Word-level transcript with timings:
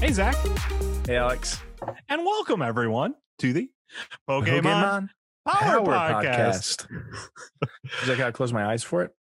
Hey, 0.00 0.12
Zach, 0.12 0.36
Hey, 1.06 1.16
Alex. 1.16 1.58
and 2.10 2.22
welcome 2.22 2.60
everyone 2.60 3.14
to 3.38 3.54
the 3.54 3.70
Pokemon, 4.28 5.08
Power, 5.48 5.80
Podcast. 5.86 6.86
Is 8.02 8.10
I 8.10 8.14
gotta 8.16 8.32
close 8.32 8.52
my 8.52 8.66
eyes 8.66 8.82
for 8.84 9.02
it? 9.04 9.12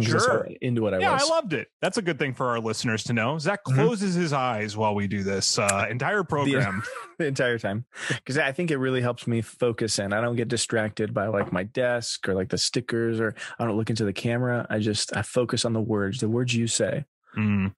Sure. 0.00 0.48
into 0.62 0.80
what 0.80 0.94
I 0.94 1.00
yeah, 1.00 1.12
was. 1.12 1.30
I 1.30 1.34
loved 1.34 1.52
it. 1.52 1.68
That's 1.82 1.98
a 1.98 2.02
good 2.02 2.18
thing 2.18 2.32
for 2.32 2.46
our 2.48 2.60
listeners 2.60 3.04
to 3.04 3.12
know. 3.12 3.38
Zach 3.38 3.60
Mhm. 3.66 3.74
closes 3.74 4.14
his 4.14 4.32
eyes 4.32 4.74
while 4.74 4.94
we 4.94 5.06
do 5.06 5.22
this 5.22 5.58
uh, 5.58 5.86
entire 5.90 6.24
program. 6.24 6.82
the 7.18 7.26
entire 7.26 7.58
time 7.58 7.84
because 8.08 8.38
I 8.38 8.52
think 8.52 8.70
it 8.70 8.78
really 8.78 9.02
helps 9.02 9.26
me 9.26 9.42
focus 9.42 9.98
in. 9.98 10.14
I 10.14 10.22
don't 10.22 10.36
get 10.36 10.48
distracted 10.48 11.12
by 11.12 11.26
like 11.26 11.52
my 11.52 11.64
desk 11.64 12.26
or 12.26 12.32
like 12.32 12.48
the 12.48 12.56
stickers 12.56 13.20
or 13.20 13.34
I 13.58 13.66
don't 13.66 13.76
look 13.76 13.90
into 13.90 14.06
the 14.06 14.14
camera. 14.14 14.66
I 14.70 14.78
just 14.78 15.14
I 15.14 15.20
focus 15.20 15.66
on 15.66 15.74
the 15.74 15.82
words, 15.82 16.20
the 16.20 16.28
words 16.30 16.54
you 16.54 16.66
say. 16.68 17.04
Mm, 17.36 17.74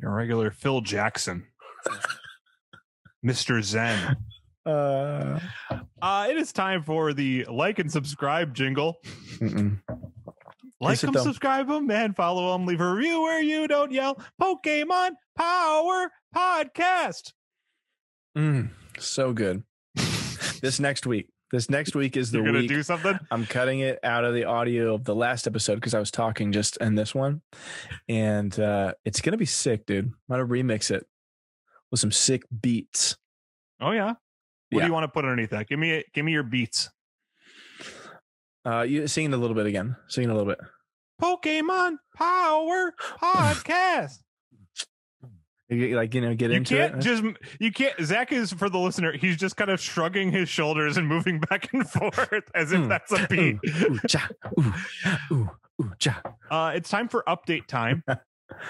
your 0.00 0.12
regular 0.14 0.50
Phil 0.50 0.80
Jackson, 0.80 1.46
Mr. 3.26 3.62
Zen. 3.62 4.16
Uh, 4.66 5.40
Uh, 6.00 6.26
it 6.30 6.36
is 6.36 6.52
time 6.52 6.82
for 6.84 7.12
the 7.12 7.44
like 7.50 7.78
and 7.78 7.90
subscribe 7.90 8.54
jingle. 8.54 8.98
mm-mm. 9.38 9.80
Like 10.80 11.00
them, 11.00 11.12
subscribe 11.14 11.66
them, 11.66 11.90
and 11.90 12.14
follow 12.14 12.52
them. 12.52 12.64
Leave 12.66 12.80
a 12.80 12.92
review 12.92 13.20
where 13.22 13.42
you 13.42 13.66
don't 13.66 13.90
yell. 13.90 14.22
Pokemon 14.40 15.10
Power 15.36 16.12
Podcast. 16.36 17.32
Mm, 18.36 18.70
so 18.98 19.32
good. 19.32 19.64
this 20.62 20.78
next 20.78 21.04
week. 21.04 21.30
This 21.50 21.70
next 21.70 21.94
week 21.94 22.16
is 22.16 22.30
the 22.30 22.38
You're 22.38 22.46
gonna 22.46 22.58
week 22.60 22.68
do 22.68 22.82
something. 22.82 23.18
I'm 23.30 23.46
cutting 23.46 23.80
it 23.80 23.98
out 24.02 24.24
of 24.24 24.34
the 24.34 24.44
audio 24.44 24.94
of 24.94 25.04
the 25.04 25.14
last 25.14 25.46
episode 25.46 25.76
because 25.76 25.94
I 25.94 25.98
was 25.98 26.10
talking 26.10 26.52
just 26.52 26.76
in 26.78 26.94
this 26.94 27.14
one. 27.14 27.40
And 28.08 28.58
uh 28.60 28.92
it's 29.04 29.20
gonna 29.22 29.38
be 29.38 29.46
sick, 29.46 29.86
dude. 29.86 30.04
I'm 30.06 30.12
gonna 30.28 30.46
remix 30.46 30.90
it 30.90 31.06
with 31.90 32.00
some 32.00 32.12
sick 32.12 32.42
beats. 32.60 33.16
Oh 33.80 33.92
yeah. 33.92 34.08
What 34.08 34.16
Yeah. 34.72 34.80
do 34.80 34.86
you 34.88 34.92
want 34.92 35.04
to 35.04 35.08
put 35.08 35.24
underneath 35.24 35.50
that? 35.50 35.68
Give 35.68 35.78
me 35.78 36.04
give 36.12 36.24
me 36.24 36.32
your 36.32 36.42
beats. 36.42 36.90
Uh 38.66 38.82
you 38.82 39.06
sing 39.06 39.24
it 39.24 39.32
a 39.32 39.38
little 39.38 39.56
bit 39.56 39.64
again. 39.66 39.96
Sing 40.08 40.24
it 40.24 40.30
a 40.30 40.34
little 40.34 40.48
bit. 40.52 40.58
Pokemon 41.20 41.96
Power 42.14 42.92
Podcast. 43.00 44.18
Like 45.70 46.14
you 46.14 46.20
know, 46.22 46.34
get 46.34 46.50
into 46.50 46.50
you 46.50 46.56
into 46.56 46.76
can't 46.76 46.94
it. 46.94 47.00
just 47.00 47.22
you 47.60 47.70
can't 47.72 47.94
Zach 48.02 48.32
is 48.32 48.52
for 48.52 48.70
the 48.70 48.78
listener, 48.78 49.12
he's 49.12 49.36
just 49.36 49.56
kind 49.56 49.70
of 49.70 49.78
shrugging 49.80 50.32
his 50.32 50.48
shoulders 50.48 50.96
and 50.96 51.06
moving 51.06 51.40
back 51.50 51.72
and 51.74 51.88
forth 51.88 52.44
as 52.54 52.72
if 52.72 52.80
Mm. 52.80 52.88
that's 52.88 53.12
a 53.12 53.26
beat. 53.28 53.58
ooh, 53.82 53.98
cha, 54.08 54.28
ooh, 54.58 54.72
ooh, 55.30 55.50
ooh, 55.82 55.92
cha. 55.98 56.22
Uh 56.50 56.72
it's 56.74 56.88
time 56.88 57.08
for 57.08 57.22
update 57.28 57.66
time. 57.66 58.02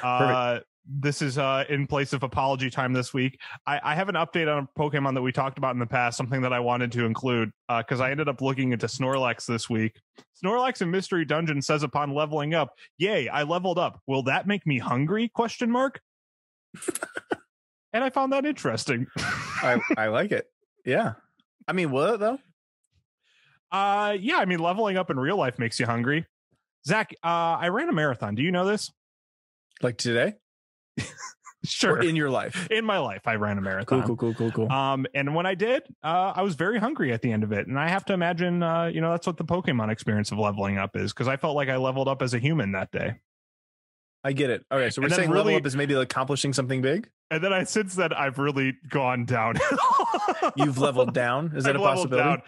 Uh 0.03 0.59
this 1.01 1.23
is 1.23 1.39
uh 1.39 1.63
in 1.69 1.87
place 1.87 2.13
of 2.13 2.25
apology 2.25 2.69
time 2.69 2.93
this 2.93 3.15
week. 3.15 3.39
I, 3.65 3.79
I 3.85 3.95
have 3.95 4.09
an 4.09 4.17
update 4.17 4.53
on 4.53 4.65
a 4.65 4.81
Pokemon 4.81 5.15
that 5.15 5.23
we 5.23 5.31
talked 5.31 5.57
about 5.57 5.73
in 5.75 5.79
the 5.79 5.87
past, 5.87 6.17
something 6.17 6.41
that 6.43 6.53
I 6.53 6.59
wanted 6.59 6.91
to 6.93 7.05
include 7.05 7.53
because 7.69 8.01
I 8.01 8.11
ended 8.11 8.29
up 8.29 8.41
looking 8.41 8.73
into 8.73 8.87
Snorlax 8.87 9.47
this 9.47 9.71
week. 9.71 10.01
Snorlax 10.43 10.83
in 10.83 10.91
Mystery 10.91 11.25
Dungeon 11.25 11.63
says 11.63 11.85
upon 11.85 12.13
leveling 12.13 12.55
up, 12.55 12.73
"Yay, 12.97 13.29
I 13.29 13.45
leveled 13.45 13.79
up. 13.79 14.01
Will 14.09 14.25
that 14.25 14.49
make 14.49 14.67
me 14.67 14.79
hungry?" 14.79 15.29
Question 15.29 15.71
mark. 15.71 16.01
and 17.93 18.05
I 18.05 18.11
found 18.11 18.33
that 18.33 18.47
interesting. 18.47 19.07
I, 19.17 19.81
I 19.97 20.09
like 20.09 20.33
it. 20.33 20.47
Yeah. 20.85 21.15
I 21.67 21.73
mean, 21.73 21.91
will 21.91 22.15
it 22.15 22.21
though? 22.21 22.39
uh, 23.71 24.17
yeah, 24.19 24.39
I 24.39 24.45
mean, 24.47 24.61
leveling 24.61 24.97
up 24.97 25.11
in 25.11 25.19
real 25.19 25.37
life 25.37 25.59
makes 25.59 25.79
you 25.79 25.87
hungry. 25.87 26.27
Zach, 26.87 27.13
uh, 27.23 27.27
I 27.61 27.69
ran 27.69 27.89
a 27.89 27.93
marathon. 27.93 28.35
Do 28.35 28.43
you 28.43 28.51
know 28.51 28.65
this? 28.65 28.91
Like 29.83 29.99
today? 29.99 30.35
Sure. 31.65 31.95
Or 31.95 32.03
in 32.03 32.15
your 32.15 32.31
life? 32.31 32.69
in 32.71 32.85
my 32.85 32.99
life, 32.99 33.23
I 33.27 33.35
ran 33.35 33.59
a 33.59 33.61
marathon. 33.61 34.03
Cool, 34.05 34.17
cool, 34.17 34.35
cool, 34.35 34.51
cool, 34.51 34.69
cool. 34.69 34.73
Um, 34.73 35.07
and 35.13 35.35
when 35.35 35.45
I 35.45 35.57
did, 35.57 35.83
uh, 36.05 36.33
I 36.37 36.43
was 36.43 36.55
very 36.55 36.79
hungry 36.79 37.13
at 37.13 37.21
the 37.21 37.33
end 37.33 37.43
of 37.43 37.51
it, 37.51 37.67
and 37.67 37.79
I 37.79 37.89
have 37.89 38.05
to 38.07 38.13
imagine, 38.13 38.63
uh, 38.63 38.85
you 38.85 39.01
know, 39.01 39.11
that's 39.11 39.27
what 39.27 39.39
the 39.39 39.45
Pokemon 39.45 39.91
experience 39.91 40.31
of 40.31 40.39
leveling 40.39 40.79
up 40.79 40.97
is, 40.97 41.13
because 41.13 41.27
I 41.27 41.37
felt 41.37 41.57
like 41.57 41.69
I 41.69 41.77
leveled 41.77 42.07
up 42.07 42.23
as 42.23 42.33
a 42.33 42.39
human 42.39 42.73
that 42.73 42.93
day. 42.93 43.17
I 44.25 44.33
get 44.33 44.51
it. 44.51 44.65
Okay, 44.71 44.91
so 44.91 45.01
we're 45.01 45.09
saying 45.11 45.31
really- 45.31 45.45
level 45.55 45.57
up 45.57 45.67
is 45.67 45.77
maybe 45.77 45.95
accomplishing 45.95 46.53
something 46.53 46.83
big. 46.83 47.09
And 47.31 47.45
then 47.45 47.53
I 47.53 47.65
since 47.65 47.95
then 47.95 48.13
I've 48.15 48.39
really 48.39 48.75
gone 48.89 49.27
down. 49.27 49.57
You've 50.57 50.79
leveled 50.79 51.13
down. 51.13 51.53
Is 51.55 51.65
that 51.65 51.77
I've 51.77 51.83
a 51.83 51.85
possibility? 51.85 52.43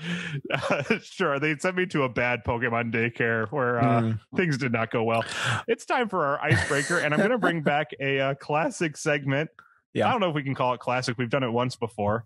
Uh, 0.50 0.82
sure, 1.02 1.38
they 1.38 1.56
sent 1.58 1.76
me 1.76 1.84
to 1.86 2.04
a 2.04 2.08
bad 2.08 2.40
Pokemon 2.46 2.92
daycare 2.92 3.46
where 3.50 3.78
uh, 3.78 4.00
Mm. 4.00 4.20
things 4.36 4.56
did 4.56 4.72
not 4.72 4.90
go 4.90 5.02
well. 5.02 5.22
It's 5.68 5.84
time 5.84 6.08
for 6.08 6.24
our 6.24 6.40
icebreaker, 6.40 6.98
and 6.98 7.12
I'm 7.12 7.18
going 7.18 7.30
to 7.30 7.38
bring 7.38 7.62
back 7.62 7.88
a 8.00 8.18
uh, 8.20 8.34
classic 8.36 8.96
segment. 8.96 9.50
Yeah. 9.92 10.08
I 10.08 10.12
don't 10.12 10.20
know 10.20 10.30
if 10.30 10.34
we 10.34 10.42
can 10.42 10.54
call 10.54 10.72
it 10.72 10.80
classic. 10.80 11.18
We've 11.18 11.28
done 11.30 11.42
it 11.42 11.50
once 11.52 11.76
before. 11.76 12.24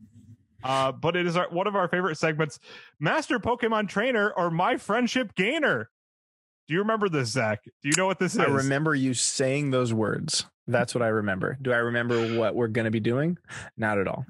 Uh, 0.63 0.93
but 0.93 1.17
it 1.17 1.27
is 1.27 1.37
our, 1.37 1.49
one 1.51 1.67
of 1.67 1.75
our 1.77 1.89
favorite 1.89 2.17
segments 2.19 2.59
Master 3.01 3.39
Pokemon 3.41 3.89
Trainer 3.89 4.31
or 4.37 4.51
My 4.51 4.77
Friendship 4.77 5.35
Gainer. 5.35 5.91
Do 6.67 6.75
you 6.75 6.81
remember 6.81 7.09
this, 7.09 7.31
Zach? 7.31 7.65
Do 7.65 7.89
you 7.89 7.95
know 7.97 8.07
what 8.07 8.19
this 8.19 8.35
is? 8.35 8.41
I 8.41 8.45
remember 8.45 8.95
you 8.95 9.15
saying 9.15 9.71
those 9.71 9.93
words. 9.93 10.47
That's 10.67 10.95
what 10.95 11.03
I 11.03 11.09
remember. 11.09 11.59
Do 11.61 11.73
I 11.73 11.77
remember 11.77 12.39
what 12.39 12.55
we're 12.55 12.69
going 12.69 12.87
to 12.87 12.91
be 12.91 13.01
doing? 13.01 13.37
Not 13.77 13.99
at 13.99 14.09
all. 14.09 14.25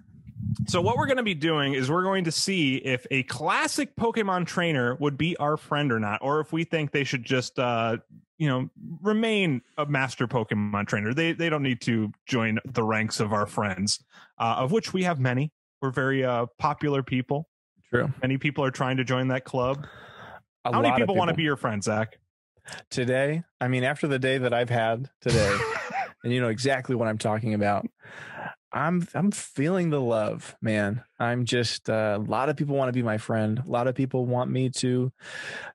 So 0.67 0.81
what 0.81 0.97
we're 0.97 1.07
going 1.07 1.19
to 1.19 1.23
be 1.23 1.35
doing 1.35 1.75
is 1.75 1.91
we're 1.91 2.03
going 2.03 2.25
to 2.25 2.33
see 2.33 2.77
if 2.77 3.07
a 3.11 3.23
classic 3.25 3.95
Pokemon 3.97 4.47
trainer 4.47 4.97
would 4.97 5.17
be 5.17 5.37
our 5.37 5.57
friend 5.57 5.93
or 5.93 6.01
not, 6.01 6.21
or 6.23 6.41
if 6.41 6.53
we 6.53 6.65
think 6.65 6.91
they 6.91 7.05
should 7.05 7.25
just, 7.25 7.59
uh, 7.59 7.99
you 8.39 8.49
know, 8.49 8.69
remain 9.01 9.63
a 9.79 9.87
master 9.87 10.27
Pokemon 10.27 10.87
trainer. 10.87 11.15
They 11.15 11.33
they 11.33 11.49
don't 11.49 11.63
need 11.63 11.81
to 11.83 12.13
join 12.27 12.59
the 12.65 12.83
ranks 12.83 13.21
of 13.21 13.33
our 13.33 13.47
friends, 13.47 14.03
uh, 14.39 14.57
of 14.59 14.73
which 14.73 14.93
we 14.93 15.05
have 15.05 15.21
many. 15.21 15.53
We're 15.81 15.91
very 15.91 16.25
uh, 16.25 16.47
popular 16.59 17.03
people. 17.03 17.49
True. 17.91 18.13
Many 18.23 18.39
people 18.39 18.65
are 18.65 18.71
trying 18.71 18.97
to 18.97 19.05
join 19.05 19.29
that 19.29 19.45
club. 19.45 19.87
A 20.65 20.73
How 20.73 20.81
many 20.81 20.93
of 20.93 20.97
people, 20.97 21.15
want 21.15 21.29
to 21.29 21.35
be 21.35 21.43
your 21.43 21.57
friend, 21.57 21.83
Zach? 21.83 22.19
Today? 22.91 23.45
I 23.61 23.69
mean, 23.69 23.85
after 23.85 24.07
the 24.07 24.19
day 24.19 24.39
that 24.39 24.53
I've 24.53 24.71
had 24.71 25.11
today, 25.21 25.57
and 26.25 26.33
you 26.33 26.41
know 26.41 26.49
exactly 26.49 26.95
what 26.95 27.09
I'm 27.09 27.19
talking 27.19 27.55
about. 27.55 27.87
I'm 28.73 29.07
I'm 29.15 29.31
feeling 29.31 29.91
the 29.91 30.01
love, 30.01 30.57
man. 30.61 31.05
I'm 31.21 31.45
just 31.45 31.89
uh, 31.89 32.19
a 32.21 32.23
lot 32.23 32.49
of 32.49 32.57
people 32.57 32.75
want 32.75 32.89
to 32.89 32.93
be 32.93 33.05
my 33.05 33.19
friend. 33.19 33.63
A 33.65 33.71
lot 33.71 33.87
of 33.87 33.95
people 33.95 34.27
want 34.27 34.51
me 34.51 34.69
to, 34.71 35.13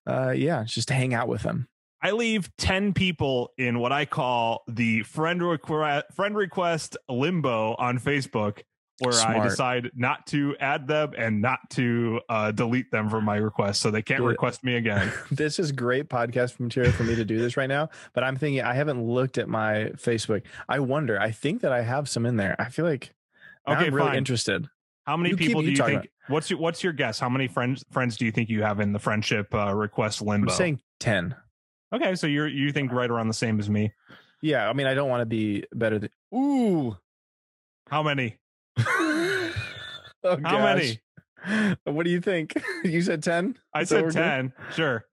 uh, 0.05 0.31
yeah, 0.31 0.65
just 0.65 0.89
hang 0.89 1.13
out 1.13 1.29
with 1.29 1.43
them. 1.43 1.69
I 2.01 2.11
leave 2.11 2.49
10 2.57 2.93
people 2.93 3.51
in 3.57 3.79
what 3.79 3.91
I 3.91 4.05
call 4.05 4.63
the 4.67 5.03
friend 5.03 5.41
request 5.43 6.05
friend 6.13 6.35
request 6.35 6.97
limbo 7.09 7.75
on 7.77 7.99
Facebook 7.99 8.61
where 8.99 9.13
I 9.13 9.43
decide 9.47 9.91
not 9.95 10.27
to 10.27 10.55
add 10.59 10.87
them 10.87 11.13
and 11.17 11.41
not 11.41 11.69
to 11.71 12.21
uh, 12.29 12.51
delete 12.51 12.91
them 12.91 13.09
from 13.09 13.25
my 13.25 13.37
request 13.37 13.81
so 13.81 13.91
they 13.91 14.01
can't 14.01 14.19
Dude. 14.21 14.29
request 14.29 14.63
me 14.63 14.75
again. 14.75 15.11
This 15.31 15.59
is 15.59 15.71
great 15.71 16.09
podcast 16.09 16.59
material 16.59 16.91
for 16.91 17.03
me 17.03 17.15
to 17.15 17.25
do 17.25 17.37
this 17.39 17.55
right 17.57 17.69
now. 17.69 17.89
But 18.13 18.23
I'm 18.23 18.35
thinking 18.35 18.61
I 18.61 18.73
haven't 18.73 19.03
looked 19.05 19.37
at 19.37 19.47
my 19.47 19.91
Facebook. 19.95 20.43
I 20.67 20.79
wonder. 20.79 21.19
I 21.19 21.31
think 21.31 21.61
that 21.61 21.71
I 21.71 21.81
have 21.81 22.09
some 22.09 22.25
in 22.25 22.35
there. 22.37 22.55
I 22.59 22.69
feel 22.69 22.85
like 22.85 23.13
Okay, 23.67 23.85
I'm 23.87 23.93
really 23.93 24.07
fine. 24.09 24.17
interested. 24.17 24.67
How 25.05 25.17
many 25.17 25.29
You 25.31 25.37
people 25.37 25.61
you 25.63 25.67
do 25.75 25.81
you 25.81 25.87
think 25.87 25.99
about- 26.03 26.07
what's 26.33 26.49
your 26.49 26.59
what's 26.59 26.83
your 26.83 26.93
guess? 26.93 27.19
How 27.19 27.29
many 27.29 27.47
friends 27.47 27.83
friends 27.91 28.17
do 28.17 28.25
you 28.25 28.31
think 28.31 28.49
you 28.49 28.63
have 28.63 28.79
in 28.79 28.93
the 28.93 28.99
friendship 28.99 29.53
uh, 29.53 29.73
request 29.73 30.21
limbo? 30.21 30.51
I'm 30.51 30.55
saying 30.57 30.81
ten. 30.99 31.35
okay, 31.93 32.15
so 32.15 32.27
you're 32.27 32.47
you 32.47 32.71
think 32.71 32.91
right 32.91 33.09
around 33.09 33.27
the 33.27 33.33
same 33.33 33.59
as 33.59 33.69
me. 33.69 33.91
Yeah, 34.41 34.69
I 34.69 34.73
mean, 34.73 34.87
I 34.87 34.93
don't 34.93 35.09
want 35.09 35.21
to 35.21 35.25
be 35.25 35.65
better 35.73 35.99
than. 35.99 36.09
Ooh. 36.33 36.95
How 37.89 38.03
many? 38.03 38.37
oh, 38.89 39.51
How 40.23 40.35
gosh. 40.35 40.97
many? 41.45 41.77
What 41.85 42.03
do 42.03 42.09
you 42.11 42.21
think? 42.21 42.53
You 42.83 43.01
said 43.01 43.23
ten. 43.23 43.57
I 43.73 43.81
Is 43.81 43.89
said 43.89 43.97
what 43.97 44.05
we're 44.05 44.11
doing? 44.11 44.51
10. 44.51 44.53
Sure. 44.73 45.05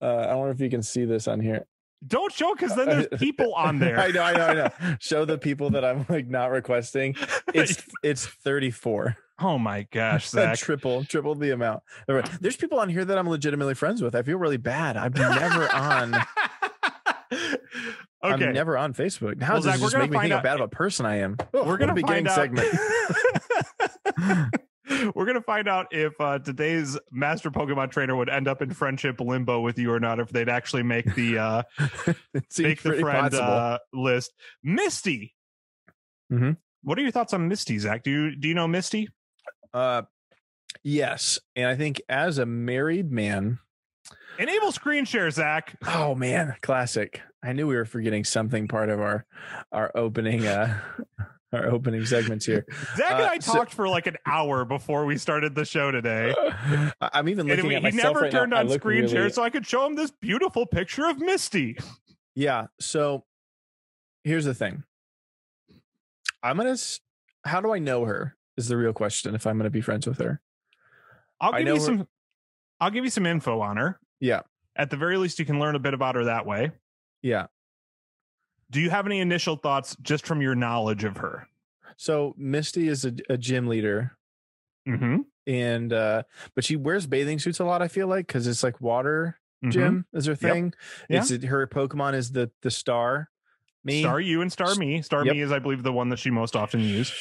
Uh, 0.00 0.04
I 0.06 0.34
wonder 0.34 0.52
if 0.52 0.60
you 0.60 0.68
can 0.70 0.82
see 0.82 1.04
this 1.04 1.26
on 1.28 1.40
here. 1.40 1.66
Don't 2.06 2.32
show 2.32 2.54
cuz 2.54 2.74
then 2.74 2.86
there's 2.88 3.06
people 3.18 3.54
on 3.54 3.78
there. 3.78 3.98
I 3.98 4.08
know, 4.10 4.22
I 4.22 4.32
know, 4.32 4.46
I 4.46 4.54
know. 4.54 4.96
Show 5.00 5.24
the 5.24 5.38
people 5.38 5.70
that 5.70 5.84
I'm 5.84 6.04
like 6.08 6.26
not 6.28 6.50
requesting. 6.50 7.14
It's 7.54 7.82
it's 8.02 8.26
34. 8.26 9.16
oh 9.40 9.58
my 9.58 9.86
gosh, 9.90 10.28
Zach. 10.28 10.58
triple, 10.58 11.04
triple 11.04 11.34
the 11.34 11.50
amount. 11.50 11.82
There's 12.40 12.56
people 12.56 12.78
on 12.80 12.88
here 12.88 13.04
that 13.04 13.16
I'm 13.18 13.28
legitimately 13.28 13.74
friends 13.74 14.02
with. 14.02 14.14
I 14.14 14.22
feel 14.22 14.38
really 14.38 14.56
bad. 14.56 14.96
I'm 14.96 15.12
never 15.12 15.72
on. 15.72 16.14
Okay. 18.22 18.46
I'm 18.46 18.52
never 18.52 18.76
on 18.78 18.94
Facebook. 18.94 19.40
How 19.42 19.54
Well, 19.54 19.62
does 19.62 19.64
Zach, 19.64 19.74
this 19.80 19.82
just 19.92 19.96
make 19.98 20.10
me 20.10 20.18
think 20.18 20.32
how 20.32 20.40
bad 20.42 20.56
of 20.56 20.60
a 20.62 20.68
person 20.68 21.06
I 21.06 21.16
am? 21.16 21.36
Oh, 21.54 21.64
we're 21.66 21.76
gonna 21.78 22.00
find 22.00 22.28
out. 22.28 22.34
segment. 22.34 22.68
we're 25.14 25.24
gonna 25.26 25.42
find 25.42 25.68
out 25.68 25.86
if 25.90 26.12
uh, 26.20 26.38
today's 26.38 26.98
master 27.10 27.50
Pokemon 27.50 27.90
trainer 27.90 28.16
would 28.16 28.28
end 28.28 28.48
up 28.48 28.62
in 28.62 28.72
friendship 28.72 29.20
limbo 29.20 29.60
with 29.60 29.78
you 29.78 29.92
or 29.92 30.00
not. 30.00 30.20
If 30.20 30.28
they'd 30.30 30.48
actually 30.48 30.82
make 30.82 31.14
the 31.14 31.38
uh, 31.38 31.62
make 32.58 32.82
the 32.82 32.98
friend 33.00 33.34
uh, 33.34 33.78
list. 33.92 34.32
Misty. 34.62 35.34
Mhm. 36.32 36.56
What 36.82 36.98
are 36.98 37.02
your 37.02 37.10
thoughts 37.12 37.32
on 37.32 37.48
Misty, 37.48 37.78
Zach? 37.78 38.02
Do 38.02 38.10
you 38.10 38.36
do 38.36 38.48
you 38.48 38.54
know 38.54 38.66
Misty? 38.68 39.08
Uh, 39.72 40.02
yes, 40.82 41.38
and 41.56 41.66
I 41.66 41.76
think 41.76 42.00
as 42.08 42.38
a 42.38 42.46
married 42.46 43.10
man, 43.10 43.58
Enable 44.38 44.72
screen 44.72 45.04
share, 45.04 45.30
Zach. 45.30 45.76
oh 45.86 46.14
man, 46.14 46.56
classic. 46.62 47.22
I 47.42 47.52
knew 47.52 47.66
we 47.66 47.74
were 47.76 47.84
forgetting 47.84 48.24
something 48.24 48.68
part 48.68 48.88
of 48.88 49.00
our 49.00 49.24
our 49.72 49.90
opening 49.96 50.46
uh 50.46 50.78
our 51.52 51.66
opening 51.68 52.06
segments 52.06 52.46
here. 52.46 52.64
Zach 52.96 53.10
and 53.12 53.20
Uh, 53.22 53.28
I 53.32 53.38
so- 53.40 53.52
talked 53.52 53.74
for 53.74 53.88
like 53.88 54.06
an 54.06 54.16
hour 54.26 54.64
before 54.64 55.04
we 55.04 55.18
started 55.18 55.54
the 55.54 55.64
show 55.64 55.90
today. 55.90 56.34
I'm 57.00 57.28
even 57.28 57.46
looking 57.46 57.66
we, 57.66 57.74
at 57.74 57.82
he 57.82 57.90
myself 57.90 58.14
never 58.14 58.20
right 58.24 58.32
now. 58.32 58.38
turned 58.40 58.54
I 58.54 58.60
on 58.60 58.70
screen 58.70 59.08
share 59.08 59.28
so 59.30 59.42
I 59.42 59.50
could 59.50 59.66
show 59.66 59.84
him 59.86 59.94
this 59.96 60.10
beautiful 60.10 60.64
picture 60.66 61.06
of 61.06 61.18
Misty. 61.18 61.76
Yeah. 62.34 62.66
So 62.80 63.24
here's 64.24 64.44
the 64.44 64.54
thing. 64.54 64.84
I'm 66.42 66.56
gonna. 66.56 66.76
How 67.44 67.60
do 67.60 67.72
I 67.72 67.78
know 67.78 68.04
her? 68.04 68.36
Is 68.56 68.68
the 68.68 68.76
real 68.76 68.92
question. 68.92 69.34
If 69.34 69.46
I'm 69.46 69.56
gonna 69.58 69.70
be 69.70 69.80
friends 69.80 70.06
with 70.06 70.18
her. 70.18 70.40
I'll 71.40 71.52
give 71.52 71.66
you 71.66 71.74
her- 71.74 71.80
some 71.80 72.08
I'll 72.80 72.90
give 72.90 73.04
you 73.04 73.10
some 73.10 73.26
info 73.26 73.60
on 73.60 73.76
her. 73.76 73.98
Yeah. 74.20 74.40
At 74.74 74.90
the 74.90 74.96
very 74.96 75.18
least 75.18 75.38
you 75.38 75.44
can 75.44 75.58
learn 75.60 75.74
a 75.76 75.78
bit 75.78 75.92
about 75.94 76.14
her 76.14 76.24
that 76.24 76.46
way. 76.46 76.70
Yeah. 77.22 77.46
Do 78.70 78.80
you 78.80 78.90
have 78.90 79.06
any 79.06 79.20
initial 79.20 79.56
thoughts 79.56 79.96
just 80.02 80.26
from 80.26 80.40
your 80.40 80.54
knowledge 80.54 81.04
of 81.04 81.18
her? 81.18 81.46
So 81.96 82.34
Misty 82.38 82.88
is 82.88 83.04
a, 83.04 83.12
a 83.28 83.36
gym 83.38 83.66
leader, 83.68 84.16
Mm-hmm. 84.88 85.18
and 85.46 85.92
uh 85.92 86.24
but 86.56 86.64
she 86.64 86.74
wears 86.74 87.06
bathing 87.06 87.38
suits 87.38 87.60
a 87.60 87.64
lot. 87.64 87.82
I 87.82 87.88
feel 87.88 88.08
like 88.08 88.26
because 88.26 88.46
it's 88.46 88.62
like 88.62 88.80
water 88.80 89.38
Mm-hmm. 89.62 89.70
gym 89.70 90.06
is 90.12 90.26
her 90.26 90.32
Yep. 90.32 90.40
thing. 90.40 90.74
It's 91.08 91.30
her 91.44 91.66
Pokemon 91.68 92.14
is 92.14 92.32
the 92.32 92.50
the 92.62 92.70
star. 92.70 93.28
Me. 93.84 94.02
Staryu 94.02 94.42
and 94.42 94.50
Starmie. 94.50 95.04
Star 95.04 95.24
Yep. 95.24 95.34
Me 95.34 95.40
is, 95.42 95.52
I 95.52 95.58
believe, 95.60 95.82
the 95.84 95.92
one 95.92 96.08
that 96.08 96.18
she 96.18 96.30
most 96.30 96.54
often 96.56 96.80
used. 96.80 97.12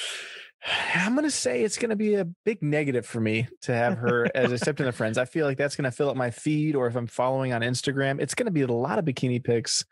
I'm 0.96 1.16
gonna 1.16 1.32
say 1.32 1.64
it's 1.64 1.78
gonna 1.78 1.96
be 1.96 2.16
a 2.16 2.26
big 2.46 2.62
negative 2.62 3.06
for 3.06 3.20
me 3.20 3.48
to 3.62 3.74
have 3.74 3.98
her 3.98 4.28
as 4.36 4.52
except 4.52 4.80
in 4.80 4.86
the 4.86 4.92
friends. 4.92 5.18
I 5.18 5.26
feel 5.26 5.46
like 5.46 5.58
that's 5.58 5.76
gonna 5.76 5.92
fill 5.92 6.10
up 6.10 6.16
my 6.16 6.32
feed, 6.32 6.76
or 6.76 6.88
if 6.88 6.96
I'm 6.96 7.08
following 7.08 7.54
on 7.54 7.62
Instagram, 7.62 8.22
it's 8.22 8.36
gonna 8.36 8.52
be 8.52 8.62
a 8.62 8.68
lot 8.68 9.00
of 9.00 9.06
bikini 9.06 9.44
pics, 9.44 9.86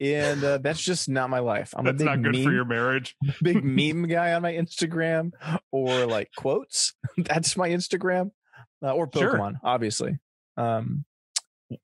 and 0.00 0.42
uh, 0.42 0.58
that's 0.58 0.82
just 0.82 1.08
not 1.08 1.30
my 1.30 1.38
life. 1.38 1.72
I'm 1.76 1.84
That's 1.84 1.96
a 1.96 1.98
big 1.98 2.06
not 2.06 2.22
good 2.22 2.32
meme, 2.34 2.44
for 2.44 2.52
your 2.52 2.64
marriage. 2.64 3.14
big 3.42 3.64
meme 3.64 4.08
guy 4.08 4.32
on 4.34 4.42
my 4.42 4.52
Instagram, 4.52 5.30
or 5.70 6.06
like 6.06 6.30
quotes. 6.36 6.94
that's 7.18 7.56
my 7.56 7.68
Instagram, 7.68 8.30
uh, 8.82 8.92
or 8.92 9.08
Sure. 9.14 9.34
Pokemon, 9.34 9.54
obviously. 9.62 10.18
Um, 10.56 11.04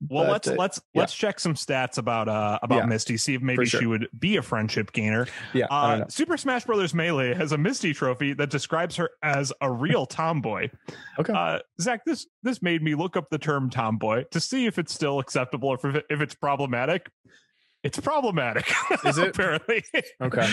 Well, 0.08 0.24
But, 0.24 0.30
let's 0.30 0.48
uh, 0.48 0.54
let's 0.58 0.80
yeah. 0.94 1.00
let's 1.00 1.14
check 1.14 1.40
some 1.40 1.54
stats 1.54 1.98
about 1.98 2.28
uh 2.28 2.58
about 2.62 2.78
Yeah. 2.78 2.86
Misty. 2.86 3.16
See 3.16 3.34
if 3.34 3.42
maybe 3.42 3.66
sure. 3.66 3.80
she 3.80 3.86
would 3.86 4.08
be 4.18 4.36
a 4.36 4.42
friendship 4.42 4.92
gainer. 4.92 5.26
yeah, 5.52 5.66
Uh. 5.70 6.06
Super 6.08 6.36
Smash 6.36 6.64
Brothers 6.64 6.94
Melee 6.94 7.34
has 7.34 7.52
a 7.52 7.58
Misty 7.58 7.92
trophy 7.92 8.32
that 8.34 8.50
describes 8.50 8.94
her 8.96 9.10
as 9.22 9.52
a 9.60 9.70
real 9.70 10.06
tomboy. 10.06 10.68
Okay. 11.18 11.32
Uh, 11.32 11.58
Zach, 11.80 12.04
this 12.04 12.26
this 12.42 12.62
made 12.62 12.82
me 12.82 12.94
look 12.94 13.16
up 13.16 13.28
the 13.30 13.38
term 13.38 13.70
tomboy 13.70 14.24
to 14.30 14.38
see 14.40 14.66
if 14.66 14.78
it's 14.78 14.94
still 14.94 15.18
acceptable 15.18 15.68
or 15.70 15.78
if, 15.82 16.04
if 16.08 16.20
it's 16.20 16.34
problematic. 16.34 17.08
It's 17.82 17.98
problematic. 17.98 18.70
Is 19.04 19.18
it? 19.18 19.28
apparently? 19.28 19.82
Okay. 20.20 20.48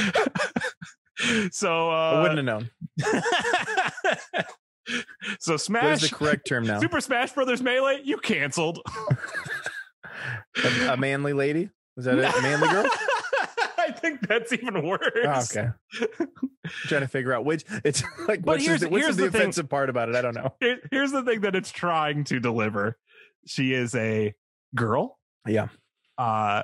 so 1.51 1.89
I 1.89 2.15
uh, 2.15 2.21
wouldn't 2.23 2.37
have 2.37 2.45
known. 2.45 2.69
so 5.39 5.53
What 5.53 5.55
is 5.55 5.61
Smash 5.63 6.01
the 6.09 6.15
correct 6.15 6.47
term 6.47 6.65
now? 6.65 6.79
Super 6.79 7.01
Smash 7.01 7.31
Brothers 7.33 7.61
Melee, 7.61 8.01
you 8.03 8.17
canceled. 8.17 8.79
A, 10.63 10.93
a 10.93 10.97
manly 10.97 11.33
lady? 11.33 11.69
Is 11.97 12.05
that? 12.05 12.17
A 12.17 12.21
manly 12.41 12.67
girl? 12.67 12.85
I 13.77 13.91
think 13.91 14.27
that's 14.27 14.51
even 14.51 14.85
worse. 14.85 15.01
Oh, 15.23 15.43
okay. 15.51 15.69
trying 16.87 17.01
to 17.01 17.07
figure 17.07 17.33
out 17.33 17.45
which 17.45 17.63
it's 17.85 18.03
like 18.27 18.41
But 18.41 18.53
what's, 18.53 18.65
here's- 18.65 18.81
the, 18.81 18.89
what's 18.89 19.03
here's 19.05 19.17
the, 19.17 19.25
the 19.25 19.31
thing. 19.31 19.41
offensive 19.41 19.69
part 19.69 19.89
about 19.89 20.09
it? 20.09 20.15
I 20.15 20.21
don't 20.21 20.35
know. 20.35 20.53
Here- 20.59 20.79
here's 20.91 21.11
the 21.11 21.23
thing 21.23 21.41
that 21.41 21.55
it's 21.55 21.71
trying 21.71 22.23
to 22.25 22.39
deliver. 22.39 22.97
She 23.45 23.73
is 23.73 23.95
a 23.95 24.33
girl. 24.75 25.17
Yeah. 25.47 25.67
Uh 26.17 26.63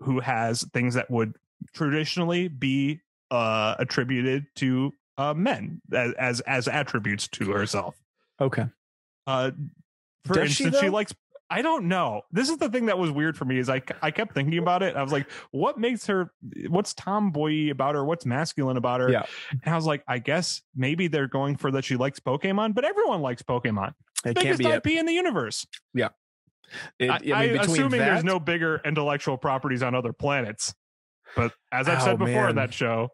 who 0.00 0.20
has 0.20 0.64
things 0.72 0.94
that 0.94 1.10
would 1.10 1.36
traditionally 1.74 2.48
be 2.48 3.00
uh 3.30 3.74
attributed 3.78 4.46
to 4.56 4.92
uh 5.18 5.34
men 5.34 5.80
as 5.92 6.12
as, 6.14 6.40
as 6.40 6.68
attributes 6.68 7.28
to 7.28 7.50
herself. 7.50 7.96
Okay. 8.40 8.66
Uh 9.26 9.52
for 10.24 10.34
Does 10.34 10.52
she, 10.52 10.64
instance, 10.64 10.80
she, 10.80 10.86
though? 10.86 10.92
likes 10.92 11.14
I 11.50 11.60
don't 11.62 11.88
know. 11.88 12.22
This 12.32 12.48
is 12.48 12.56
the 12.56 12.70
thing 12.70 12.86
that 12.86 12.98
was 12.98 13.10
weird 13.10 13.36
for 13.36 13.44
me 13.44 13.58
is 13.58 13.68
I 13.68 13.82
I 14.02 14.10
kept 14.10 14.34
thinking 14.34 14.58
about 14.58 14.82
it. 14.82 14.96
I 14.96 15.02
was 15.02 15.12
like, 15.12 15.30
what 15.50 15.78
makes 15.78 16.06
her 16.06 16.32
what's 16.68 16.94
tomboy 16.94 17.70
about 17.70 17.94
her? 17.94 18.04
What's 18.04 18.24
masculine 18.26 18.76
about 18.76 19.00
her? 19.00 19.10
Yeah. 19.10 19.24
And 19.50 19.72
I 19.72 19.76
was 19.76 19.86
like, 19.86 20.02
I 20.08 20.18
guess 20.18 20.62
maybe 20.74 21.06
they're 21.06 21.28
going 21.28 21.56
for 21.56 21.70
that 21.72 21.84
she 21.84 21.96
likes 21.96 22.18
Pokemon, 22.18 22.74
but 22.74 22.84
everyone 22.84 23.20
likes 23.20 23.42
Pokemon. 23.42 23.92
It 24.24 24.34
can't 24.36 24.58
Biggest 24.58 24.58
be. 24.84 24.92
IP 24.92 24.98
in 24.98 25.06
the 25.06 25.12
universe. 25.12 25.66
it, 26.98 27.10
I, 27.10 27.20
I, 27.32 27.46
mean, 27.46 27.58
assuming 27.58 28.00
that, 28.00 28.06
there's 28.06 28.24
no 28.24 28.40
bigger 28.40 28.80
intellectual 28.84 29.36
properties 29.36 29.82
on 29.82 29.94
other 29.94 30.12
planets. 30.14 30.74
But 31.36 31.52
as 31.70 31.88
I've 31.88 32.00
Oh, 32.02 32.04
said 32.04 32.18
before 32.18 32.42
man. 32.42 32.50
in 32.50 32.56
that 32.56 32.72
show, 32.72 33.10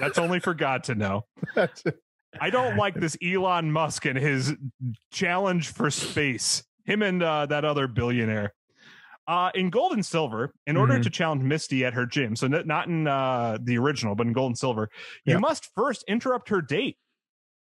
that's 0.00 0.18
only 0.18 0.40
for 0.40 0.54
God 0.54 0.84
to 0.84 0.94
know. 0.94 1.24
I 2.40 2.50
don't 2.50 2.76
like 2.76 2.94
this 2.94 3.16
Elon 3.22 3.72
Musk 3.72 4.04
and 4.06 4.18
his 4.18 4.54
challenge 5.10 5.68
for 5.72 5.90
space. 5.90 6.62
Him 6.84 7.02
and 7.02 7.22
uh, 7.22 7.46
that 7.46 7.64
other 7.64 7.86
billionaire. 7.88 8.54
Uh, 9.26 9.50
in 9.54 9.68
Gold 9.68 9.92
and 9.92 10.04
Silver, 10.06 10.54
in 10.66 10.76
order 10.78 10.94
Mhm. 10.94 11.02
to 11.02 11.10
challenge 11.10 11.42
Misty 11.42 11.84
at 11.84 11.92
her 11.92 12.06
gym, 12.06 12.34
so 12.34 12.46
n- 12.46 12.66
not 12.66 12.86
in 12.88 13.06
uh, 13.06 13.58
the 13.60 13.76
original, 13.76 14.14
but 14.14 14.26
in 14.26 14.32
Gold 14.32 14.50
and 14.52 14.58
Silver, 14.58 14.88
you 15.26 15.34
Yeah. 15.34 15.38
must 15.38 15.70
first 15.74 16.02
interrupt 16.08 16.48
her 16.48 16.62
date. 16.62 16.96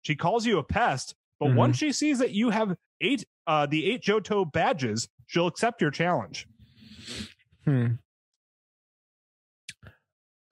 She 0.02 0.14
calls 0.14 0.44
you 0.44 0.58
a 0.58 0.62
pest, 0.62 1.14
but 1.40 1.48
Mhm. 1.50 1.54
once 1.56 1.78
she 1.78 1.90
sees 1.92 2.18
that 2.18 2.32
you 2.32 2.50
have 2.50 2.76
eight, 3.00 3.24
uh, 3.46 3.64
the 3.64 3.90
eight 3.90 4.02
Johto 4.02 4.50
badges, 4.50 5.08
she'll 5.26 5.46
accept 5.46 5.80
your 5.80 5.90
challenge. 5.90 6.46
Hmm. 7.64 7.86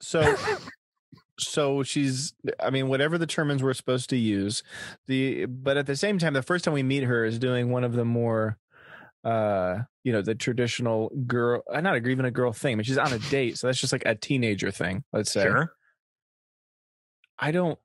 So, 0.01 0.21
so 1.39 1.83
she's. 1.83 2.33
I 2.59 2.69
mean, 2.69 2.87
whatever 2.87 3.17
the 3.17 3.27
terms 3.27 3.63
we're 3.63 3.73
supposed 3.73 4.09
to 4.11 4.17
use, 4.17 4.63
the 5.07 5.45
but 5.45 5.77
at 5.77 5.85
the 5.85 5.95
same 5.95 6.19
time, 6.19 6.33
the 6.33 6.41
first 6.41 6.65
time 6.65 6.73
we 6.73 6.83
meet 6.83 7.03
her 7.03 7.25
is 7.25 7.39
doing 7.39 7.71
one 7.71 7.83
of 7.83 7.93
the 7.93 8.05
more, 8.05 8.57
uh, 9.23 9.79
you 10.03 10.11
know, 10.11 10.21
the 10.21 10.35
traditional 10.35 11.09
girl, 11.27 11.63
uh, 11.71 11.81
not 11.81 11.95
even 11.95 12.25
a 12.25 12.31
girl 12.31 12.53
thing, 12.53 12.77
but 12.77 12.85
she's 12.85 12.97
on 12.97 13.11
a 13.11 13.19
date, 13.19 13.57
so 13.57 13.67
that's 13.67 13.79
just 13.79 13.93
like 13.93 14.03
a 14.05 14.15
teenager 14.15 14.71
thing. 14.71 15.03
Let's 15.11 15.31
say. 15.31 15.43
Sure. 15.43 15.73
I 17.39 17.51
don't. 17.51 17.79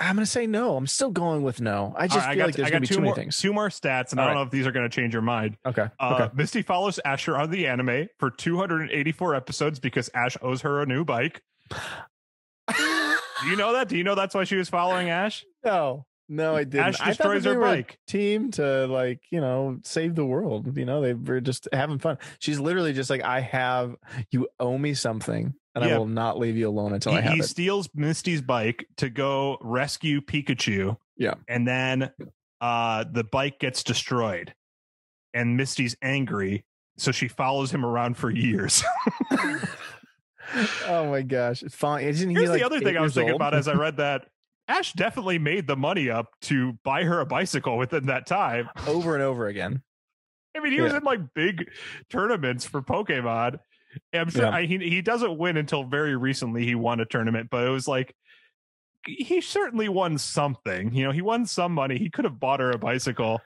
I'm 0.00 0.16
gonna 0.16 0.24
say 0.24 0.46
no. 0.46 0.76
I'm 0.76 0.86
still 0.86 1.10
going 1.10 1.42
with 1.42 1.60
no. 1.60 1.94
I 1.96 2.06
just 2.06 2.20
All 2.20 2.26
right, 2.26 2.32
feel 2.32 2.32
I 2.32 2.36
got, 2.36 2.46
like 2.46 2.54
there's 2.56 2.70
gonna 2.70 2.80
be 2.80 2.86
two 2.86 2.94
too 2.94 3.00
more, 3.00 3.14
many 3.14 3.22
things. 3.22 3.36
two 3.36 3.52
more 3.52 3.68
stats, 3.68 4.12
and 4.12 4.20
I 4.20 4.24
don't 4.24 4.34
right. 4.34 4.40
know 4.40 4.42
if 4.42 4.50
these 4.50 4.66
are 4.66 4.72
going 4.72 4.88
to 4.88 4.94
change 4.94 5.12
your 5.12 5.22
mind. 5.22 5.58
Okay. 5.66 5.88
Uh, 6.00 6.14
okay. 6.14 6.30
Misty 6.34 6.62
follows 6.62 6.98
Asher 7.04 7.36
on 7.36 7.50
the 7.50 7.66
anime 7.66 8.08
for 8.18 8.30
284 8.30 9.34
episodes 9.34 9.78
because 9.78 10.08
Ash 10.14 10.38
owes 10.40 10.62
her 10.62 10.80
a 10.80 10.86
new 10.86 11.04
bike. 11.04 11.42
Do 11.70 13.48
you 13.48 13.56
know 13.56 13.72
that? 13.72 13.88
Do 13.88 13.96
you 13.96 14.04
know 14.04 14.14
that's 14.14 14.34
why 14.34 14.44
she 14.44 14.56
was 14.56 14.68
following 14.68 15.08
Ash? 15.10 15.44
No, 15.64 16.04
no, 16.28 16.54
I 16.56 16.64
didn't. 16.64 16.86
Ash 16.86 17.00
I 17.00 17.08
destroys 17.08 17.44
her 17.44 17.58
bike. 17.58 17.98
Team 18.06 18.50
to 18.52 18.86
like 18.86 19.20
you 19.30 19.40
know 19.40 19.78
save 19.82 20.14
the 20.14 20.24
world. 20.26 20.76
You 20.76 20.84
know 20.84 21.00
they 21.00 21.14
were 21.14 21.40
just 21.40 21.66
having 21.72 21.98
fun. 21.98 22.18
She's 22.38 22.60
literally 22.60 22.92
just 22.92 23.08
like, 23.10 23.22
I 23.24 23.40
have 23.40 23.96
you 24.30 24.48
owe 24.60 24.76
me 24.78 24.94
something, 24.94 25.54
and 25.74 25.84
Yeah. 25.84 25.94
I 25.94 25.98
will 25.98 26.06
not 26.06 26.38
leave 26.38 26.56
you 26.56 26.68
alone 26.68 26.92
until 26.92 27.12
He, 27.12 27.18
I 27.18 27.20
have 27.22 27.32
it. 27.32 27.34
he 27.36 27.40
it. 27.40 27.44
steals 27.44 27.88
Misty's 27.94 28.42
bike 28.42 28.86
to 28.98 29.08
go 29.10 29.58
rescue 29.62 30.20
Pikachu. 30.20 30.96
Yeah. 31.16 31.34
And 31.48 31.66
then 31.66 32.10
uh, 32.60 33.04
the 33.10 33.24
bike 33.24 33.58
gets 33.58 33.82
destroyed, 33.82 34.54
and 35.34 35.56
Misty's 35.56 35.96
angry. 36.02 36.64
So 36.98 37.10
she 37.12 37.28
follows 37.28 37.72
him 37.72 37.86
around 37.86 38.18
for 38.18 38.28
years. 38.30 38.84
oh 40.86 41.08
my 41.10 41.22
gosh, 41.22 41.62
it's 41.62 41.74
fine. 41.74 42.04
Isn't 42.04 42.30
he 42.30 42.34
Here's 42.36 42.48
like 42.50 42.60
the 42.60 42.66
other 42.66 42.80
thing 42.80 42.96
I 42.96 43.00
was 43.00 43.14
thinking 43.14 43.32
old? 43.32 43.40
about 43.40 43.54
as 43.54 43.68
I 43.68 43.74
read 43.74 43.96
that. 43.98 44.26
Ash 44.68 44.92
definitely 44.92 45.38
made 45.38 45.66
the 45.66 45.76
money 45.76 46.08
up 46.10 46.28
to 46.42 46.78
buy 46.84 47.02
her 47.02 47.20
a 47.20 47.26
bicycle 47.26 47.76
within 47.76 48.06
that 48.06 48.26
time. 48.26 48.68
over 48.86 49.14
and 49.14 49.22
over 49.22 49.48
again. 49.48 49.82
I 50.56 50.60
mean, 50.60 50.72
he 50.72 50.80
was 50.80 50.92
in 50.92 51.02
like 51.02 51.20
big 51.34 51.68
tournaments 52.08 52.66
for 52.66 52.80
Pokemon. 52.82 53.58
And 54.12 54.22
I'm 54.22 54.30
sure 54.30 54.44
Yeah. 54.44 54.50
I, 54.50 54.66
he 54.66 54.78
he 54.78 55.02
doesn't 55.02 55.36
win 55.38 55.56
until 55.56 55.82
very 55.84 56.16
recently. 56.16 56.64
He 56.64 56.76
won 56.76 57.00
a 57.00 57.04
tournament, 57.04 57.48
but 57.50 57.66
it 57.66 57.70
was 57.70 57.88
like 57.88 58.14
he 59.06 59.40
certainly 59.40 59.88
won 59.88 60.18
something. 60.18 60.92
You 60.94 61.04
know, 61.06 61.10
he 61.10 61.22
won 61.22 61.46
some 61.46 61.72
money. 61.72 61.98
He 61.98 62.08
could 62.10 62.24
have 62.24 62.38
bought 62.38 62.60
her 62.60 62.70
a 62.70 62.78
bicycle. 62.78 63.40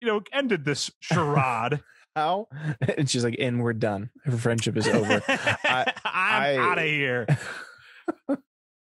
You 0.00 0.06
know, 0.08 0.20
ended 0.32 0.64
this 0.64 0.90
charade. 1.00 1.80
How? 2.16 2.48
And 2.98 3.08
she's 3.08 3.22
like, 3.22 3.36
and 3.38 3.62
we're 3.62 3.74
done. 3.74 4.10
Her 4.24 4.36
friendship 4.38 4.76
is 4.76 4.88
over. 4.88 5.22
I'm 5.28 6.58
out 6.58 6.78
of 6.78 6.84
here. 6.84 7.26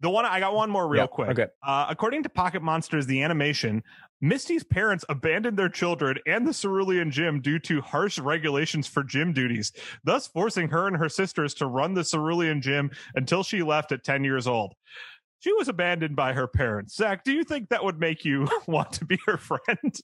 The 0.01 0.11
one 0.11 0.25
I 0.27 0.41
got 0.41 0.53
one 0.53 0.69
more 0.69 0.89
real 0.89 1.03
Yeah, 1.03 1.07
quick. 1.07 1.29
okay. 1.31 1.47
Uh, 1.65 1.87
according 1.89 2.25
to 2.25 2.29
Pocket 2.29 2.61
Monsters, 2.61 3.07
the 3.07 3.23
animation, 3.23 3.85
Misty's 4.21 4.65
parents 4.65 5.05
abandoned 5.09 5.57
their 5.57 5.69
children 5.69 6.17
and 6.27 6.45
the 6.45 6.53
Cerulean 6.53 7.13
gym 7.13 7.41
due 7.41 7.61
to 7.61 7.81
harsh 7.81 8.19
regulations 8.19 8.89
for 8.89 9.05
gym 9.05 9.33
duties, 9.33 9.71
thus 10.03 10.27
forcing 10.27 10.67
her 10.71 10.89
and 10.89 10.97
her 10.97 11.09
sisters 11.09 11.55
to 11.55 11.69
run 11.69 11.95
the 11.95 12.03
Cerulean 12.03 12.61
gym 12.61 12.91
until 13.15 13.45
she 13.45 13.63
left 13.63 13.93
at 13.93 14.03
10 14.03 14.25
years 14.25 14.49
old. 14.49 14.75
She 15.39 15.53
was 15.53 15.69
abandoned 15.69 16.17
by 16.17 16.33
her 16.33 16.49
parents. 16.49 16.97
Zach, 16.97 17.23
do 17.23 17.31
you 17.33 17.45
think 17.45 17.69
that 17.69 17.85
would 17.85 18.01
make 18.01 18.25
you 18.25 18.49
want 18.67 18.91
to 18.95 19.05
be 19.05 19.21
her 19.27 19.37
friend? 19.37 19.95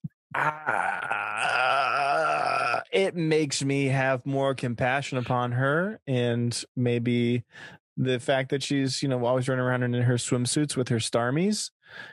Ah, 1.20 2.82
it 2.92 3.14
makes 3.16 3.62
me 3.64 3.87
have 3.87 4.25
more 4.26 4.54
compassion 4.54 5.18
upon 5.18 5.52
her 5.52 6.00
and 6.06 6.64
maybe 6.76 7.44
the 7.97 8.20
fact 8.20 8.50
that 8.50 8.62
she's 8.62 9.02
you 9.02 9.08
know 9.08 9.25
always 9.25 9.49
running 9.49 9.64
around 9.64 9.82
in 9.82 9.92
her 9.94 10.14
swimsuits 10.14 10.76
with 10.76 10.88
her 10.88 10.99
starmies 10.99 11.70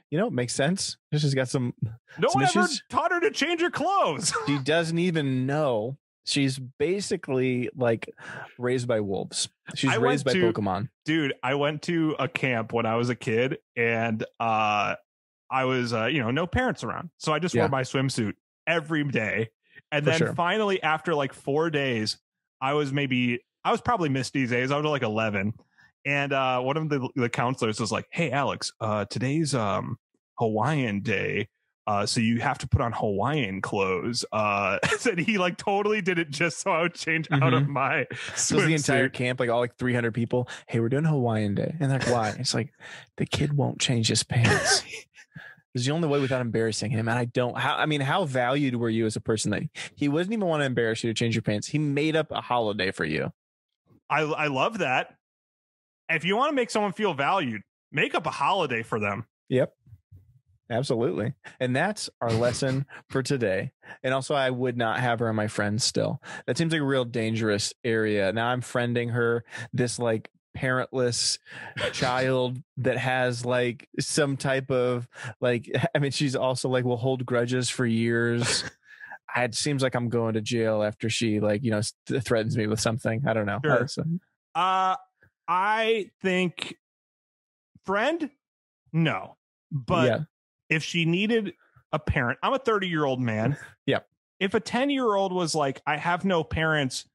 you 0.10 0.17
know 0.17 0.27
it 0.27 0.34
makes 0.34 0.55
sense. 0.55 0.95
She's 1.13 1.34
got 1.34 1.50
some 1.50 1.74
No 2.17 2.29
Some 2.29 2.41
one 2.43 2.50
ever 2.55 2.67
taught 2.89 3.12
her 3.12 3.19
to 3.19 3.29
change 3.31 3.60
her 3.62 3.69
clothes. 3.69 4.34
she 4.48 4.57
doesn't 4.60 4.98
even 4.98 5.45
know. 5.45 5.98
She's 6.25 6.57
basically 6.79 7.69
like 7.75 8.10
raised 8.57 8.88
by 8.88 9.01
wolves. 9.01 9.50
She's 9.75 9.91
I 9.91 9.98
raised 9.98 10.24
by 10.25 10.31
to- 10.34 10.53
pokemon. 10.53 10.88
dude 11.03 11.34
i 11.43 11.55
went 11.55 11.81
to 11.84 12.15
a 12.19 12.27
camp 12.29 12.72
when 12.72 12.86
i 12.86 12.95
was 12.95 13.10
a 13.10 13.15
kid 13.15 13.57
and 13.75 14.24
uh 14.39 14.95
i 15.52 15.64
was 15.66 15.94
uh 15.94 16.06
you 16.06 16.22
know 16.22 16.32
no 16.32 16.48
parents 16.48 16.84
around. 16.84 17.10
So 17.18 17.34
i 17.34 17.40
just 17.40 17.54
Yeah. 17.56 17.62
wore 17.64 17.70
my 17.70 17.82
swimsuit 17.84 18.34
every 18.68 19.04
day. 19.04 19.50
And 19.92 20.04
For 20.04 20.12
then 20.12 20.20
sure. 20.20 20.34
finally 20.34 20.82
after 20.82 21.14
like 21.16 21.34
four 21.34 21.70
days 21.70 22.18
i 22.62 22.74
was 22.74 22.92
maybe 22.92 23.40
i 23.64 23.72
was 23.72 23.82
probably 23.82 24.10
missed 24.10 24.34
these 24.34 24.50
days. 24.50 24.72
I 24.72 24.78
was 24.78 24.86
like 24.86 25.04
11 25.04 25.54
and 26.06 26.34
uh 26.34 26.60
one 26.62 26.78
of 26.78 26.90
the 26.90 27.08
the 27.16 27.30
counselors 27.30 27.80
was 27.80 27.92
like 27.92 28.06
hey 28.12 28.32
alex 28.32 28.72
uh 28.80 29.06
today's 29.06 29.54
um 29.56 29.98
hawaiian 30.40 31.02
day. 31.02 31.48
Uh, 31.88 32.04
so 32.04 32.20
you 32.20 32.40
have 32.40 32.58
to 32.58 32.68
put 32.68 32.82
on 32.82 32.92
Hawaiian 32.92 33.62
clothes. 33.62 34.25
Uh, 34.32 34.80
said 34.98 35.20
he 35.20 35.38
like 35.38 35.56
totally 35.56 36.02
did 36.02 36.18
it 36.18 36.32
just 36.32 36.60
so 36.60 36.72
I 36.72 36.82
would 36.82 36.96
change 36.96 37.28
out 37.32 37.54
of 37.54 37.68
my 37.68 38.08
so 38.36 38.60
the 38.60 38.74
entire 38.74 39.08
camp 39.08 39.40
like 39.40 39.52
all 39.52 39.60
like 39.60 39.78
300 39.78 40.12
people. 40.12 40.50
Hey 40.68 40.80
we're 40.80 40.90
doing 40.90 41.04
hawaiian 41.04 41.54
day. 41.54 41.75
And 41.80 41.92
like 41.92 42.08
why? 42.08 42.30
It's 42.40 42.56
like 42.56 42.74
the 43.18 43.28
kid 43.28 43.54
won't 43.54 43.80
change 43.80 44.08
his 44.08 44.24
pants 44.24 44.84
It's 45.75 45.86
the 45.86 45.91
only 45.91 46.08
way 46.08 46.22
without 46.22 46.41
embarrassing 46.41 46.91
him. 46.91 47.10
And 47.10 47.20
I 47.20 47.25
don't 47.25 47.58
how 47.58 47.75
I 47.75 47.86
mean, 47.86 48.01
how 48.01 48.24
valued 48.24 48.77
were 48.77 48.89
you 48.89 49.05
as 49.05 49.17
a 49.17 49.22
person 49.22 49.51
that 49.51 49.63
he 49.94 50.08
wouldn't 50.08 50.32
even 50.32 50.48
want 50.48 50.62
to 50.62 50.65
embarrass 50.65 51.03
you 51.03 51.10
to 51.10 51.13
change 51.13 51.36
your 51.36 51.41
pants? 51.41 51.67
He 51.67 51.77
made 51.77 52.15
up 52.15 52.32
a 52.32 52.41
holiday 52.41 52.91
for 52.91 53.03
you. 53.05 53.32
I 54.10 54.22
I 54.22 54.48
love 54.48 54.79
that. 54.79 55.15
If 56.10 56.24
you 56.24 56.38
want 56.38 56.50
to 56.50 56.55
make 56.55 56.70
someone 56.70 56.94
feel 56.94 57.13
valued, 57.13 57.62
make 57.91 58.15
up 58.15 58.25
a 58.25 58.32
holiday 58.32 58.84
for 58.84 59.00
them. 59.00 59.25
Yep. 59.50 59.74
Absolutely. 60.70 61.34
And 61.60 61.75
that's 61.75 62.10
our 62.22 62.32
lesson 62.32 62.86
for 63.10 63.22
today. 63.22 63.72
And 64.01 64.13
also 64.13 64.34
I 64.34 64.50
would 64.50 64.77
not 64.77 65.00
have 65.00 65.20
her 65.20 65.29
on 65.29 65.36
my 65.36 65.48
friends 65.48 65.84
still. 65.84 66.22
That 66.48 66.58
seems 66.58 66.72
like 66.72 66.82
a 66.82 66.86
real 66.86 67.05
dangerous 67.05 67.74
area. 67.84 68.32
Now 68.34 68.48
I'm 68.48 68.62
friending 68.62 69.12
her, 69.12 69.44
this 69.74 70.00
like 70.00 70.29
parentless 70.55 71.38
child 71.91 72.62
that 72.77 72.97
has 72.97 73.45
like 73.45 73.88
some 74.00 74.38
type 74.38 74.71
of 74.71 75.07
like 75.41 75.69
I 75.95 76.00
mean 76.00 76.12
she's 76.12 76.35
also 76.35 76.69
like 76.69 76.85
will 76.85 76.97
hold 76.97 77.25
grudges 77.25 77.69
for 77.69 77.85
years. 77.85 78.63
It 79.38 79.53
seems 79.53 79.83
like 79.83 79.95
I'm 79.95 80.07
going 80.07 80.35
to 80.35 80.41
jail 80.41 80.81
after 80.81 81.09
she 81.09 81.41
like, 81.41 81.62
you 81.62 81.69
know, 81.71 81.81
th- 82.05 82.24
threatens 82.24 82.55
me 82.55 82.67
with 82.67 82.79
something. 82.79 83.24
I 83.27 83.33
don't 83.33 83.45
know. 83.45 83.59
Sure. 83.65 83.85
Uh, 84.55 84.57
Uh 84.57 84.95
I 85.47 86.09
think 86.21 86.75
friend, 87.85 88.29
no. 88.93 89.35
But 89.71 90.07
yeah. 90.07 90.19
if 90.69 90.83
she 90.83 91.03
needed 91.03 91.53
a 91.91 92.00
parent, 92.00 92.39
I'm 92.41 92.53
a 92.53 92.59
30 92.59 92.88
year 92.88 93.03
old 93.03 93.19
man. 93.19 93.57
Yep. 93.88 94.07
If 94.39 94.53
a 94.53 94.59
10 94.59 94.89
year 94.89 95.13
old 95.13 95.33
was 95.33 95.53
like, 95.53 95.81
I 95.85 95.97
have 95.97 96.24
no 96.24 96.43
parents, 96.43 97.05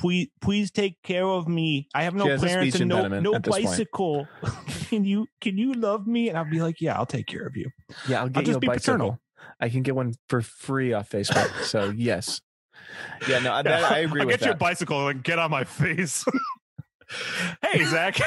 please 0.00 0.28
please 0.40 0.70
take 0.70 0.96
care 1.02 1.26
of 1.26 1.46
me. 1.46 1.86
I 1.94 2.04
have 2.04 2.14
no 2.14 2.24
She 2.24 2.30
has 2.30 2.42
a 2.42 2.46
parents 2.46 2.80
and 2.80 2.88
no 2.88 3.06
no 3.06 3.34
at 3.34 3.42
this 3.42 3.52
point. 3.54 3.66
bicycle. 3.66 4.26
can 4.88 5.04
you 5.04 5.26
can 5.40 5.58
you 5.58 5.74
love 5.74 6.06
me? 6.06 6.28
And 6.30 6.38
I'll 6.38 6.50
be 6.50 6.60
like, 6.60 6.80
yeah, 6.80 6.96
I'll 6.96 7.06
take 7.06 7.26
care 7.26 7.46
of 7.46 7.56
you. 7.56 7.70
Yeah, 8.08 8.22
I'll 8.22 8.28
get 8.28 8.40
just 8.46 8.50
you 8.50 8.56
a 8.56 8.60
be 8.60 8.66
bicycle. 8.66 8.94
paternal. 8.94 9.20
I 9.60 9.68
can 9.68 9.82
get 9.82 9.94
one 9.94 10.14
for 10.28 10.40
free 10.40 10.92
off 10.92 11.10
Facebook. 11.10 11.48
So 11.66 11.90
yes. 11.90 12.40
Yeah, 13.28 13.38
no, 13.40 13.62
that, 13.62 13.92
I 13.92 13.98
agree 14.08 14.22
I'll 14.22 14.26
with 14.26 14.40
get 14.40 14.46
you 14.46 14.52
a 14.52 14.56
bicycle 14.56 15.08
and 15.08 15.22
get 15.22 15.38
on 15.38 15.50
my 15.50 15.64
face. 15.64 16.24
hey, 17.62 17.84
Zach. 17.84 18.18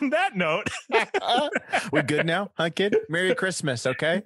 on 0.00 0.10
that 0.10 0.36
note, 0.36 0.68
we 1.92 2.02
good 2.02 2.26
now, 2.26 2.50
huh, 2.56 2.70
kid? 2.70 2.96
Merry 3.08 3.34
Christmas, 3.34 3.86
okay? 3.86 4.22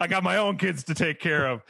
I 0.00 0.06
got 0.06 0.22
my 0.22 0.36
own 0.38 0.56
kids 0.58 0.84
to 0.84 0.94
take 0.94 1.20
care 1.20 1.46
of. 1.46 1.62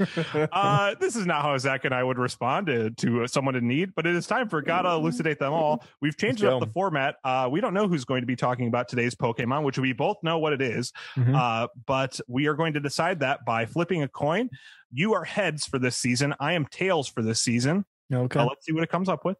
Uh, 0.52 0.94
this 1.00 1.16
is 1.16 1.26
not 1.26 1.42
how 1.42 1.56
Zach 1.58 1.84
and 1.84 1.94
I 1.94 2.02
would 2.02 2.18
respond 2.18 2.66
to, 2.68 2.90
to 2.90 3.26
someone 3.26 3.54
in 3.54 3.66
need, 3.68 3.94
but 3.94 4.06
it 4.06 4.14
is 4.14 4.26
time 4.26 4.48
for 4.48 4.62
Gotta 4.62 4.90
Elucidate 4.90 5.38
Them 5.38 5.52
All. 5.52 5.84
We've 6.00 6.16
changed 6.16 6.44
up 6.44 6.60
the 6.60 6.66
format. 6.66 7.16
Uh, 7.24 7.48
we 7.50 7.60
don't 7.60 7.74
know 7.74 7.88
who's 7.88 8.04
going 8.04 8.22
to 8.22 8.26
be 8.26 8.36
talking 8.36 8.68
about 8.68 8.88
today's 8.88 9.14
Pokemon, 9.14 9.62
which 9.64 9.78
we 9.78 9.92
both 9.92 10.16
know 10.22 10.38
what 10.38 10.52
it 10.52 10.62
is, 10.62 10.92
Mhm. 11.16 11.34
uh, 11.36 11.68
but 11.86 12.20
we 12.28 12.46
are 12.46 12.54
going 12.54 12.72
to 12.74 12.80
decide 12.80 13.20
that 13.20 13.44
by 13.44 13.66
flipping 13.66 14.02
a 14.02 14.08
coin. 14.08 14.48
You 14.92 15.14
are 15.14 15.24
heads 15.24 15.66
for 15.66 15.78
this 15.78 15.96
season. 15.96 16.34
I 16.40 16.52
am 16.52 16.66
tails 16.66 17.08
for 17.08 17.22
this 17.22 17.40
season. 17.40 17.84
okay. 18.12 18.40
Let's 18.42 18.66
see 18.66 18.72
what 18.72 18.82
it 18.82 18.90
comes 18.90 19.08
up 19.08 19.24
with. 19.24 19.36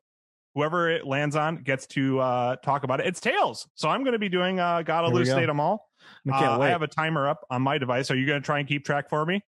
Whoever 0.54 0.90
it 0.90 1.06
lands 1.06 1.34
on 1.34 1.56
gets 1.56 1.87
to 1.88 2.20
uh, 2.20 2.56
talk 2.56 2.84
about 2.84 3.00
it. 3.00 3.06
It's 3.06 3.20
tails, 3.20 3.66
so 3.75 3.88
I'm 3.88 4.02
going 4.02 4.12
to 4.12 4.18
be 4.18 4.28
doing 4.28 4.61
uh, 4.61 4.82
"Gotta 4.82 5.06
Here 5.06 5.12
go. 5.12 5.16
Elucidate 5.16 5.46
Them 5.46 5.61
All." 5.61 5.88
I 6.30 6.44
Uh. 6.44 6.59
I 6.61 6.68
have 6.68 6.82
a 6.82 6.88
timer 6.88 7.28
up 7.28 7.47
on 7.50 7.62
my 7.62 7.78
device. 7.78 8.11
Are 8.11 8.16
you 8.16 8.26
going 8.26 8.40
to 8.40 8.44
try 8.44 8.59
and 8.59 8.68
keep 8.68 8.85
track 8.85 9.09
for 9.09 9.25
me? 9.25 9.42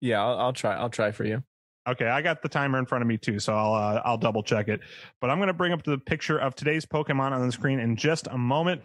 yeah, 0.00 0.22
I'll, 0.22 0.38
I'll 0.38 0.52
try. 0.52 0.74
I'll 0.74 0.90
try 0.90 1.12
for 1.12 1.24
you. 1.24 1.42
Okay, 1.86 2.06
I 2.06 2.22
got 2.22 2.42
the 2.42 2.48
timer 2.48 2.78
in 2.78 2.86
front 2.86 3.02
of 3.02 3.08
me 3.08 3.18
too, 3.18 3.38
so 3.38 3.54
I'll 3.54 3.74
uh, 3.74 4.02
I'll 4.04 4.18
double 4.18 4.42
check 4.42 4.68
it. 4.68 4.80
But 5.20 5.30
I'm 5.30 5.38
going 5.38 5.48
to 5.48 5.54
bring 5.54 5.72
up 5.72 5.82
the 5.82 5.98
picture 5.98 6.38
of 6.38 6.54
today's 6.54 6.86
Pokemon 6.86 7.32
on 7.32 7.44
the 7.44 7.52
screen 7.52 7.78
in 7.78 7.96
just 7.96 8.26
a 8.26 8.38
moment, 8.38 8.82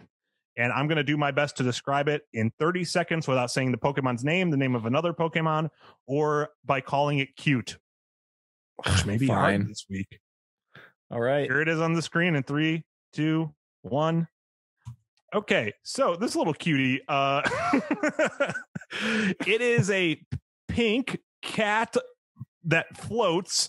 and 0.56 0.72
I'm 0.72 0.86
going 0.86 0.96
to 0.96 1.04
do 1.04 1.16
my 1.16 1.30
best 1.30 1.56
to 1.58 1.62
describe 1.62 2.08
it 2.08 2.22
in 2.32 2.52
30 2.58 2.84
seconds 2.84 3.26
without 3.26 3.50
saying 3.50 3.72
the 3.72 3.78
Pokemon's 3.78 4.24
name, 4.24 4.50
the 4.50 4.56
name 4.58 4.74
of 4.74 4.84
another 4.86 5.12
Pokemon, 5.14 5.70
or 6.06 6.50
by 6.64 6.80
calling 6.82 7.18
it 7.18 7.36
cute, 7.36 7.78
which 8.84 9.06
may 9.06 9.16
be 9.16 9.26
hard 9.26 9.54
Fine. 9.54 9.66
this 9.66 9.86
week. 9.88 10.20
All 11.10 11.20
right. 11.20 11.44
Here 11.44 11.60
it 11.60 11.68
is 11.68 11.80
on 11.80 11.94
the 11.94 12.02
screen 12.02 12.34
in 12.36 12.42
three, 12.42 12.84
two, 13.14 13.54
one. 13.82 14.28
Okay, 15.34 15.72
so 15.84 16.16
this 16.16 16.34
little 16.34 16.54
cutie, 16.54 17.00
uh, 17.08 17.42
it 19.46 19.60
is 19.60 19.90
a 19.90 20.20
pink 20.68 21.18
cat 21.42 21.96
that 22.64 22.94
floats, 22.96 23.68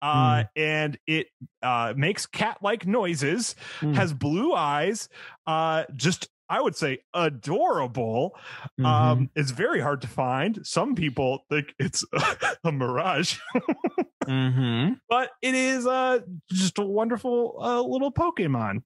uh, 0.00 0.44
and 0.56 0.98
it 1.06 1.28
uh, 1.62 1.92
makes 1.96 2.26
cat-like 2.26 2.86
noises, 2.86 3.54
Hmm. 3.80 3.92
has 3.92 4.12
blue 4.12 4.54
eyes, 4.54 5.08
uh, 5.46 5.84
just 5.94 6.28
I 6.48 6.60
would 6.60 6.76
say 6.76 6.98
adorable. 7.14 8.36
Mhm. 8.78 8.84
Um, 8.84 9.30
it's 9.34 9.52
very 9.52 9.80
hard 9.80 10.02
to 10.02 10.08
find. 10.08 10.66
Some 10.66 10.94
people 10.94 11.44
think 11.50 11.74
it's 11.78 12.04
a 12.64 12.70
mirage 12.72 13.38
Mhm. 14.26 14.98
but 15.08 15.30
it 15.40 15.54
is 15.54 15.86
uh 15.86 16.20
just 16.50 16.78
a 16.78 16.82
wonderful 16.84 17.56
uh, 17.60 17.80
little 17.82 18.12
Pokemon. 18.12 18.82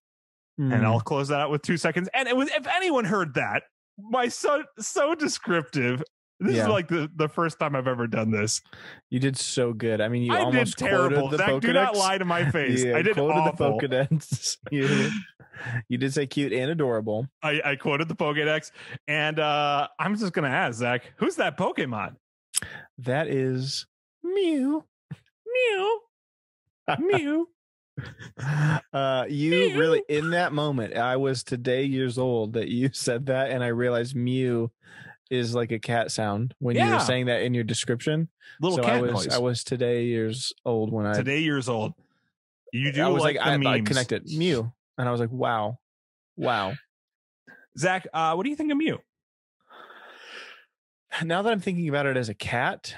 Mhm. 0.60 0.75
And 0.75 0.86
I'll 0.86 1.00
close 1.00 1.28
that 1.28 1.40
out 1.40 1.50
with 1.50 1.62
two 1.62 1.76
seconds. 1.76 2.08
And 2.14 2.28
it 2.28 2.36
was 2.36 2.48
if 2.50 2.66
anyone 2.66 3.04
heard 3.04 3.34
that, 3.34 3.64
my 3.98 4.28
so 4.28 4.64
so 4.78 5.14
descriptive. 5.14 6.02
This 6.38 6.56
Yeah. 6.56 6.62
is 6.64 6.68
like 6.68 6.88
the, 6.88 7.10
the 7.16 7.28
first 7.30 7.58
time 7.58 7.75
I've 7.75 7.88
ever 7.88 8.06
done 8.06 8.30
this. 8.30 8.60
you 9.08 9.18
did 9.18 9.38
so 9.38 9.72
good. 9.72 10.02
I 10.02 10.08
mean, 10.08 10.22
you 10.22 10.32
I 10.34 10.38
did 10.38 10.44
almost 10.44 10.76
terrible. 10.78 11.16
quoted 11.28 11.38
the 11.40 11.46
Zach, 11.46 11.60
do 11.62 11.72
not 11.72 11.96
lie 11.96 12.18
to 12.18 12.26
my 12.26 12.50
face. 12.50 12.84
Yeah, 12.84 12.96
I 12.96 13.00
did 13.02 13.14
quoted 13.14 13.38
awful. 13.38 13.78
the 13.80 13.88
Pokedex. 13.88 14.56
you, 14.70 15.10
you 15.88 15.96
did 15.96 16.12
say 16.12 16.26
cute 16.26 16.52
and 16.52 16.70
adorable. 16.70 17.26
I, 17.42 17.62
I 17.64 17.76
quoted 17.76 18.08
the 18.08 18.14
Pokedex, 18.16 18.70
and 19.08 19.38
uh, 19.40 19.88
I'm 19.98 20.14
just 20.18 20.34
gonna 20.34 20.48
ask 20.48 20.76
Zach, 20.78 21.10
who's 21.16 21.36
that 21.36 21.56
Pokemon? 21.56 22.16
That 22.98 23.28
is 23.28 23.86
Mew. 24.22 24.84
Mew, 25.46 26.00
Mew. 26.98 27.48
Uh, 28.92 29.24
you 29.28 29.70
really 29.78 30.02
in 30.08 30.30
that 30.30 30.52
moment. 30.52 30.96
I 30.96 31.16
was 31.16 31.42
today 31.42 31.84
years 31.84 32.18
old 32.18 32.52
that 32.54 32.68
you 32.68 32.90
said 32.92 33.26
that, 33.26 33.50
and 33.50 33.62
I 33.64 33.68
realized 33.68 34.14
Mew 34.14 34.70
is 35.30 35.54
like 35.54 35.72
a 35.72 35.78
cat 35.78 36.10
sound 36.12 36.54
when 36.58 36.76
you 36.76 36.82
Yeah. 36.82 36.94
were 36.94 37.00
saying 37.00 37.26
that 37.26 37.42
in 37.42 37.52
your 37.54 37.64
description. 37.64 38.28
Little 38.60 38.78
so 38.78 38.84
cat 38.84 38.96
I 38.96 39.00
was 39.00 39.12
noise. 39.12 39.28
I 39.34 39.38
was 39.38 39.64
today 39.64 40.04
years 40.04 40.52
old 40.64 40.92
when 40.92 41.06
I 41.06 41.14
Today 41.14 41.40
years 41.40 41.68
old. 41.68 41.94
You 42.72 42.92
do 42.92 43.02
I 43.02 43.08
was 43.08 43.22
like, 43.22 43.36
like, 43.36 43.46
I, 43.46 43.74
I 43.74 43.80
connected 43.80 44.26
Mew, 44.26 44.70
and 44.98 45.08
I 45.08 45.10
was 45.10 45.20
like, 45.20 45.32
wow, 45.32 45.78
wow. 46.36 46.74
Zach, 47.78 48.06
uh, 48.12 48.34
what 48.34 48.44
do 48.44 48.50
you 48.50 48.56
think 48.56 48.70
of 48.70 48.78
Mew? 48.78 48.98
Now 51.22 51.42
that 51.42 51.52
I'm 51.52 51.60
thinking 51.60 51.88
about 51.88 52.06
it 52.06 52.16
as 52.16 52.28
a 52.28 52.34
cat, 52.34 52.94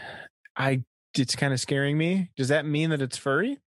I 0.57 0.83
it's 1.17 1.37
kind 1.37 1.53
of 1.53 1.61
scaring 1.61 1.97
me. 1.97 2.31
Does 2.37 2.49
that 2.49 2.67
mean 2.67 2.91
that 2.91 3.01
it's 3.03 3.17
furry? 3.17 3.59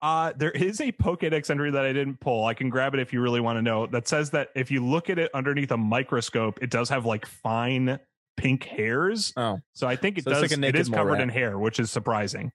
Uh, 0.00 0.32
there 0.36 0.50
is 0.50 0.80
a 0.80 0.92
Pokedex 0.92 1.50
entry 1.50 1.70
that 1.70 1.84
I 1.84 1.92
didn't 1.92 2.20
pull. 2.20 2.44
I 2.44 2.54
can 2.54 2.68
grab 2.70 2.94
it 2.94 3.00
if 3.00 3.12
you 3.12 3.20
really 3.20 3.40
want 3.40 3.58
to 3.58 3.62
know. 3.62 3.86
That 3.86 4.08
says 4.08 4.30
that 4.30 4.48
if 4.54 4.70
you 4.70 4.84
look 4.84 5.08
at 5.10 5.18
it 5.18 5.30
underneath 5.34 5.70
a 5.70 5.76
microscope, 5.76 6.58
it 6.62 6.70
does 6.70 6.88
have 6.90 7.04
like 7.06 7.26
fine 7.26 7.98
pink 8.36 8.64
hairs. 8.64 9.32
Oh, 9.36 9.58
So 9.74 9.86
I 9.86 9.96
think 9.96 10.18
it 10.18 10.24
So 10.24 10.30
does. 10.30 10.42
like 10.42 10.52
a 10.52 10.56
naked 10.56 10.80
is 10.80 10.88
covered 10.88 11.12
rat. 11.12 11.20
in 11.20 11.28
hair, 11.28 11.58
which 11.58 11.78
is 11.78 11.90
surprising. 11.90 12.50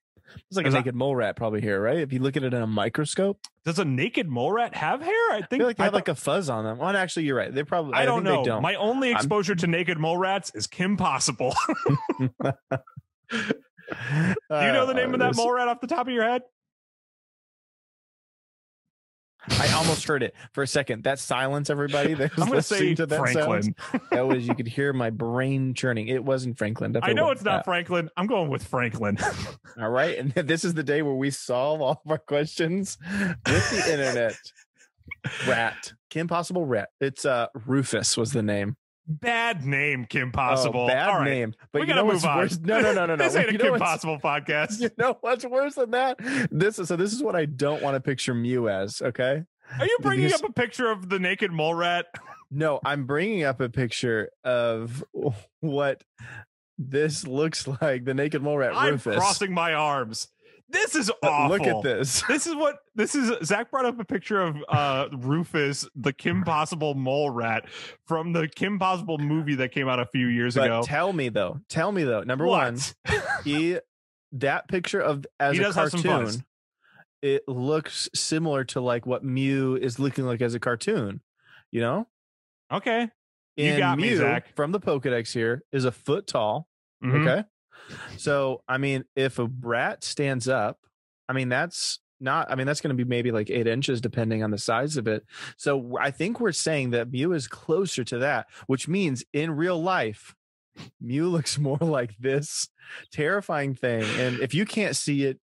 it's 0.49 0.57
like 0.57 0.65
a 0.65 0.69
naked 0.71 0.95
mole 0.95 1.15
rat 1.15 1.35
probably 1.37 1.61
here, 1.61 1.79
right? 1.81 1.99
If 1.99 2.11
you 2.11 2.19
look 2.19 2.35
at 2.35 2.43
it 2.43 2.53
in 2.53 2.61
a 2.61 2.67
microscope, 2.67 3.39
Does 3.63 3.79
a 3.79 3.85
naked 3.85 4.27
mole 4.27 4.51
rat 4.51 4.75
have 4.75 5.01
hair? 5.01 5.13
I 5.31 5.35
I 5.37 5.37
think. 5.45 5.61
feel 5.61 5.67
like 5.67 5.77
they 5.77 5.83
I, 5.83 5.85
have 5.85 5.93
like 5.93 6.07
a 6.09 6.15
fuzz 6.15 6.49
on 6.49 6.65
them. 6.65 6.77
Well, 6.79 6.95
actually, 6.95 7.25
you're 7.27 7.37
right. 7.37 7.53
They 7.53 7.63
probably. 7.63 7.93
I 7.93 8.05
don't 8.05 8.23
know. 8.23 8.37
They 8.43 8.49
don't. 8.49 8.61
My 8.61 8.75
only 8.75 9.09
I'm- 9.09 9.17
exposure 9.17 9.55
to 9.55 9.67
naked 9.67 9.97
mole 9.97 10.17
rats 10.17 10.51
is 10.55 10.67
Kim 10.67 10.97
Possible. 10.97 11.55
Do 13.29 13.39
you 14.51 14.71
know 14.73 14.85
the 14.85 14.93
name 14.93 15.13
of 15.13 15.19
that 15.21 15.35
mole 15.35 15.51
rat 15.53 15.67
off 15.67 15.79
the 15.81 15.87
top 15.87 16.07
of 16.07 16.13
your 16.13 16.23
head? 16.23 16.41
I 19.51 19.71
almost 19.73 20.05
heard 20.05 20.23
it 20.23 20.33
for 20.53 20.63
a 20.63 20.67
second. 20.67 21.03
That 21.03 21.19
silence, 21.19 21.69
everybody. 21.69 22.13
That 22.13 22.35
was 22.35 22.43
I'm 22.43 22.49
going 22.49 22.59
to 22.59 22.63
say 22.63 22.95
to 22.95 23.05
that 23.05 23.19
Franklin. 23.19 23.75
that 24.11 24.27
was 24.27 24.47
you 24.47 24.55
could 24.55 24.67
hear 24.67 24.93
my 24.93 25.09
brain 25.09 25.73
churning. 25.73 26.07
It 26.07 26.23
wasn't 26.23 26.57
Franklin. 26.57 26.95
I 27.01 27.13
know 27.13 27.31
it's 27.31 27.43
not 27.43 27.59
that. 27.59 27.65
Franklin. 27.65 28.09
I'm 28.17 28.27
going 28.27 28.49
with 28.49 28.63
Franklin. 28.63 29.17
All 29.79 29.89
right, 29.89 30.17
and 30.17 30.33
this 30.33 30.63
is 30.63 30.73
the 30.73 30.83
day 30.83 31.01
where 31.01 31.13
we 31.13 31.29
solve 31.29 31.81
all 31.81 32.01
of 32.03 32.11
our 32.11 32.17
questions 32.17 32.97
with 33.45 33.69
the 33.71 33.91
internet. 33.91 34.35
Rat, 35.47 35.93
Kim 36.09 36.27
Possible 36.27 36.65
Rat. 36.65 36.89
It's 36.99 37.25
uh 37.25 37.47
Rufus 37.65 38.17
was 38.17 38.33
the 38.33 38.43
name. 38.43 38.75
Bad 39.07 39.63
name, 39.65 40.05
Kim 40.05 40.29
Oh, 40.29 40.31
Possible. 40.31 40.87
bad 40.87 41.09
All 41.09 41.19
right. 41.19 41.25
name. 41.29 41.53
But 41.71 41.79
we 41.79 41.87
you 41.87 41.87
gotta 41.93 42.01
know 42.01 42.05
move 42.05 42.13
what's 42.15 42.25
on. 42.25 42.37
worse? 42.37 42.59
No, 42.59 42.81
no, 42.81 42.93
no, 42.93 43.05
no, 43.05 43.15
no. 43.15 43.23
this 43.23 43.35
ain't 43.35 43.49
a 43.49 43.51
You 43.53 43.57
know 43.57 43.71
Kim 43.71 43.79
Possible 43.79 44.19
podcast. 44.19 44.81
You 44.81 44.89
know 44.97 45.17
what's 45.21 45.45
worse 45.45 45.75
than 45.75 45.91
that? 45.91 46.17
This 46.51 46.77
is 46.79 46.89
so. 46.89 46.95
This 46.97 47.13
is 47.13 47.23
what 47.23 47.35
I 47.35 47.45
don't 47.45 47.81
want 47.81 47.95
to 47.95 48.01
picture 48.01 48.33
Mew 48.33 48.67
as. 48.69 49.01
Okay. 49.01 49.43
Are 49.79 49.85
you 49.85 49.97
bringing 50.01 50.31
up 50.33 50.43
a 50.43 50.51
picture 50.51 50.89
of 50.91 51.09
the 51.09 51.19
naked 51.19 51.51
mole 51.51 51.73
rat? 51.73 52.05
No, 52.49 52.79
I'm 52.85 53.05
bringing 53.05 53.43
up 53.43 53.59
a 53.59 53.67
picture 53.67 54.29
of 54.45 55.03
what 55.59 56.01
this 56.77 57.27
looks 57.27 57.67
like. 57.81 58.05
The 58.05 58.13
naked 58.13 58.41
mole 58.41 58.57
rat 58.59 58.71
I'm 58.73 58.93
Rufus. 58.93 59.17
crossing 59.17 59.53
my 59.53 59.73
arms. 59.73 60.29
This 60.69 60.95
is 60.95 61.09
awful. 61.23 61.49
Look 61.57 61.65
at 61.67 61.81
this. 61.81 62.21
This 62.27 62.45
is 62.45 62.53
what 62.55 62.79
this 62.93 63.15
is. 63.15 63.31
Zach 63.47 63.71
brought 63.71 63.85
up 63.85 63.99
a 63.99 64.03
picture 64.05 64.41
of 64.41 64.57
uh 64.67 65.07
Rufus, 65.13 65.87
the 65.95 66.11
Kim 66.11 66.43
Possible 66.43 66.93
mole 66.93 67.29
rat 67.29 67.65
from 68.05 68.33
the 68.33 68.47
Kim 68.49 68.77
Possible 68.77 69.17
movie 69.17 69.55
that 69.55 69.71
came 69.71 69.87
out 69.87 69.99
a 69.99 70.05
few 70.05 70.27
years 70.27 70.55
But 70.55 70.65
ago. 70.65 70.81
tell 70.83 71.13
me 71.13 71.29
though. 71.29 71.61
Tell 71.69 71.91
me 71.91 72.03
though. 72.03 72.23
Number 72.23 72.45
What? 72.45 72.93
one, 73.05 73.21
he 73.45 73.79
that 74.33 74.67
picture 74.67 74.99
of 74.99 75.25
as 75.39 75.55
He 75.55 75.61
a 75.61 75.65
does 75.67 75.75
have 75.75 75.89
some 75.91 76.03
cartoon. 76.03 76.43
It 77.21 77.47
looks 77.47 78.09
similar 78.13 78.63
to 78.65 78.81
like 78.81 79.05
what 79.05 79.23
Mew 79.23 79.75
is 79.77 79.99
looking 79.99 80.25
like 80.25 80.41
as 80.41 80.53
a 80.53 80.59
cartoon. 80.59 81.21
You 81.71 81.81
know, 81.81 82.07
Okay. 82.71 83.09
You 83.55 83.65
And 83.71 83.79
got 83.79 83.97
me, 83.97 84.15
Zach. 84.15 84.55
from 84.55 84.71
the 84.71 84.79
Pokedex 84.79 85.33
here 85.33 85.63
is 85.71 85.85
a 85.85 85.91
foot 85.91 86.27
tall. 86.27 86.67
Mhm. 87.03 87.21
Okay. 87.25 87.47
So, 88.17 88.61
I 88.67 88.77
mean, 88.77 89.05
if 89.15 89.39
a 89.39 89.49
rat 89.61 90.03
stands 90.03 90.47
up, 90.47 90.79
I 91.29 91.33
mean, 91.33 91.49
that's 91.49 91.99
not, 92.19 92.51
I 92.51 92.55
mean, 92.55 92.67
that's 92.67 92.81
going 92.81 92.95
to 92.95 93.03
be 93.03 93.07
maybe 93.07 93.31
like 93.31 93.49
eight 93.49 93.67
inches 93.67 94.01
depending 94.01 94.43
on 94.43 94.51
the 94.51 94.57
size 94.57 94.97
of 94.97 95.07
it. 95.07 95.25
So, 95.57 95.97
I 95.99 96.11
think 96.11 96.39
we're 96.39 96.51
saying 96.51 96.91
that 96.91 97.11
Mew 97.11 97.33
is 97.33 97.47
closer 97.47 98.03
to 98.05 98.19
that, 98.19 98.47
which 98.67 98.87
means 98.87 99.23
in 99.33 99.51
real 99.51 99.81
life, 99.81 100.35
Mew 101.01 101.27
looks 101.29 101.57
more 101.57 101.77
like 101.81 102.15
this 102.17 102.69
terrifying 103.11 103.75
thing. 103.75 104.03
And 104.19 104.39
if 104.39 104.53
you 104.53 104.65
can't 104.65 104.95
see 104.95 105.25
it, 105.25 105.39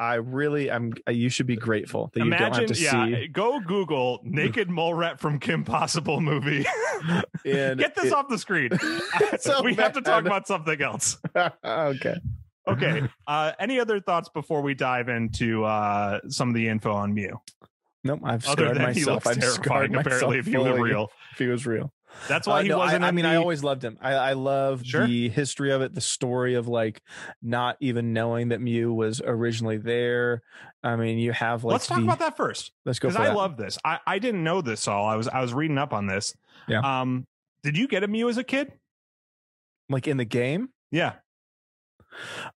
I 0.00 0.14
really, 0.14 0.70
I'm, 0.70 0.92
uh, 1.08 1.10
you 1.10 1.28
should 1.28 1.46
be 1.46 1.56
grateful 1.56 2.10
that 2.14 2.24
you 2.24 2.30
don't 2.30 2.38
have 2.38 2.58
Imagine, 2.58 2.74
to 2.74 2.80
yeah. 2.80 3.04
see. 3.20 3.28
Go 3.28 3.58
Google 3.60 4.20
naked 4.22 4.70
mole 4.70 4.94
rat 4.94 5.18
from 5.18 5.38
Kim 5.40 5.64
Possible 5.64 6.20
movie. 6.20 6.64
And 7.44 7.78
Get 7.78 7.94
this 7.94 8.06
it- 8.06 8.12
off 8.12 8.28
the 8.28 8.38
screen. 8.38 8.70
So 9.40 9.62
we 9.62 9.74
have 9.74 9.92
to 9.92 10.00
talk 10.02 10.26
about 10.26 10.46
something 10.46 10.80
else. 10.82 11.16
okay. 11.64 12.16
Okay. 12.66 13.08
Uh, 13.26 13.52
any 13.58 13.78
other 13.80 14.00
thoughts 14.00 14.28
before 14.28 14.60
we 14.62 14.74
dive 14.74 15.08
into 15.08 15.64
uh, 15.64 16.20
some 16.28 16.48
of 16.48 16.54
the 16.54 16.68
info 16.68 16.92
on 16.92 17.14
Mew? 17.14 17.40
Nope. 18.04 18.20
I've 18.24 18.44
scarred 18.44 18.76
he 18.76 18.82
myself. 18.82 19.26
I've 19.26 19.42
scarred 19.42 19.90
terrifying, 19.90 19.94
apparently, 19.94 20.10
myself 20.12 20.34
if 20.34 20.46
he 20.46 20.56
was 20.56 20.78
real. 20.80 21.08
If 21.32 21.38
he 21.38 21.46
was 21.46 21.66
real. 21.66 21.92
That's 22.28 22.46
why 22.46 22.60
Uh, 22.60 22.62
he 22.62 22.68
no, 22.68 22.78
wasn't. 22.78 23.04
I, 23.04 23.08
I 23.08 23.10
mean, 23.10 23.24
the- 23.24 23.30
I 23.30 23.36
always 23.36 23.62
loved 23.62 23.84
him. 23.84 23.98
I, 24.00 24.12
I 24.14 24.32
love 24.32 24.84
Sure. 24.84 25.06
the 25.06 25.28
history 25.28 25.70
of 25.72 25.82
it, 25.82 25.94
the 25.94 26.00
story 26.00 26.54
of 26.54 26.66
like 26.68 27.02
not 27.42 27.76
even 27.80 28.12
knowing 28.12 28.48
that 28.48 28.60
Mew 28.60 28.92
was 28.92 29.20
originally 29.24 29.76
there. 29.76 30.42
I 30.82 30.96
mean, 30.96 31.18
you 31.18 31.32
have 31.32 31.64
like 31.64 31.72
Let's 31.72 31.86
talk 31.86 32.00
about 32.02 32.18
that 32.20 32.36
first. 32.36 32.72
Let's 32.84 32.98
go 32.98 33.08
because 33.08 33.20
I 33.20 33.26
that. 33.28 33.36
love 33.36 33.56
this. 33.56 33.78
I, 33.84 33.98
I 34.06 34.18
didn't 34.18 34.42
know 34.44 34.60
this 34.62 34.86
all. 34.88 35.06
I 35.06 35.16
was 35.16 35.28
I 35.28 35.40
was 35.40 35.52
reading 35.54 35.78
up 35.78 35.92
on 35.92 36.06
this. 36.06 36.34
Yeah. 36.66 36.80
Um. 37.00 37.26
Did 37.62 37.76
you 37.76 37.88
get 37.88 38.04
a 38.04 38.08
Mew 38.08 38.28
as 38.28 38.38
a 38.38 38.44
kid? 38.44 38.72
like 39.90 40.06
in 40.06 40.16
the 40.18 40.24
game. 40.24 40.68
Yeah. 40.90 41.14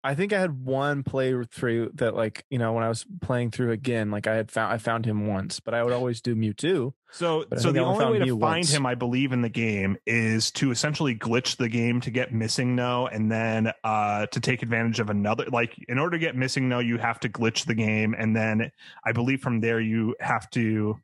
I 0.03 0.15
think 0.15 0.33
I 0.33 0.41
had 0.41 0.65
one 0.65 1.03
playthrough 1.03 1.97
that 1.99 2.15
like 2.15 2.45
you 2.51 2.59
know 2.59 2.73
when 2.73 2.85
I 2.85 2.89
was 2.89 3.05
playing 3.21 3.51
through 3.51 3.73
again, 3.73 4.11
like 4.11 4.27
I 4.27 4.35
had 4.35 4.51
found 4.51 4.73
I 4.73 4.79
found 4.79 5.05
him 5.07 5.27
once, 5.27 5.61
but 5.61 5.75
I 5.75 5.83
would 5.83 5.93
always 5.93 6.21
do 6.21 6.35
Mewtwo. 6.35 6.93
So 7.13 7.45
so 7.57 7.73
the 7.73 7.81
only 7.81 8.05
way 8.05 8.19
to 8.21 8.25
Mew 8.27 8.39
find 8.39 8.59
once. 8.59 8.73
him, 8.73 8.87
I 8.87 8.95
believe, 8.95 9.33
in 9.33 9.43
the 9.43 9.49
game 9.49 9.97
is 10.07 10.51
to 10.53 10.71
essentially 10.71 11.17
glitch 11.17 11.57
the 11.57 11.69
game 11.69 12.01
to 12.03 12.11
get 12.11 12.33
MissingNo, 12.33 13.09
and 13.15 13.31
then 13.31 13.73
uh 13.85 14.27
to 14.27 14.41
take 14.41 14.63
advantage 14.63 15.01
of 15.01 15.11
another. 15.11 15.47
Like 15.53 15.75
in 15.89 15.99
order 15.99 16.17
to 16.17 16.21
get 16.21 16.37
MissingNo, 16.37 16.87
you 16.87 16.99
have 16.99 17.21
to 17.21 17.29
glitch 17.29 17.67
the 17.67 17.75
game, 17.75 18.15
and 18.17 18.35
then 18.37 18.71
I 19.05 19.13
believe 19.13 19.41
from 19.43 19.61
there 19.61 19.81
you 19.81 20.15
have 20.21 20.49
to. 20.51 20.97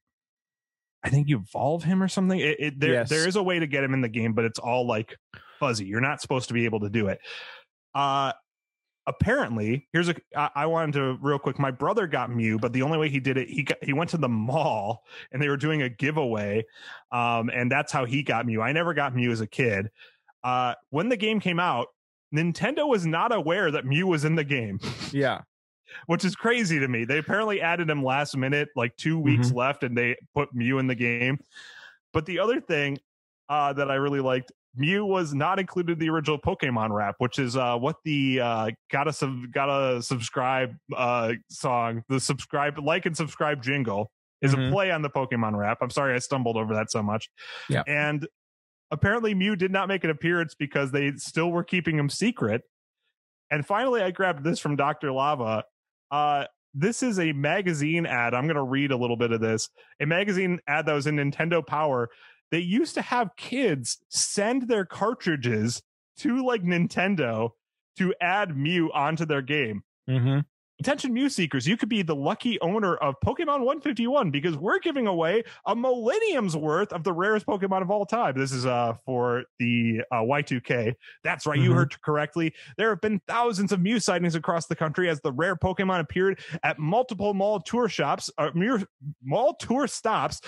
I 1.05 1.09
think 1.09 1.29
you 1.29 1.39
evolve 1.39 1.85
him 1.85 2.03
or 2.03 2.09
something. 2.09 2.39
It, 2.41 2.57
it 2.59 2.81
there 2.81 2.93
Yes. 2.95 3.09
there 3.09 3.29
is 3.29 3.37
a 3.37 3.43
way 3.43 3.59
to 3.59 3.67
get 3.67 3.85
him 3.85 3.95
in 3.95 4.01
the 4.01 4.09
game, 4.09 4.33
but 4.33 4.45
it's 4.45 4.59
all 4.59 4.87
like 4.87 5.17
fuzzy. 5.61 5.85
You're 5.87 6.01
not 6.01 6.21
supposed 6.21 6.49
to 6.49 6.55
be 6.55 6.65
able 6.65 6.81
to 6.81 6.89
do 6.89 7.09
it. 7.09 7.19
Uh 7.95 8.33
apparently, 9.07 9.89
here's 9.93 10.09
a 10.09 10.17
I, 10.37 10.51
I 10.55 10.67
wanted 10.67 10.93
to 10.95 11.19
real 11.21 11.39
quick. 11.39 11.59
My 11.59 11.71
brother 11.71 12.07
got 12.07 12.31
Mew, 12.31 12.59
but 12.59 12.73
the 12.73 12.83
only 12.83 12.99
way 12.99 13.09
he 13.09 13.21
did 13.21 13.37
it, 13.37 13.49
he 13.49 13.63
got 13.63 13.79
he 13.83 13.93
went 13.93 14.11
to 14.11 14.19
the 14.19 14.29
mall 14.29 15.05
and 15.33 15.41
they 15.41 15.49
were 15.49 15.57
doing 15.57 15.83
a 15.83 15.89
giveaway. 15.89 16.65
Um, 17.13 17.51
and 17.51 17.71
that's 17.71 17.93
how 17.93 18.05
he 18.05 18.23
got 18.23 18.47
Mew. 18.47 18.63
I 18.63 18.73
never 18.73 18.95
got 18.95 19.15
Mew 19.15 19.31
as 19.31 19.41
a 19.41 19.47
kid. 19.47 19.91
Uh 20.45 20.75
when 20.91 21.09
the 21.09 21.17
game 21.17 21.41
came 21.41 21.59
out, 21.61 21.89
Nintendo 22.35 22.89
was 22.89 23.07
not 23.07 23.35
aware 23.35 23.71
that 23.71 23.85
Mew 23.85 24.07
was 24.07 24.25
in 24.25 24.35
the 24.35 24.45
game, 24.45 24.81
Yeah, 25.13 25.43
which 26.07 26.25
is 26.25 26.37
crazy 26.37 26.79
to 26.79 26.89
me. 26.89 27.05
They 27.05 27.19
apparently 27.19 27.61
added 27.61 27.89
him 27.89 28.05
last 28.05 28.37
minute, 28.37 28.69
like 28.77 28.97
two 28.97 29.19
weeks 29.19 29.51
left, 29.53 29.83
and 29.83 29.97
they 29.97 30.17
put 30.35 30.55
Mew 30.55 30.79
in 30.79 30.87
the 30.87 30.95
game. 30.95 31.39
But 32.13 32.27
the 32.27 32.39
other 32.41 32.61
thing 32.61 32.99
uh, 33.49 33.73
that 33.75 33.91
I 33.91 33.95
really 33.95 34.21
liked, 34.21 34.53
Mew 34.77 35.05
was 35.05 35.35
not 35.35 35.59
included 35.59 35.93
in 35.95 35.99
the 35.99 36.09
original 36.11 36.39
Pokemon 36.39 36.91
rap, 36.91 37.17
which 37.19 37.39
is 37.39 37.57
uh, 37.57 37.77
what 37.77 37.97
the 38.05 38.41
uh, 38.41 38.71
gotta 38.91 39.13
sub- 39.13 39.51
gotta 39.53 40.03
subscribe 40.03 40.75
uh, 40.97 41.33
song, 41.51 42.03
the 42.09 42.21
subscribe 42.21 42.79
like 42.79 43.07
and 43.07 43.17
subscribe 43.17 43.63
jingle 43.63 44.11
is 44.43 44.55
Mhm. 44.55 44.69
a 44.69 44.73
play 44.73 44.91
on 44.91 45.03
the 45.03 45.11
Pokemon 45.11 45.57
rap. 45.57 45.79
I'm 45.81 45.91
sorry 45.91 46.15
I 46.15 46.19
stumbled 46.19 46.57
over 46.57 46.75
that 46.75 46.91
so 46.91 47.03
much. 47.03 47.29
Yeah. 47.71 47.83
and 47.87 48.27
apparently 48.91 49.35
Mew 49.35 49.57
did 49.57 49.73
not 49.73 49.89
make 49.89 50.05
an 50.05 50.11
appearance 50.11 50.55
because 50.55 50.93
they 50.93 51.13
still 51.17 51.51
were 51.51 51.65
keeping 51.65 51.99
him 51.99 52.09
secret. 52.09 52.63
And 53.51 53.67
finally, 53.67 54.03
I 54.03 54.11
grabbed 54.11 54.45
this 54.45 54.59
from 54.61 54.77
Dr. 54.77 55.11
Lava. 55.13 55.65
Uh, 56.11 56.45
this 56.75 57.03
is 57.03 57.19
a 57.19 57.33
magazine 57.33 58.05
ad. 58.07 58.35
I'm 58.35 58.45
going 58.45 58.57
to 58.57 58.63
read 58.63 58.91
a 58.93 58.97
little 58.97 59.17
bit 59.17 59.33
of 59.33 59.41
this. 59.41 59.71
A 60.01 60.07
magazine 60.07 60.61
ad 60.69 60.87
that 60.87 60.93
was 60.93 61.07
in 61.07 61.17
Nintendo 61.17 61.67
Power. 61.67 62.11
They 62.51 62.61
used 62.61 62.95
to 62.95 63.03
have 63.03 63.31
kids 63.37 63.99
send 64.09 64.69
their 64.69 64.85
cartridges 64.85 65.83
to 66.19 66.45
like 66.45 66.63
Nintendo 66.63 67.51
to 67.99 68.15
add 68.21 68.57
Mew 68.57 68.91
onto 68.93 69.25
their 69.25 69.43
game. 69.43 69.83
mm-hmm. 70.09 70.41
Attention 70.79 71.15
Mew 71.15 71.31
seekers, 71.31 71.67
you 71.67 71.79
could 71.79 71.89
be 71.89 72.03
the 72.03 72.15
lucky 72.15 72.61
owner 72.61 72.97
of 72.97 73.15
Pokemon 73.25 73.61
151 73.61 74.31
because 74.31 74.59
we're 74.59 74.79
giving 74.79 75.07
away 75.07 75.43
a 75.65 75.75
millennium's 75.75 76.55
worth 76.55 76.93
of 76.93 77.03
the 77.03 77.15
rarest 77.15 77.47
Pokemon 77.47 77.81
of 77.81 77.91
all 77.91 78.05
time. 78.05 78.35
This 78.37 78.53
is 78.53 78.67
uh 78.67 78.93
for 79.07 79.45
the 79.59 80.03
uh, 80.13 80.17
Y2K. 80.17 80.93
That's 81.25 81.47
right, 81.47 81.59
you 81.59 81.71
Mhm. 81.71 81.75
heard 81.77 82.03
correctly. 82.03 82.53
There 82.77 82.91
have 82.91 83.01
been 83.01 83.23
thousands 83.27 83.73
of 83.73 83.81
Mew 83.81 83.99
sightings 83.99 84.35
across 84.35 84.67
the 84.67 84.77
country 84.77 85.09
as 85.09 85.19
the 85.23 85.33
rare 85.33 85.57
Pokemon 85.57 86.01
appeared 86.01 86.41
at 86.63 86.79
multiple 86.79 87.33
mall 87.33 87.61
tour 87.61 87.89
shops, 87.89 88.29
uh, 88.37 88.51
mall 89.25 89.55
tour 89.55 89.87
stops, 89.87 90.43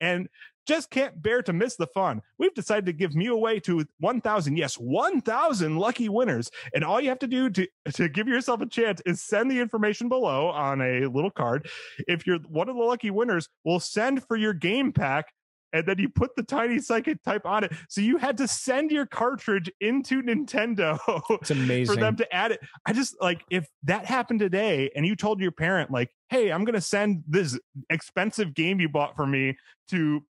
and 0.00 0.28
just 0.66 0.90
can't 0.90 1.20
bear 1.22 1.42
to 1.42 1.52
miss 1.52 1.76
the 1.76 1.86
fun. 1.88 2.22
We've 2.38 2.54
decided 2.54 2.86
to 2.86 2.92
give 2.92 3.14
Mew 3.14 3.34
away 3.34 3.60
to 3.60 3.84
1,000, 4.00 4.56
yes, 4.56 4.74
1,000 4.76 5.76
lucky 5.76 6.08
winners. 6.08 6.50
And 6.74 6.84
all 6.84 7.00
you 7.00 7.08
have 7.08 7.18
to 7.20 7.26
do 7.26 7.50
to, 7.50 7.66
to 7.94 8.08
give 8.08 8.28
yourself 8.28 8.60
a 8.60 8.66
chance 8.66 9.00
is 9.06 9.22
send 9.22 9.50
the 9.50 9.60
information 9.60 10.08
below 10.08 10.48
on 10.48 10.80
a 10.80 11.06
little 11.06 11.30
card. 11.30 11.68
If 12.06 12.26
you're 12.26 12.38
one 12.40 12.68
of 12.68 12.76
the 12.76 12.82
lucky 12.82 13.10
winners, 13.10 13.48
we'll 13.64 13.80
send 13.80 14.24
for 14.24 14.36
your 14.36 14.52
game 14.52 14.92
pack. 14.92 15.32
And 15.74 15.86
then 15.86 15.98
you 15.98 16.10
put 16.10 16.36
the 16.36 16.42
tiny 16.42 16.78
psychic 16.80 17.22
type 17.22 17.46
on 17.46 17.64
it. 17.64 17.72
So 17.88 18.02
you 18.02 18.18
had 18.18 18.36
to 18.36 18.46
send 18.46 18.90
your 18.90 19.06
cartridge 19.06 19.70
into 19.80 20.22
Nintendo 20.22 20.98
It's 21.30 21.50
amazing. 21.50 21.94
for 21.94 21.98
them 21.98 22.14
to 22.16 22.30
add 22.30 22.52
it. 22.52 22.60
I 22.84 22.92
just 22.92 23.16
like 23.22 23.42
if 23.50 23.66
that 23.84 24.04
happened 24.04 24.40
today 24.40 24.90
and 24.94 25.06
you 25.06 25.16
told 25.16 25.40
your 25.40 25.50
parent, 25.50 25.90
like, 25.90 26.10
hey, 26.28 26.52
I'm 26.52 26.66
gonna 26.66 26.82
send 26.82 27.24
this 27.26 27.58
expensive 27.88 28.52
game 28.52 28.80
you 28.80 28.90
bought 28.90 29.16
for 29.16 29.26
me 29.26 29.56
to 29.88 30.22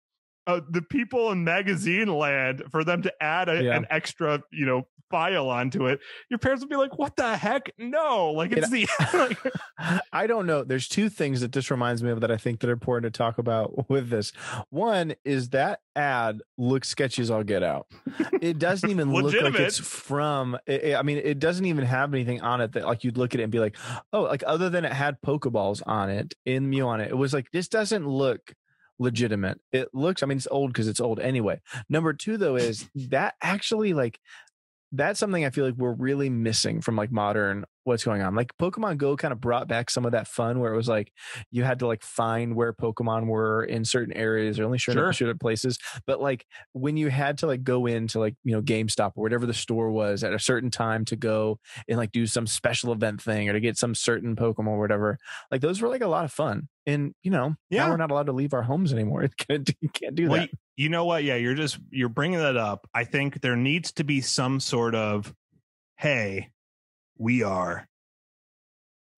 uh, 0.56 0.62
the 0.70 0.82
people 0.82 1.32
in 1.32 1.44
magazine 1.44 2.08
land 2.08 2.64
for 2.72 2.84
them 2.84 3.02
to 3.04 3.14
add 3.24 3.50
a, 3.50 3.64
Yeah. 3.64 3.76
an 3.78 3.88
extra, 3.90 4.44
you 4.52 4.66
know, 4.66 4.88
file 5.10 5.50
onto 5.50 5.88
it, 5.88 6.00
your 6.30 6.40
parents 6.40 6.64
would 6.64 6.70
be 6.70 6.78
like, 6.78 6.98
"What 6.98 7.18
the 7.18 7.36
heck? 7.36 7.70
No!" 7.78 8.32
Like 8.32 8.54
it's 8.54 8.70
the 8.70 8.88
like, 9.14 9.38
I 10.14 10.26
don't 10.26 10.46
know. 10.46 10.64
There's 10.64 10.88
two 10.88 11.10
things 11.10 11.42
that 11.42 11.52
this 11.52 11.70
reminds 11.70 12.02
me 12.02 12.12
of 12.12 12.22
that 12.22 12.32
I 12.32 12.38
think 12.38 12.62
that 12.62 12.70
are 12.70 12.74
important 12.74 13.14
to 13.14 13.18
talk 13.18 13.38
about 13.38 13.90
with 13.90 14.10
this. 14.10 14.32
One 14.70 15.14
is 15.26 15.50
that 15.50 15.82
ad 15.98 16.40
looks 16.58 16.88
sketchy 16.88 17.22
as 17.22 17.30
all 17.30 17.44
get 17.44 17.62
out. 17.62 17.88
It 18.42 18.58
doesn't 18.58 18.90
even 18.90 19.12
look 19.12 19.34
like 19.34 19.56
it's 19.56 19.80
from. 19.80 20.58
i 20.68 20.96
I 20.96 21.02
mean, 21.04 21.18
it 21.18 21.40
doesn't 21.40 21.66
even 21.66 21.84
have 21.84 22.14
anything 22.14 22.40
on 22.40 22.62
it 22.62 22.72
that 22.74 22.86
like 22.86 23.04
you'd 23.04 23.18
look 23.18 23.34
at 23.34 23.42
it 23.42 23.44
and 23.44 23.52
be 23.52 23.60
like, 23.60 23.76
oh, 24.14 24.22
like 24.22 24.44
other 24.48 24.70
than 24.70 24.86
it 24.86 24.94
had 24.94 25.22
Pokeballs 25.22 25.82
on 25.86 26.10
it 26.10 26.36
in 26.46 26.70
Mew 26.70 26.88
on 26.88 27.02
it. 27.02 27.10
It 27.10 27.18
was 27.18 27.34
like 27.34 27.52
this 27.52 27.68
doesn't 27.68 28.08
look 28.08 28.54
legitimate. 29.02 29.60
It 29.72 29.90
looks. 29.94 30.24
I 30.24 30.28
mean, 30.28 30.38
it's 30.38 30.48
old 30.50 30.72
because 30.72 30.88
it's 30.88 31.02
old 31.02 31.20
anyway. 31.20 31.60
Number 31.90 32.14
two 32.14 32.38
though 32.38 32.56
is 32.56 32.90
that 32.96 33.36
actually 33.42 33.94
like 33.94 34.20
that's 34.92 35.20
something 35.20 35.44
I 35.46 35.50
feel 35.50 35.66
like 35.66 35.76
we're 35.76 35.94
really 35.94 36.30
missing 36.30 36.82
from 36.82 36.96
like 36.96 37.12
modern 37.12 37.66
what's 37.84 38.04
going 38.04 38.22
on. 38.22 38.36
Like 38.36 38.56
Pokemon 38.58 38.98
Go 38.98 39.16
kind 39.18 39.32
of 39.32 39.42
brought 39.42 39.68
back 39.68 39.90
some 39.90 40.06
of 40.06 40.12
that 40.12 40.28
fun 40.28 40.60
where 40.60 40.74
it 40.74 40.78
was 40.78 40.88
like 40.88 41.12
you 41.52 41.64
had 41.64 41.80
to 41.80 41.88
like 41.88 42.04
find 42.04 42.56
where 42.56 42.74
Pokemon 42.74 43.26
were 43.28 43.64
in 43.64 43.86
certain 43.86 44.16
areas 44.16 44.60
or 44.60 44.66
only 44.66 44.78
certain, 44.78 45.12
Sure. 45.12 45.34
places. 45.36 45.78
But 46.06 46.22
like 46.22 46.46
when 46.74 46.98
you 46.98 47.10
had 47.10 47.40
to 47.40 47.48
like 47.48 47.64
go 47.64 47.86
into 47.88 48.20
like, 48.20 48.36
you 48.44 48.54
know, 48.54 48.62
GameStop 48.62 49.14
or 49.16 49.24
whatever 49.24 49.46
the 49.46 49.54
store 49.54 49.92
was 49.92 50.24
at 50.24 50.34
a 50.34 50.40
certain 50.40 50.70
time 50.70 51.06
to 51.06 51.16
go 51.16 51.60
and 51.88 51.98
like 51.98 52.12
do 52.12 52.28
some 52.28 52.46
special 52.48 52.92
event 52.94 53.22
thing 53.22 53.50
or 53.50 53.54
to 53.54 53.60
get 53.60 53.78
some 53.78 53.96
certain 53.96 54.36
Pokemon 54.36 54.68
or 54.68 54.80
whatever, 54.80 55.18
like 55.50 55.62
those 55.62 55.82
were 55.82 55.90
like 55.90 56.02
a 56.02 56.08
lot 56.08 56.26
of 56.26 56.32
fun. 56.32 56.68
And 56.86 57.14
you 57.24 57.32
know, 57.32 57.56
Yeah. 57.70 57.86
now 57.86 57.92
we're 57.92 57.98
not 57.98 58.12
allowed 58.12 58.26
to 58.28 58.32
leave 58.34 58.54
our 58.54 58.64
homes 58.64 58.94
anymore. 58.94 59.24
It 59.32 59.38
can't, 59.38 59.70
you 59.82 59.90
can't 59.90 60.16
do 60.16 60.30
Well, 60.30 60.42
that. 60.42 60.50
y- 60.52 60.58
you 60.78 60.90
know 60.90 61.06
what? 61.06 61.24
Yeah, 61.24 61.36
you're 61.36 61.54
just 61.56 61.80
you're 61.92 62.10
bringing 62.10 62.40
that 62.40 62.58
up. 62.58 62.88
I 62.94 63.04
think 63.04 63.42
there 63.42 63.56
needs 63.56 63.92
to 63.94 64.04
be 64.04 64.22
some 64.22 64.60
sort 64.60 64.96
of, 64.96 65.34
hey, 65.98 66.50
we 67.22 67.44
are 67.44 67.88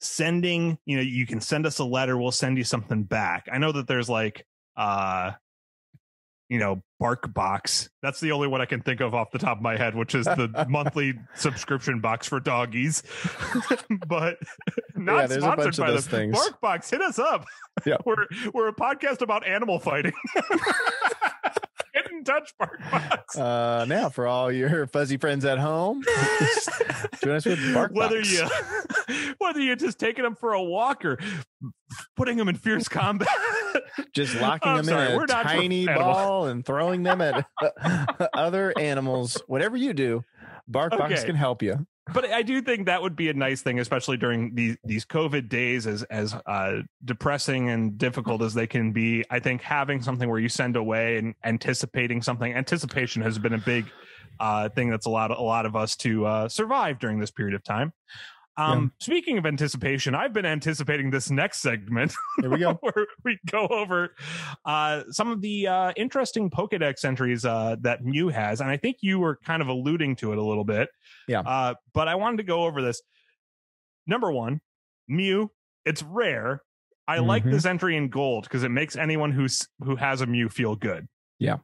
sending. 0.02 0.78
You 0.86 0.98
know, 0.98 1.04
you 1.04 1.26
can 1.26 1.42
send 1.42 1.66
us 1.66 1.80
a 1.80 1.86
letter. 1.86 2.18
We'll 2.18 2.32
send 2.32 2.58
you 2.58 2.63
something 2.63 3.04
back. 3.04 3.48
I 3.52 3.58
know 3.58 3.72
that 3.72 3.88
there's 3.88 4.10
like, 4.10 4.46
uh, 4.76 5.32
you 6.50 6.60
know, 6.60 6.82
Bark 7.00 7.34
Box. 7.34 7.89
That's 8.02 8.20
the 8.20 8.34
only 8.34 8.48
one 8.48 8.62
I 8.62 8.66
can 8.66 8.82
think 8.82 9.00
of 9.00 9.16
off 9.16 9.32
the 9.32 9.39
top 9.39 9.58
of 9.58 9.63
my 9.63 9.78
head, 9.78 9.96
which 9.96 10.13
is 10.13 10.26
the 10.26 10.66
monthly 10.70 11.13
subscription 11.36 12.02
box 12.02 12.28
for 12.28 12.39
doggies. 12.42 13.02
but 14.08 14.38
not 14.96 15.22
Yeah, 15.22 15.28
there's 15.28 15.38
a 15.38 15.42
sponsored 15.42 15.63
bunch 15.63 15.80
of 15.80 15.86
by 15.86 15.92
those 15.92 16.08
them. 16.08 16.20
things. 16.20 16.38
Bark 16.38 16.62
Box, 16.62 16.89
hit 16.89 17.02
us 17.02 17.18
up. 17.18 17.46
Yeah. 17.86 17.98
we're 18.06 18.28
we're 18.54 18.68
a 18.68 18.76
podcast 18.76 19.22
about 19.22 19.48
animal 19.48 19.80
fighting. 19.80 20.13
In 22.13 22.23
touch, 22.23 22.54
Bark 22.60 22.80
Box. 22.91 23.38
Uh, 23.38 23.86
now 23.86 24.10
for 24.10 24.28
all 24.28 24.52
your 24.52 24.86
fuzzy 24.88 25.17
friends 25.17 25.45
at 25.45 25.58
home, 25.58 26.04
join 27.23 27.36
us 27.36 27.45
with 27.45 27.58
BarkBox. 27.60 27.91
whether 27.95 28.19
you 28.21 28.47
whether 29.39 29.60
you're 29.60 29.76
just 29.76 29.97
taking 29.99 30.23
them 30.23 30.36
for 30.36 30.54
a 30.54 30.62
walk 30.62 31.04
or 31.06 31.17
putting 32.15 32.38
them 32.38 32.47
in 32.49 32.56
fierce 32.56 32.88
combat. 32.88 33.28
just 34.13 34.39
locking 34.39 34.71
I'm 34.71 34.78
them 34.78 34.86
sorry, 34.86 35.13
in 35.13 35.21
a 35.23 35.28
tiny 35.28 35.86
ball 35.88 36.45
and 36.47 36.63
throwing 36.65 37.04
them 37.04 37.19
at 37.21 37.47
other 38.34 38.73
animals. 38.78 39.41
Whatever 39.47 39.76
you 39.78 39.93
do, 39.93 40.23
BarkBox 40.71 41.12
Okay. 41.12 41.26
can 41.26 41.36
help 41.36 41.63
you. 41.63 41.86
But 42.12 42.30
I 42.30 42.42
do 42.42 42.62
think 42.62 42.88
that 42.88 43.02
would 43.02 43.16
be 43.16 43.30
a 43.30 43.34
nice 43.34 43.62
thing, 43.62 43.80
especially 43.80 44.18
during 44.18 44.54
these 44.56 44.76
these 44.84 45.06
COVID 45.06 45.48
days, 45.48 45.88
as 45.88 46.04
as 46.04 46.34
uh, 46.34 46.82
depressing 47.06 47.70
and 47.70 47.98
difficult 47.98 48.42
as 48.42 48.54
they 48.54 48.68
can 48.68 48.92
be. 48.92 49.24
I 49.30 49.39
think 49.39 49.62
having 49.62 50.02
something 50.02 50.30
where 50.30 50.39
you 50.39 50.50
send 50.50 50.76
away 50.76 51.18
and 51.18 51.34
anticipating 51.46 52.22
something. 52.22 52.54
Anticipation 52.54 53.22
has 53.22 53.39
been 53.39 53.54
a 53.54 53.58
big 53.58 53.86
uh, 54.39 54.68
thing 54.70 54.89
that's 54.89 55.06
allowed 55.06 55.32
a 55.32 55.39
lot 55.39 55.66
of 55.66 55.76
us 55.76 55.96
to 55.98 56.26
uh, 56.26 56.50
survive 56.50 57.00
during 57.00 57.20
this 57.20 57.32
period 57.32 57.56
of 57.56 57.63
time. 57.63 57.94
Um, 58.56 58.92
Speaking 59.00 59.38
of 59.39 59.46
anticipation, 59.48 60.13
I've 60.13 60.32
been 60.34 60.46
anticipating 60.46 61.10
this 61.10 61.32
next 61.32 61.62
segment. 61.62 62.13
Here 62.39 62.50
we 62.52 62.60
go. 62.60 62.78
where 62.82 63.08
we 63.26 63.39
go 63.50 63.68
over 63.68 64.13
uh, 64.66 65.04
some 65.10 65.32
of 65.32 65.42
the 65.42 65.68
uh, 65.68 65.94
interesting 65.96 66.50
Pokedex 66.52 67.04
entries 67.04 67.46
uh, 67.46 67.78
that 67.82 68.04
Mew 68.04 68.30
has, 68.30 68.62
and 68.62 68.70
I 68.70 68.78
think 68.78 68.98
you 69.02 69.18
were 69.20 69.38
kind 69.44 69.62
of 69.62 69.70
alluding 69.70 70.18
to 70.18 70.32
it 70.34 70.38
a 70.38 70.44
little 70.44 70.63
bit. 70.66 70.89
Yeah. 71.28 71.39
Uh, 71.39 71.74
but 71.94 72.08
I 72.08 72.16
wanted 72.16 72.38
to 72.38 72.44
go 72.44 72.66
over 72.66 72.82
this. 72.82 73.02
Number 74.06 74.32
one, 74.32 74.62
Mew. 75.08 75.50
It's 75.86 76.04
rare. 76.04 76.62
I 77.08 77.20
like 77.20 77.44
Mhm. 77.44 77.52
this 77.52 77.66
entry 77.66 77.98
in 77.98 78.08
gold 78.10 78.44
because 78.44 78.63
it 78.63 78.70
makes 78.70 78.96
anyone 78.96 79.32
who's 79.32 79.68
who 79.80 79.96
has 79.98 80.22
a 80.22 80.26
Mew 80.26 80.48
feel 80.48 80.76
good. 80.76 81.08
Yeah. 81.39 81.58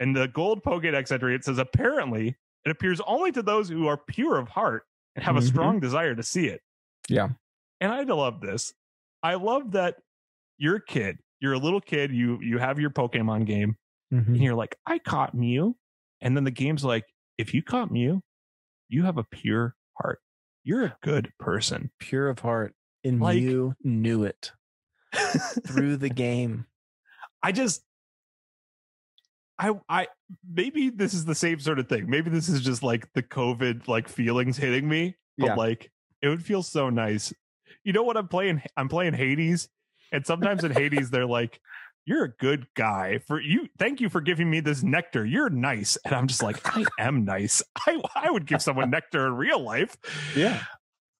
In 0.00 0.14
the 0.14 0.28
gold 0.28 0.62
Pokedex 0.62 1.12
entry, 1.12 1.34
it 1.34 1.44
says 1.44 1.58
apparently 1.58 2.36
it 2.64 2.70
appears 2.70 3.00
only 3.06 3.32
to 3.32 3.42
those 3.42 3.68
who 3.68 3.86
are 3.86 3.98
pure 3.98 4.38
of 4.38 4.48
heart 4.48 4.84
and 5.16 5.24
have 5.24 5.36
a 5.36 5.40
Mhm. 5.40 5.46
strong 5.48 5.80
desire 5.80 6.14
to 6.14 6.22
see 6.22 6.46
it. 6.46 6.62
Yeah. 7.08 7.30
And 7.80 7.92
I 7.92 8.02
love 8.02 8.40
this. 8.40 8.74
I 9.22 9.34
love 9.34 9.72
that 9.72 9.96
you're 10.58 10.76
a 10.76 10.84
kid. 10.84 11.18
You're 11.40 11.54
a 11.54 11.58
little 11.58 11.80
kid. 11.80 12.12
You 12.12 12.38
you 12.40 12.58
have 12.58 12.78
your 12.78 12.90
Pokemon 12.90 13.46
game, 13.46 13.76
Mhm. 14.12 14.26
and 14.28 14.36
you're 14.42 14.54
like, 14.54 14.76
I 14.86 14.98
caught 14.98 15.34
Mew, 15.34 15.76
and 16.20 16.36
then 16.36 16.44
the 16.44 16.50
game's 16.50 16.84
like, 16.84 17.06
if 17.38 17.54
you 17.54 17.62
caught 17.62 17.90
Mew, 17.90 18.22
you 18.88 19.04
have 19.04 19.16
a 19.18 19.24
pure 19.24 19.76
heart. 20.00 20.20
You're 20.64 20.84
a 20.84 20.96
good 21.02 21.32
person. 21.38 21.90
Pure 21.98 22.28
of 22.28 22.40
heart, 22.40 22.74
and 23.04 23.20
Like- 23.20 23.40
you 23.40 23.74
knew 23.82 24.24
it 24.24 24.52
through 25.66 25.96
the 25.96 26.10
game. 26.10 26.66
I 27.42 27.52
just, 27.52 27.82
I 29.60 29.72
I 29.88 30.06
maybe 30.50 30.88
this 30.90 31.12
is 31.14 31.24
the 31.26 31.34
same 31.34 31.60
sort 31.60 31.78
of 31.78 31.88
thing. 31.88 32.08
Maybe 32.08 32.30
this 32.30 32.48
is 32.48 32.62
just 32.62 32.82
like 32.82 33.12
the 33.12 33.22
COVID 33.22 33.86
like 33.88 34.08
feelings 34.08 34.56
hitting 34.56 34.88
me, 34.88 35.16
but 35.38 35.46
Yeah. 35.46 35.54
like 35.54 35.90
it 36.22 36.28
would 36.28 36.44
feel 36.44 36.62
so 36.62 36.88
nice. 36.90 37.32
You 37.84 37.92
know 37.92 38.02
what 38.02 38.16
I'm 38.16 38.28
playing? 38.28 38.62
I'm 38.76 38.88
playing 38.88 39.14
Hades, 39.14 39.68
and 40.12 40.26
sometimes 40.26 40.64
in 40.64 40.70
Hades 40.72 41.10
they're 41.10 41.26
like, 41.26 41.60
"You're 42.06 42.24
a 42.24 42.32
good 42.36 42.66
guy 42.74 43.18
for 43.26 43.40
you. 43.40 43.68
Thank 43.78 44.00
you 44.00 44.08
for 44.08 44.20
giving 44.20 44.50
me 44.50 44.60
this 44.60 44.82
nectar. 44.82 45.24
You're 45.26 45.50
nice." 45.50 45.96
And 46.04 46.14
I'm 46.14 46.26
just 46.26 46.42
like, 46.42 46.58
"I 46.76 46.84
am 46.98 47.24
nice. 47.24 47.62
I 47.86 48.00
I 48.14 48.30
would 48.30 48.46
give 48.46 48.62
someone 48.62 48.90
nectar 48.90 49.26
in 49.28 49.34
real 49.36 49.60
life." 49.60 49.96
Yeah. 50.34 50.62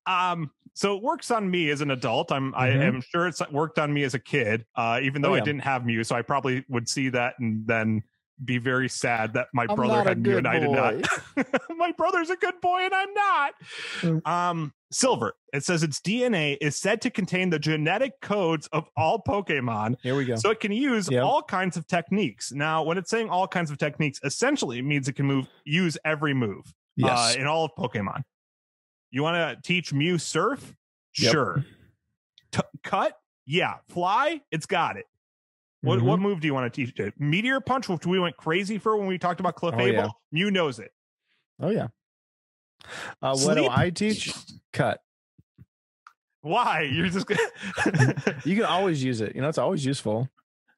um 0.07 0.51
so 0.73 0.97
it 0.97 1.03
works 1.03 1.31
on 1.31 1.51
me 1.51 1.69
as 1.69 1.83
an 1.83 1.91
adult 1.91 2.33
i'm 2.33 2.55
i 2.55 2.69
Mhm. 2.71 2.81
am 2.81 3.01
sure 3.03 3.27
it's 3.29 3.43
worked 3.51 3.79
on 3.79 3.93
me 3.93 4.03
as 4.03 4.15
a 4.15 4.19
kid 4.19 4.65
uh 4.75 4.99
even 5.03 5.21
though 5.21 5.33
Oh, 5.33 5.37
i 5.37 5.41
didn't 5.41 5.61
have 5.63 5.85
mew 5.85 6.03
so 6.05 6.17
i 6.17 6.23
probably 6.23 6.65
would 6.69 6.89
see 6.89 7.11
that 7.11 7.35
and 7.39 7.67
then 7.67 8.03
be 8.45 8.59
very 8.59 8.89
sad 8.89 9.35
that 9.35 9.49
my 9.53 9.67
I'm 9.69 9.77
brother 9.77 10.03
had 10.03 10.23
good 10.23 10.39
and 10.39 10.49
i 10.49 10.59
did 10.59 10.71
not 10.71 10.95
my 11.77 11.93
brother's 11.93 12.31
a 12.31 12.37
good 12.37 12.61
boy 12.61 12.81
and 12.85 12.95
i'm 12.95 13.13
not 13.15 13.53
Mm. 14.01 14.27
um 14.27 14.73
silver 14.91 15.35
it 15.53 15.63
says 15.65 15.83
its 15.83 16.01
dna 16.01 16.57
is 16.61 16.77
said 16.77 17.01
to 17.03 17.11
contain 17.11 17.51
the 17.51 17.59
genetic 17.59 18.21
codes 18.23 18.67
of 18.73 18.89
all 18.97 19.23
pokemon 19.23 19.97
Here 20.03 20.17
we 20.17 20.25
go. 20.25 20.37
so 20.37 20.51
it 20.51 20.61
can 20.61 20.73
use 20.73 21.11
Yep. 21.11 21.23
all 21.23 21.43
kinds 21.43 21.77
of 21.77 21.87
techniques 21.87 22.51
now 22.53 22.83
when 22.83 22.97
it's 22.99 23.11
saying 23.11 23.29
all 23.29 23.47
kinds 23.47 23.71
of 23.71 23.79
techniques 23.79 24.21
essentially 24.25 24.79
it 24.79 24.85
means 24.85 25.07
it 25.09 25.13
can 25.15 25.27
move 25.27 25.47
use 25.65 25.97
every 26.05 26.35
move 26.35 26.73
yes. 26.97 27.37
uh, 27.37 27.39
in 27.41 27.47
all 27.47 27.65
of 27.67 27.71
Pokemon. 27.79 28.23
You 29.11 29.23
want 29.23 29.37
to 29.37 29.61
teach 29.67 29.93
Mew 29.93 30.19
surf? 30.19 30.75
Yep. 31.19 31.33
Sure. 31.33 31.65
T- 32.53 32.61
cut? 32.85 33.17
Yeah. 33.47 33.77
Fly? 33.89 34.41
It's 34.53 34.67
got 34.67 34.97
it. 34.97 35.07
What 35.83 35.99
Mhm. 36.01 36.03
what 36.03 36.21
move 36.21 36.41
do 36.41 36.47
you 36.47 36.55
want 36.55 36.73
to 36.73 36.85
teach 36.87 36.99
it? 37.01 37.15
Meteor 37.19 37.61
Punch, 37.61 37.89
which 37.89 38.05
we 38.07 38.19
went 38.21 38.37
crazy 38.37 38.77
for 38.79 38.97
when 38.97 39.07
we 39.07 39.17
talked 39.19 39.41
about 39.41 39.57
Clefable. 39.57 39.81
Oh, 39.83 39.87
yeah. 39.87 40.09
Mew 40.33 40.51
knows 40.51 40.79
it. 40.79 40.93
Oh 41.61 41.71
yeah. 41.71 41.89
Uh, 43.23 43.37
what 43.39 43.55
do 43.55 43.69
I 43.69 43.91
teach? 43.91 44.33
Cut. 44.73 45.01
Why? 46.43 46.83
You're 46.83 47.09
just 47.09 47.27
gonna 47.27 47.41
You 48.45 48.57
can 48.57 48.65
always 48.69 49.03
use 49.05 49.21
it. 49.21 49.35
You 49.35 49.43
know, 49.43 49.49
it's 49.49 49.59
always 49.59 49.85
useful. 49.85 50.29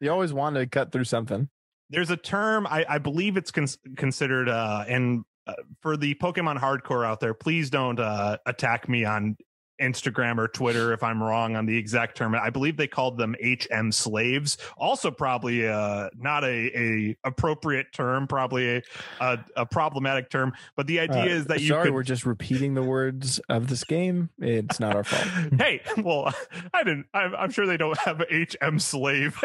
You 0.00 0.10
always 0.10 0.32
want 0.32 0.56
to 0.56 0.66
cut 0.66 0.90
through 0.92 1.04
something. 1.04 1.48
There's 1.90 2.10
a 2.10 2.16
term 2.16 2.66
I, 2.66 2.84
I 2.88 2.98
believe 2.98 3.36
it's 3.36 3.50
cons- 3.50 3.78
considered 3.96 4.48
uh 4.48 4.84
and 4.88 5.24
uh, 5.46 5.54
for 5.80 5.96
the 5.96 6.14
Pokemon 6.14 6.58
hardcore 6.58 7.04
out 7.06 7.20
there, 7.20 7.34
please 7.34 7.70
don't 7.70 7.98
uh 8.00 8.38
attack 8.46 8.88
me 8.88 9.04
on 9.04 9.36
Instagram 9.82 10.38
or 10.38 10.48
Twitter 10.48 10.92
if 10.92 11.02
I'm 11.02 11.22
wrong 11.22 11.56
on 11.56 11.66
the 11.66 11.76
exact 11.76 12.16
term. 12.16 12.34
I 12.34 12.50
believe 12.50 12.76
they 12.76 12.86
called 12.86 13.18
them 13.18 13.34
HM 13.42 13.92
slaves. 13.92 14.56
Also, 14.78 15.10
probably 15.10 15.68
uh, 15.68 16.08
not 16.16 16.44
a, 16.44 16.70
a 16.78 17.16
appropriate 17.24 17.92
term, 17.92 18.26
probably 18.26 18.76
a, 18.76 18.82
a, 19.20 19.38
a 19.56 19.66
problematic 19.66 20.30
term. 20.30 20.52
But 20.76 20.86
the 20.86 21.00
idea 21.00 21.22
Uh, 21.22 21.26
is 21.26 21.46
that 21.46 21.60
you 21.60 21.68
sorry, 21.68 21.86
could. 21.86 21.94
we're 21.94 22.02
just 22.02 22.24
repeating 22.24 22.74
the 22.74 22.82
words 22.82 23.38
of 23.48 23.68
this 23.68 23.84
game. 23.84 24.30
It's 24.38 24.78
not 24.80 24.94
our 24.94 25.04
fault. 25.04 25.52
hey, 25.58 25.80
well, 25.98 26.32
I 26.72 26.84
didn't. 26.84 27.06
I'm, 27.12 27.34
I'm 27.34 27.50
sure 27.50 27.66
they 27.66 27.76
don't 27.76 27.98
have 27.98 28.22
HM 28.30 28.78
slave. 28.78 29.36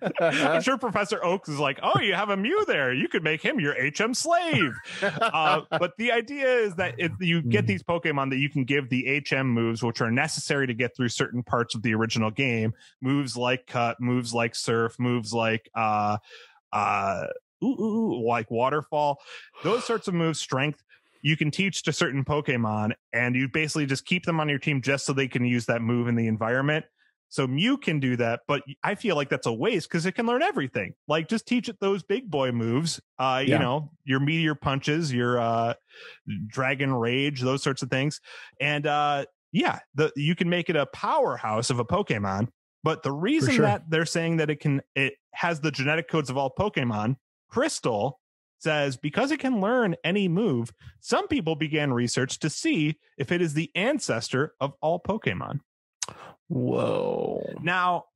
I'm 0.20 0.62
sure 0.62 0.78
Professor 0.78 1.22
Oaks 1.24 1.48
is 1.48 1.58
like, 1.58 1.78
oh, 1.82 2.00
you 2.00 2.14
have 2.14 2.30
a 2.30 2.36
Mew 2.36 2.64
there. 2.66 2.92
You 2.92 3.08
could 3.08 3.22
make 3.22 3.42
him 3.42 3.60
your 3.60 3.74
HM 3.74 4.14
slave. 4.14 4.72
uh, 5.02 5.62
but 5.70 5.96
the 5.98 6.12
idea 6.12 6.46
is 6.46 6.74
that 6.76 6.94
if 6.98 7.12
you 7.20 7.42
get 7.42 7.64
Mhm. 7.64 7.68
these 7.68 7.82
Pokemon 7.82 8.30
that 8.30 8.38
you 8.38 8.48
can 8.48 8.64
give 8.64 8.88
the 8.88 9.06
HM 9.18 9.48
moves, 9.48 9.82
which 9.82 10.00
are 10.00 10.10
necessary 10.10 10.66
to 10.66 10.74
get 10.74 10.96
through 10.96 11.08
certain 11.08 11.42
parts 11.42 11.74
of 11.74 11.82
the 11.82 11.94
original 11.94 12.30
game. 12.30 12.72
Moves 13.00 13.36
like 13.36 13.66
cut, 13.66 14.00
moves 14.00 14.32
like 14.32 14.54
surf, 14.54 14.96
moves 14.98 15.32
like 15.32 15.70
uh 15.74 16.18
uh 16.72 17.26
ooh, 17.62 17.80
ooh, 17.80 18.26
like 18.26 18.50
waterfall. 18.50 19.20
Those 19.64 19.84
sorts 19.84 20.08
of 20.08 20.14
moves, 20.14 20.40
strength, 20.40 20.82
you 21.22 21.36
can 21.36 21.50
teach 21.50 21.82
to 21.84 21.92
certain 21.92 22.24
Pokemon, 22.24 22.92
and 23.12 23.34
you 23.34 23.48
basically 23.48 23.86
just 23.86 24.06
keep 24.06 24.24
them 24.24 24.40
on 24.40 24.48
your 24.48 24.58
team 24.58 24.80
just 24.80 25.04
so 25.04 25.12
they 25.12 25.28
can 25.28 25.44
use 25.44 25.66
that 25.66 25.82
move 25.82 26.08
in 26.08 26.14
the 26.14 26.26
environment. 26.26 26.84
So 27.30 27.46
Mew 27.46 27.78
can 27.78 28.00
do 28.00 28.16
that, 28.16 28.40
but 28.48 28.62
I 28.82 28.96
feel 28.96 29.14
like 29.16 29.28
that's 29.28 29.46
a 29.46 29.52
waste 29.52 29.88
because 29.88 30.04
it 30.04 30.12
can 30.12 30.26
learn 30.26 30.42
everything. 30.42 30.94
Like 31.08 31.28
just 31.28 31.46
teach 31.46 31.68
it 31.68 31.78
those 31.80 32.02
big 32.02 32.28
boy 32.28 32.50
moves. 32.52 33.00
Uh, 33.18 33.42
Yeah. 33.46 33.54
you 33.54 33.58
know, 33.60 33.92
your 34.04 34.20
meteor 34.20 34.54
punches, 34.56 35.12
your 35.12 35.38
uh 35.38 35.74
dragon 36.48 36.92
rage, 36.92 37.40
those 37.40 37.62
sorts 37.62 37.82
of 37.82 37.90
things. 37.90 38.20
And 38.60 38.86
uh 38.86 39.26
yeah, 39.52 39.78
the 39.94 40.12
you 40.16 40.34
can 40.34 40.48
make 40.48 40.68
it 40.70 40.76
a 40.76 40.86
powerhouse 40.86 41.70
of 41.70 41.78
a 41.78 41.84
Pokemon. 41.84 42.48
But 42.82 43.02
the 43.02 43.12
reason 43.12 43.54
sure. 43.54 43.66
that 43.66 43.82
they're 43.88 44.06
saying 44.06 44.38
that 44.38 44.50
it 44.50 44.56
can 44.60 44.82
it 44.94 45.14
has 45.32 45.60
the 45.60 45.70
genetic 45.70 46.08
codes 46.08 46.30
of 46.30 46.36
all 46.36 46.52
Pokemon, 46.58 47.16
Crystal 47.48 48.18
says 48.58 48.96
because 48.96 49.30
it 49.30 49.38
can 49.38 49.60
learn 49.60 49.94
any 50.04 50.28
move, 50.28 50.72
some 51.00 51.28
people 51.28 51.54
began 51.54 51.92
research 51.92 52.38
to 52.40 52.50
see 52.50 52.98
if 53.16 53.32
it 53.32 53.40
is 53.40 53.54
the 53.54 53.70
ancestor 53.74 54.54
of 54.60 54.72
all 54.82 55.00
Pokemon. 55.00 55.60
Whoa. 56.50 57.54
Now, 57.62 58.06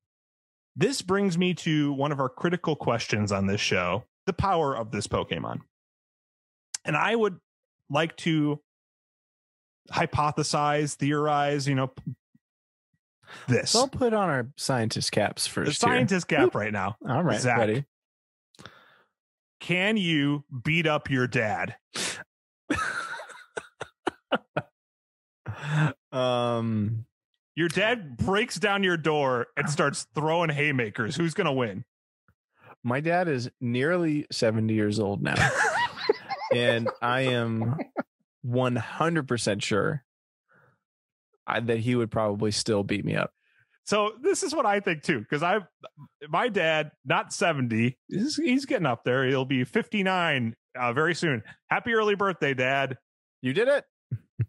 this 0.75 1.03
brings 1.03 1.39
me 1.39 1.55
to 1.55 1.93
one 1.93 2.11
of 2.11 2.19
our 2.19 2.29
critical 2.29 2.75
questions 2.75 3.31
on 3.31 3.47
this 3.47 3.61
show 3.61 4.05
the 4.27 4.33
power 4.33 4.77
of 4.77 4.91
this 4.91 5.07
Pokemon. 5.07 5.61
And 6.85 6.97
I 6.97 7.15
would 7.15 7.39
like 7.91 8.17
to 8.19 8.61
hypothesize, 9.93 10.95
theorize, 10.95 11.69
you 11.69 11.77
know, 11.77 11.93
this. 13.47 13.71
So 13.71 13.81
I'll 13.81 13.89
put 13.89 14.13
on 14.15 14.29
our 14.29 14.49
scientist 14.57 15.13
caps 15.13 15.45
the 15.45 15.51
first. 15.51 15.83
here. 15.83 15.91
scientist 15.91 16.27
gap 16.27 16.55
right 16.57 16.73
now. 16.73 16.97
All 17.09 17.23
right, 17.23 17.41
Zach. 17.41 17.59
ready. 17.59 17.85
Can 19.61 19.97
you 19.97 20.45
beat 20.65 20.87
up 20.89 21.09
your 21.09 21.27
dad? 21.29 21.77
um, 26.13 27.07
Your 27.57 27.69
dad 27.69 28.17
breaks 28.17 28.59
down 28.59 28.83
your 28.83 28.97
door 28.97 29.47
and 29.57 29.71
starts 29.71 30.07
throwing 30.15 30.51
haymakers. 30.51 31.15
Who's 31.17 31.35
going 31.35 31.47
to 31.47 31.53
win? 31.53 31.85
my 32.85 33.01
dad 33.01 33.29
is 33.29 33.51
nearly 33.61 34.27
70 34.31 34.73
years 34.73 35.01
old 35.01 35.23
now, 35.23 35.51
and 36.55 36.89
I 37.01 37.23
am 37.23 37.79
100% 38.47 39.63
sure 39.63 40.05
I, 41.47 41.61
that 41.61 41.79
he 41.79 41.97
would 41.97 42.11
probably 42.11 42.51
still 42.51 42.85
beat 42.85 43.05
me 43.05 43.17
up. 43.17 43.33
So 43.87 44.13
this 44.23 44.43
is 44.43 44.55
what 44.55 44.67
I 44.67 44.81
think 44.81 45.03
too, 45.03 45.19
because 45.19 45.43
I, 45.43 45.61
my 46.29 46.49
dad, 46.49 46.91
not 47.05 47.35
seventy, 47.35 47.99
he's, 48.09 48.37
he's 48.37 48.65
getting 48.65 48.87
up 48.87 49.05
there. 49.05 49.27
He'll 49.27 49.45
be 49.45 49.65
fifty 49.65 50.03
nine 50.03 50.57
uh, 50.75 50.95
very 50.95 51.15
soon. 51.15 51.43
Happy 51.69 51.93
early 51.93 52.15
birthday, 52.15 52.55
Dad! 52.55 52.97
You 53.43 53.53
did 53.53 53.69
it. 53.69 53.85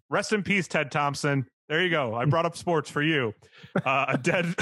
Rest 0.09 0.31
in 0.31 0.41
peace, 0.41 0.69
Ted 0.69 0.89
Thompson. 0.89 1.47
There 1.69 1.83
you 1.83 1.89
go. 1.89 2.13
I 2.15 2.25
brought 2.25 2.45
up 2.45 2.55
sports 2.55 2.89
for 2.89 3.01
you. 3.01 3.33
Uh, 3.83 4.05
a 4.09 4.17
dead. 4.17 4.55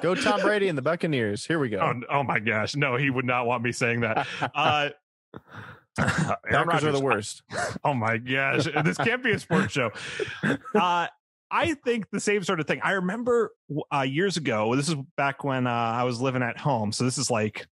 Go 0.00 0.14
Tom 0.14 0.40
Brady 0.40 0.68
and 0.68 0.76
the 0.76 0.82
Buccaneers. 0.82 1.46
Here 1.46 1.58
we 1.58 1.68
go. 1.68 1.78
oh, 1.78 2.00
oh 2.10 2.22
my 2.24 2.40
gosh, 2.40 2.74
no, 2.74 2.96
he 2.96 3.08
would 3.08 3.24
not 3.24 3.46
want 3.46 3.62
me 3.62 3.72
saying 3.72 4.00
that. 4.00 4.26
Uh, 4.54 4.90
Aaron 6.48 6.68
Packers 6.68 6.84
are 6.84 6.92
the 6.92 7.00
worst. 7.00 7.42
Oh 7.84 7.92
my 7.92 8.16
gosh, 8.16 8.66
this 8.82 8.96
can't 8.96 9.22
be 9.22 9.32
a 9.32 9.38
sports 9.38 9.72
show. 9.72 9.90
Uh, 10.74 11.06
I 11.50 11.74
think 11.84 12.10
the 12.10 12.20
same 12.20 12.42
sort 12.44 12.60
of 12.60 12.66
thing. 12.66 12.80
I 12.82 12.92
remember 12.92 13.52
uh, 13.94 14.00
years 14.00 14.38
ago. 14.38 14.74
This 14.74 14.88
is 14.88 14.94
back 15.16 15.44
when 15.44 15.66
uh, 15.66 15.70
I 15.70 16.04
was 16.04 16.20
living 16.20 16.42
at 16.42 16.58
home. 16.58 16.92
So 16.92 17.04
this 17.04 17.18
is 17.18 17.30
like, 17.30 17.66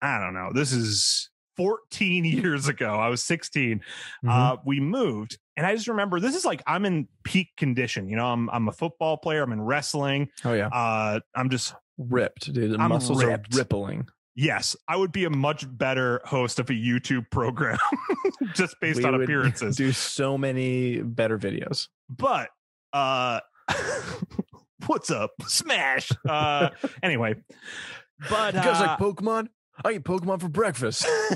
I 0.00 0.18
don't 0.18 0.34
know. 0.34 0.50
This 0.54 0.72
is 0.72 1.30
14 1.56 2.24
years 2.24 2.68
ago. 2.68 2.94
I 2.94 3.08
was 3.08 3.22
16. 3.22 3.80
Mhm. 4.24 4.28
Uh, 4.30 4.56
we 4.64 4.80
moved, 4.80 5.38
and 5.56 5.66
I 5.66 5.74
just 5.74 5.88
remember 5.88 6.20
this 6.20 6.34
is 6.36 6.44
like 6.44 6.62
I'm 6.66 6.84
in 6.84 7.08
peak 7.24 7.48
condition. 7.56 8.08
You 8.08 8.16
know, 8.16 8.26
I'm 8.26 8.48
I'm 8.50 8.68
a 8.68 8.72
football 8.72 9.16
player. 9.16 9.42
I'm 9.42 9.52
in 9.52 9.60
wrestling. 9.62 10.28
oh 10.44 10.52
yeah, 10.52 10.68
Uh, 10.68 11.20
I'm 11.34 11.50
just 11.50 11.74
ripped, 11.98 12.52
dude. 12.52 12.72
The 12.72 12.78
I'm 12.82 12.90
muscles 12.90 13.24
ripped. 13.24 13.54
are 13.54 13.58
rippling. 13.58 14.06
yes. 14.34 14.76
I 14.86 14.96
would 14.96 15.12
be 15.12 15.24
a 15.24 15.30
much 15.30 15.64
better 15.78 16.20
host 16.26 16.58
of 16.58 16.68
a 16.68 16.74
YouTube 16.74 17.30
program 17.30 17.78
just 18.54 18.76
based 18.80 18.98
We 18.98 19.04
on 19.06 19.14
appearances. 19.22 19.76
Do 19.76 19.92
so 19.92 20.36
many 20.36 21.00
better 21.02 21.38
videos. 21.38 21.88
but 22.10 22.50
uh 22.92 23.40
what's 24.86 25.10
up 25.10 25.32
smash 25.46 26.10
uh 26.28 26.70
anyway 27.02 27.34
but 28.30 28.54
You 28.54 28.60
guys 28.60 28.80
uh, 28.80 28.86
like 28.86 28.98
Pokemon? 28.98 29.48
I 29.84 29.92
eat 29.92 30.04
Pokemon 30.04 30.40
for 30.40 30.48
breakfast. 30.48 31.04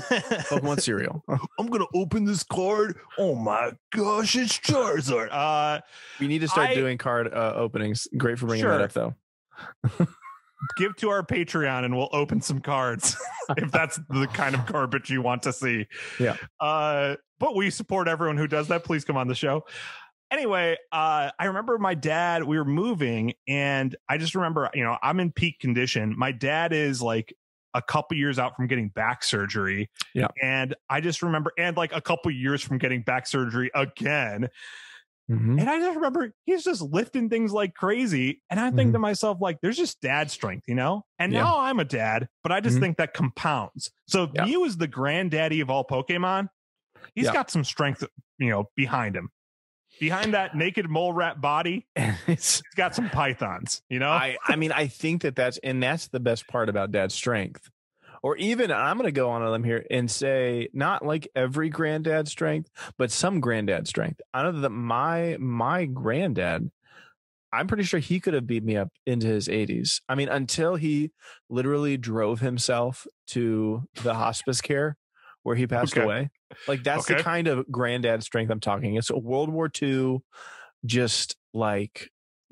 Pokemon 0.49 0.81
cereal. 0.81 1.23
i'm 1.59 1.67
gonna 1.67 1.85
open 1.93 2.25
this 2.25 2.43
card 2.43 2.97
oh 3.17 3.35
my 3.35 3.71
gosh 3.95 4.35
it's 4.35 4.57
charizard 4.59 5.29
uh 5.31 5.79
We 6.19 6.27
need 6.27 6.39
to 6.39 6.47
start 6.47 6.69
I- 6.71 6.75
doing 6.75 6.97
card 6.97 7.33
uh, 7.33 7.53
openings. 7.55 8.07
Great 8.17 8.39
for 8.39 8.47
bringing 8.47 8.63
Sure. 8.65 8.77
that 8.77 8.83
up, 8.83 8.93
though. 8.93 10.07
give 10.77 10.95
to 10.97 11.09
our 11.09 11.23
patreon 11.23 11.85
and 11.85 11.95
we'll 11.97 12.09
open 12.13 12.39
some 12.41 12.59
cards 12.59 13.17
if 13.57 13.71
that's 13.71 13.99
the 14.09 14.27
kind 14.27 14.53
of 14.55 14.65
garbage 14.67 15.09
you 15.09 15.21
want 15.21 15.41
to 15.43 15.51
see 15.51 15.87
Yeah. 16.19 16.35
uh 16.59 17.15
but 17.39 17.55
we 17.55 17.69
support 17.71 18.07
everyone 18.07 18.37
who 18.37 18.47
does 18.47 18.67
that 18.67 18.83
please 18.83 19.03
come 19.03 19.17
on 19.17 19.27
the 19.27 19.33
show 19.35 19.65
anyway 20.29 20.77
uh 20.91 21.31
i 21.39 21.45
remember 21.45 21.79
my 21.79 21.95
dad 21.95 22.43
we 22.43 22.57
were 22.59 22.65
moving 22.65 23.33
and 23.47 23.95
i 24.07 24.17
just 24.19 24.35
remember 24.35 24.69
you 24.75 24.83
know 24.83 24.97
i'm 25.01 25.19
in 25.19 25.31
peak 25.31 25.59
condition 25.59 26.13
my 26.17 26.31
dad 26.31 26.73
is 26.73 27.01
like 27.01 27.33
a 27.73 27.81
couple 27.81 28.17
years 28.17 28.37
out 28.39 28.55
from 28.55 28.67
getting 28.67 28.89
back 28.89 29.23
surgery 29.23 29.89
Yeah. 30.13 30.27
and 30.41 30.75
i 30.89 30.99
just 31.01 31.21
remember 31.21 31.51
and 31.57 31.77
like 31.77 31.91
a 31.93 32.01
couple 32.01 32.31
years 32.31 32.61
from 32.61 32.77
getting 32.77 33.01
back 33.01 33.27
surgery 33.27 33.71
again 33.75 34.49
Mhm. 35.29 35.61
and 35.61 35.69
I 35.69 35.79
just 35.79 35.95
remember 35.95 36.33
he's 36.45 36.63
just 36.65 36.81
lifting 36.81 37.29
things 37.29 37.53
like 37.53 37.73
crazy. 37.73 38.41
And 38.49 38.59
I 38.59 38.69
think 38.71 38.89
Mhm. 38.89 38.93
to 38.93 38.99
myself, 38.99 39.37
like, 39.39 39.59
there's 39.61 39.77
just 39.77 40.01
dad 40.01 40.29
strength, 40.29 40.65
you 40.67 40.75
know? 40.75 41.05
And 41.19 41.31
Yeah. 41.31 41.43
now 41.43 41.59
I'm 41.59 41.79
a 41.79 41.85
dad, 41.85 42.27
but 42.43 42.51
I 42.51 42.59
just 42.59 42.77
Mhm. 42.77 42.81
think 42.81 42.97
that 42.97 43.13
compounds. 43.13 43.91
So 44.07 44.29
Yeah. 44.35 44.43
Mew 44.43 44.65
is 44.65 44.75
the 44.75 44.87
granddaddy 44.87 45.61
of 45.61 45.69
all 45.69 45.85
Pokemon. 45.87 46.49
He's 47.15 47.25
Yeah. 47.25 47.33
got 47.33 47.49
some 47.49 47.63
strength, 47.63 48.03
you 48.39 48.49
know, 48.49 48.65
behind 48.75 49.15
him. 49.15 49.29
Behind 50.01 50.33
that 50.33 50.55
naked 50.57 50.89
mole 50.89 51.13
rat 51.13 51.39
body, 51.39 51.85
It's- 51.95 52.61
got 52.75 52.93
some 52.95 53.09
pythons, 53.09 53.81
you 53.87 53.99
know? 53.99 54.09
I, 54.09 54.35
I 54.45 54.55
mean, 54.57 54.71
I 54.73 54.87
think 54.87 55.21
that 55.21 55.35
that's, 55.35 55.59
and 55.59 55.81
that's 55.81 56.07
the 56.09 56.19
best 56.19 56.47
part 56.47 56.67
about 56.69 56.91
dad's 56.91 57.13
strength. 57.13 57.69
Or 58.23 58.35
even, 58.37 58.71
I'm 58.71 58.97
going 58.97 59.07
to 59.07 59.11
go 59.11 59.29
on 59.29 59.41
a 59.43 59.49
limb 59.51 59.63
here 59.63 59.85
and 59.89 60.09
say, 60.09 60.67
not 60.73 61.05
like 61.05 61.27
every 61.35 61.69
granddad 61.69 62.27
strength, 62.27 62.69
but 62.97 63.11
some 63.11 63.39
granddad 63.39 63.87
strength. 63.87 64.21
I 64.33 64.43
know 64.43 64.51
that 64.61 64.69
my, 64.71 65.37
my 65.39 65.85
granddad, 65.85 66.71
I'm 67.53 67.67
pretty 67.67 67.83
sure 67.83 67.99
he 67.99 68.19
could 68.19 68.33
have 68.33 68.45
beat 68.47 68.63
me 68.63 68.77
up 68.77 68.89
into 69.05 69.27
his 69.27 69.47
80s. 69.47 70.01
I 70.09 70.15
mean, 70.15 70.29
until 70.29 70.75
he 70.75 71.11
literally 71.49 71.97
drove 71.97 72.39
himself 72.41 73.05
to 73.27 73.83
the 74.03 74.13
hospice 74.15 74.61
care 74.61 74.97
where 75.43 75.55
he 75.55 75.67
passed 75.67 75.93
Okay. 75.95 76.03
away. 76.03 76.29
Like, 76.67 76.83
that's 76.83 77.09
Okay. 77.09 77.17
the 77.17 77.23
kind 77.23 77.47
of 77.47 77.69
granddad 77.71 78.23
strength 78.23 78.49
I'm 78.49 78.59
talking. 78.59 78.95
It's 78.95 79.09
a 79.09 79.17
World 79.17 79.49
War 79.49 79.69
II, 79.81 80.19
just 80.85 81.35
like, 81.53 82.09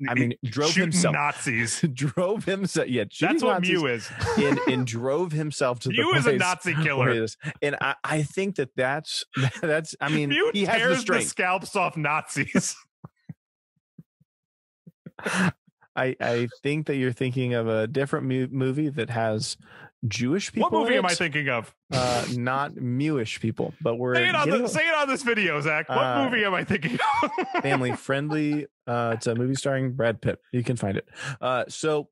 I 0.08 0.14
mean, 0.14 0.32
drove 0.44 0.70
Shooting 0.70 0.92
himself 0.92 1.12
Nazis. 1.12 1.80
drove 1.92 2.44
himself. 2.44 2.88
Yeah, 2.88 3.04
That's 3.20 3.42
what 3.42 3.54
Nazis 3.62 3.74
Mew 3.82 3.86
is. 3.86 4.10
and, 4.38 4.58
and 4.68 4.86
drove 4.86 5.32
himself 5.32 5.80
to 5.80 5.90
the 5.90 5.94
Mew 5.96 6.14
is 6.14 6.26
a 6.26 6.36
Nazi 6.36 6.74
killer. 6.82 7.26
And 7.60 7.76
I, 7.82 7.94
I 8.02 8.22
think 8.22 8.56
that 8.56 8.70
that's 8.76 9.24
that's. 9.60 9.94
I 10.00 10.08
mean, 10.08 10.30
Mew 10.30 10.50
he 10.54 10.64
has 10.64 10.74
the 10.74 10.78
tears 10.78 10.96
the 10.96 11.02
strength. 11.02 11.26
scalps 11.28 11.76
off 11.76 11.96
Nazis. 11.98 12.76
I 15.96 16.16
I 16.20 16.48
think 16.62 16.86
that 16.86 16.96
you're 16.96 17.12
thinking 17.12 17.54
of 17.54 17.68
a 17.68 17.86
different 17.86 18.26
mu- 18.26 18.48
movie 18.50 18.88
that 18.88 19.10
has 19.10 19.56
Jewish 20.08 20.52
people. 20.52 20.70
what 20.70 20.82
movie 20.82 20.96
am 20.96 21.04
I 21.06 21.14
thinking 21.14 21.48
of? 21.48 21.74
Uh, 21.92 22.24
not 22.34 22.72
Mewish 22.72 23.38
people, 23.40 23.74
but 23.82 23.96
we're 23.96 24.14
Say 24.14 24.28
it, 24.28 24.34
on 24.34 24.48
the, 24.48 24.66
say 24.68 24.88
it 24.88 24.94
on 24.94 25.08
this 25.08 25.22
video, 25.22 25.60
Zach. 25.60 25.88
What 25.88 25.98
Uh, 25.98 26.24
movie 26.24 26.44
am 26.44 26.54
I 26.54 26.64
thinking 26.64 26.98
of? 27.22 27.30
family 27.62 27.92
friendly. 27.92 28.66
Uh, 28.86 29.12
it's 29.16 29.26
a 29.26 29.34
movie 29.34 29.54
starring 29.54 29.92
Brad 29.92 30.20
Pitt. 30.22 30.38
You 30.52 30.64
can 30.64 30.76
find 30.76 30.96
it. 30.96 31.06
Uh, 31.40 31.64
so 31.68 32.08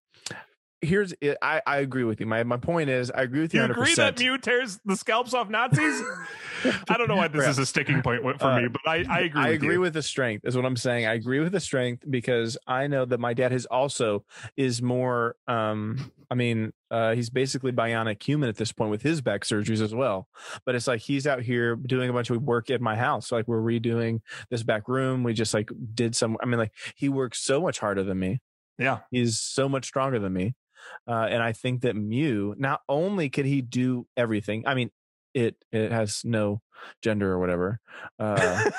here's 0.81 1.13
I 1.43 1.61
I 1.67 1.79
agree 1.79 2.05
with 2.05 2.21
you. 2.21 2.27
My 2.27 2.43
my 2.45 2.57
point 2.57 2.91
is 2.91 3.11
I 3.11 3.23
agree 3.23 3.41
with 3.41 3.53
you. 3.55 3.61
You 3.63 3.69
100%. 3.69 3.71
agree 3.71 3.95
that 3.95 4.19
Mew 4.19 4.39
tears 4.39 4.79
the 4.85 4.97
scalps 4.97 5.35
off 5.35 5.49
Nazis? 5.49 6.03
I 6.89 6.97
don't 6.97 7.09
know 7.09 7.17
why 7.17 7.29
this 7.29 7.47
is 7.47 7.59
a 7.59 7.67
sticking 7.67 8.03
point 8.03 8.23
for 8.23 8.47
Uh, 8.47 8.61
me, 8.63 8.69
but 8.69 8.81
I, 8.87 9.05
I 9.09 9.21
agree. 9.21 9.41
I 9.41 9.47
with 9.51 9.55
agree 9.57 9.75
you. 9.75 9.81
with 9.81 9.95
the 9.95 10.03
strength 10.03 10.45
is 10.45 10.57
what 10.57 10.65
I'm 10.65 10.77
saying. 10.77 11.07
I 11.07 11.15
agree 11.15 11.41
with 11.41 11.53
the 11.53 11.61
strength 11.61 12.05
because 12.09 12.57
I 12.67 12.87
know 12.87 13.05
that 13.05 13.19
my 13.21 13.35
dad 13.35 13.53
has 13.53 13.67
also 13.67 14.25
is 14.57 14.81
more 14.83 15.37
um 15.47 16.13
I 16.31 16.35
mean 16.35 16.73
uh 16.91 17.15
he's 17.15 17.31
basically 17.31 17.73
bionic 17.73 18.23
human 18.23 18.49
at 18.49 18.57
this 18.57 18.73
point 18.73 18.91
with 18.91 19.03
his 19.03 19.21
back 19.21 19.43
surgeries 19.43 19.81
as 19.83 19.95
well. 19.95 20.29
But 20.65 20.75
it's 20.75 20.87
like 20.87 21.01
he's 21.01 21.27
out 21.27 21.43
here 21.43 21.77
doing 21.77 22.09
a 22.11 22.13
bunch 22.13 22.31
of 22.31 22.43
work 22.43 22.71
at 22.71 22.81
my 22.81 22.97
house. 22.97 23.33
Like 23.33 23.49
we're 23.49 23.61
redoing 23.63 24.21
this 24.51 24.63
back 24.63 24.89
room. 24.89 25.23
We 25.23 25.33
just 25.35 25.55
like 25.55 25.71
did 25.95 26.15
some 26.17 26.37
I 26.43 26.47
mean 26.47 26.59
like 26.59 26.73
he 26.95 27.09
works 27.09 27.41
so 27.41 27.61
much 27.61 27.79
harder 27.79 28.03
than 28.05 28.19
me. 28.19 28.41
Yeah. 28.79 28.99
He's 29.11 29.41
so 29.41 29.69
much 29.69 29.87
stronger 29.87 30.19
than 30.21 30.33
me. 30.33 30.55
Uh 31.07 31.27
and 31.31 31.43
I 31.43 31.53
think 31.53 31.83
that 31.83 31.97
Mew 31.97 32.55
not 32.59 32.81
only 32.89 33.29
could 33.29 33.47
he 33.47 33.61
do 33.63 34.07
everything. 34.17 34.65
I 34.67 34.75
mean 34.75 34.91
it 35.35 35.57
it 35.73 35.93
has 35.93 36.23
no 36.25 36.63
gender 37.03 37.31
or 37.33 37.39
whatever. 37.39 37.81
Uh 38.19 38.71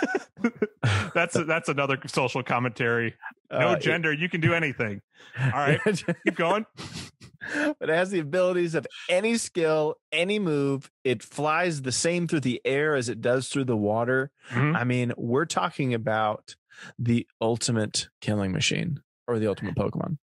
that's 1.14 1.34
that's 1.46 1.70
another 1.70 1.98
social 2.08 2.44
commentary. 2.44 3.16
No 3.52 3.70
uh, 3.70 3.74
it- 3.74 3.82
gender, 3.82 4.12
you 4.14 4.30
can 4.30 4.42
do 4.42 4.54
anything. 4.54 5.02
All 5.40 5.50
right, 5.52 5.80
keep 5.84 6.36
going. 6.36 6.66
but 7.80 7.90
it 7.90 7.96
has 7.96 8.10
the 8.12 8.20
abilities 8.20 8.76
of 8.76 8.86
any 9.10 9.38
skill, 9.38 9.96
any 10.12 10.40
move. 10.40 10.90
It 11.04 11.24
flies 11.24 11.82
the 11.82 11.92
same 11.92 12.28
through 12.28 12.42
the 12.42 12.62
air 12.66 12.96
as 12.96 13.10
it 13.10 13.22
does 13.22 13.50
through 13.50 13.66
the 13.66 13.78
water. 13.78 14.32
Mhm. 14.52 14.76
I 14.76 14.84
mean, 14.84 15.14
we're 15.18 15.46
talking 15.46 15.94
about 15.94 16.56
the 16.98 17.28
ultimate 17.42 18.10
killing 18.22 18.52
machine 18.52 19.02
or 19.28 19.40
the 19.40 19.48
ultimate 19.48 19.76
Pokemon. 19.76 20.18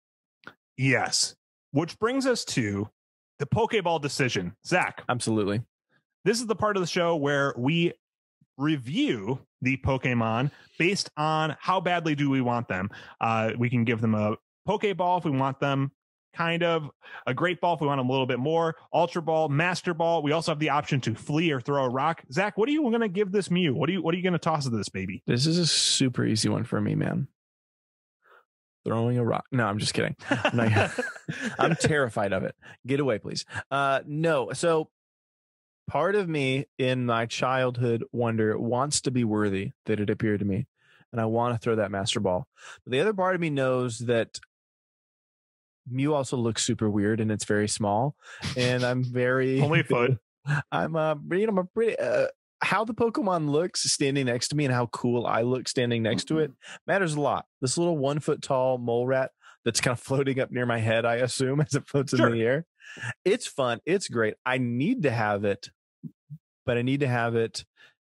Yes, 0.78 1.36
which 1.74 2.00
brings 2.00 2.26
us 2.26 2.46
to 2.46 2.90
the 3.40 3.46
Pokeball 3.46 4.02
decision. 4.02 4.56
Zach, 4.66 5.04
Absolutely. 5.10 5.62
this 6.24 6.40
is 6.40 6.48
the 6.48 6.56
part 6.56 6.78
of 6.78 6.82
the 6.82 6.88
show 6.88 7.16
where 7.18 7.54
we 7.58 7.92
review 8.58 9.40
the 9.62 9.78
Pokemon 9.78 10.52
based 10.80 11.10
on 11.18 11.56
how 11.60 11.82
badly 11.82 12.16
do 12.16 12.30
we 12.30 12.42
want 12.42 12.68
them. 12.68 12.90
Uh, 13.20 13.52
we 13.58 13.70
can 13.70 13.84
give 13.84 14.00
them 14.02 14.16
a 14.16 14.38
Pokeball 14.68 15.18
if 15.18 15.26
we 15.26 15.32
want 15.32 15.60
them 15.60 15.92
kind 16.36 16.64
of 16.64 16.90
a 17.28 17.34
great 17.34 17.62
ball 17.62 17.76
if 17.76 17.82
we 17.82 17.86
want 17.86 18.00
them 18.00 18.10
a 18.10 18.12
little 18.12 18.26
bit 18.26 18.40
more 18.40 18.76
ultra 18.92 19.22
ball 19.22 19.50
master 19.50 19.94
ball 19.94 20.24
we 20.24 20.32
also 20.32 20.52
have 20.52 20.58
the 20.58 20.72
option 20.72 21.00
to 21.00 21.14
flee 21.14 21.52
or 21.52 21.62
throw 21.62 21.84
a 21.84 21.90
rock 21.90 22.24
zach 22.32 22.58
what 22.58 22.68
are 22.68 22.72
you 22.72 22.82
going 22.82 23.00
to 23.02 23.08
give 23.08 23.32
this 23.32 23.52
mew 23.52 23.72
what 23.76 23.88
are 23.88 23.92
you 23.92 24.02
what 24.02 24.16
are 24.16 24.18
you 24.18 24.24
going 24.24 24.34
to 24.34 24.40
toss 24.40 24.64
to 24.64 24.72
this 24.72 24.90
baby 24.90 25.22
This 25.28 25.46
is 25.46 25.60
a 25.60 25.68
super 25.68 26.26
easy 26.26 26.50
one 26.50 26.64
for 26.64 26.82
me, 26.82 26.96
man. 26.96 27.28
Throwing 28.84 29.18
a 29.18 29.24
rock. 29.24 29.46
No, 29.52 29.66
I'm 29.66 29.78
just 29.78 29.94
kidding. 29.94 30.16
not- 30.54 30.92
I'm 31.60 31.76
terrified 31.76 32.34
of 32.34 32.44
it. 32.44 32.56
Get 32.86 33.00
away, 33.00 33.20
please. 33.20 33.46
Uh, 33.72 34.02
no. 34.06 34.52
So 34.54 34.90
part 35.88 36.16
of 36.16 36.30
me 36.30 36.66
in 36.78 37.06
my 37.06 37.26
childhood 37.26 38.04
wonder 38.12 38.58
wants 38.58 39.02
to 39.02 39.12
be 39.12 39.24
worthy 39.24 39.72
that 39.86 40.00
it 40.00 40.10
appeared 40.10 40.40
to 40.40 40.46
me. 40.46 40.68
And 41.12 41.22
I 41.22 41.26
want 41.26 41.54
to 41.54 41.60
throw 41.60 41.76
that 41.76 41.92
master 41.92 42.20
ball. 42.20 42.48
But 42.84 42.92
the 42.92 43.00
other 43.00 43.14
part 43.14 43.36
of 43.36 43.42
me 43.42 43.50
knows 43.50 44.00
that 44.00 44.40
Mew 45.88 46.14
also 46.14 46.38
looks 46.38 46.64
super 46.64 46.90
weird 46.90 47.20
and 47.20 47.32
it's 47.32 47.46
very 47.46 47.68
small. 47.68 48.16
And 48.58 48.84
I'm 48.84 49.04
very 49.14 49.62
only 49.62 49.84
foot 49.84 50.18
I'm 50.72 50.96
uh 50.96 51.16
you 51.32 51.46
know 51.46 51.52
I'm 51.52 51.58
a 51.60 51.64
pretty 51.66 51.98
uh 51.98 52.28
how 52.62 52.86
the 52.86 52.94
Pokemon 52.94 53.50
looks 53.50 53.84
standing 53.92 54.26
next 54.26 54.48
to 54.50 54.56
me 54.56 54.64
and 54.64 54.74
how 54.74 54.86
cool 54.88 55.26
I 55.28 55.42
look 55.42 55.68
standing 55.68 56.02
next 56.02 56.26
to 56.26 56.40
it 56.40 56.52
matters 56.88 57.14
a 57.14 57.20
lot. 57.20 57.46
This 57.60 57.78
little 57.78 57.98
one 57.98 58.20
foot 58.20 58.42
tall 58.42 58.78
mole 58.78 59.06
rat 59.06 59.32
that's 59.66 59.82
kind 59.82 59.94
of 59.94 60.00
floating 60.00 60.40
up 60.40 60.52
near 60.52 60.66
my 60.66 60.80
head, 60.80 61.06
I 61.06 61.16
assume, 61.16 61.62
as 61.68 61.74
it 61.76 61.88
floats 61.88 62.16
Sure. 62.16 62.28
in 62.28 62.34
the 62.34 62.44
air. 62.44 62.66
It's 63.26 63.48
fun. 63.48 63.80
It's 63.86 64.08
great. 64.10 64.36
I 64.46 64.58
need 64.58 65.04
to 65.04 65.12
have 65.12 65.46
it, 65.46 65.70
but 66.66 66.78
I 66.78 66.82
need 66.82 67.00
to 67.02 67.08
have 67.08 67.36
it 67.36 67.64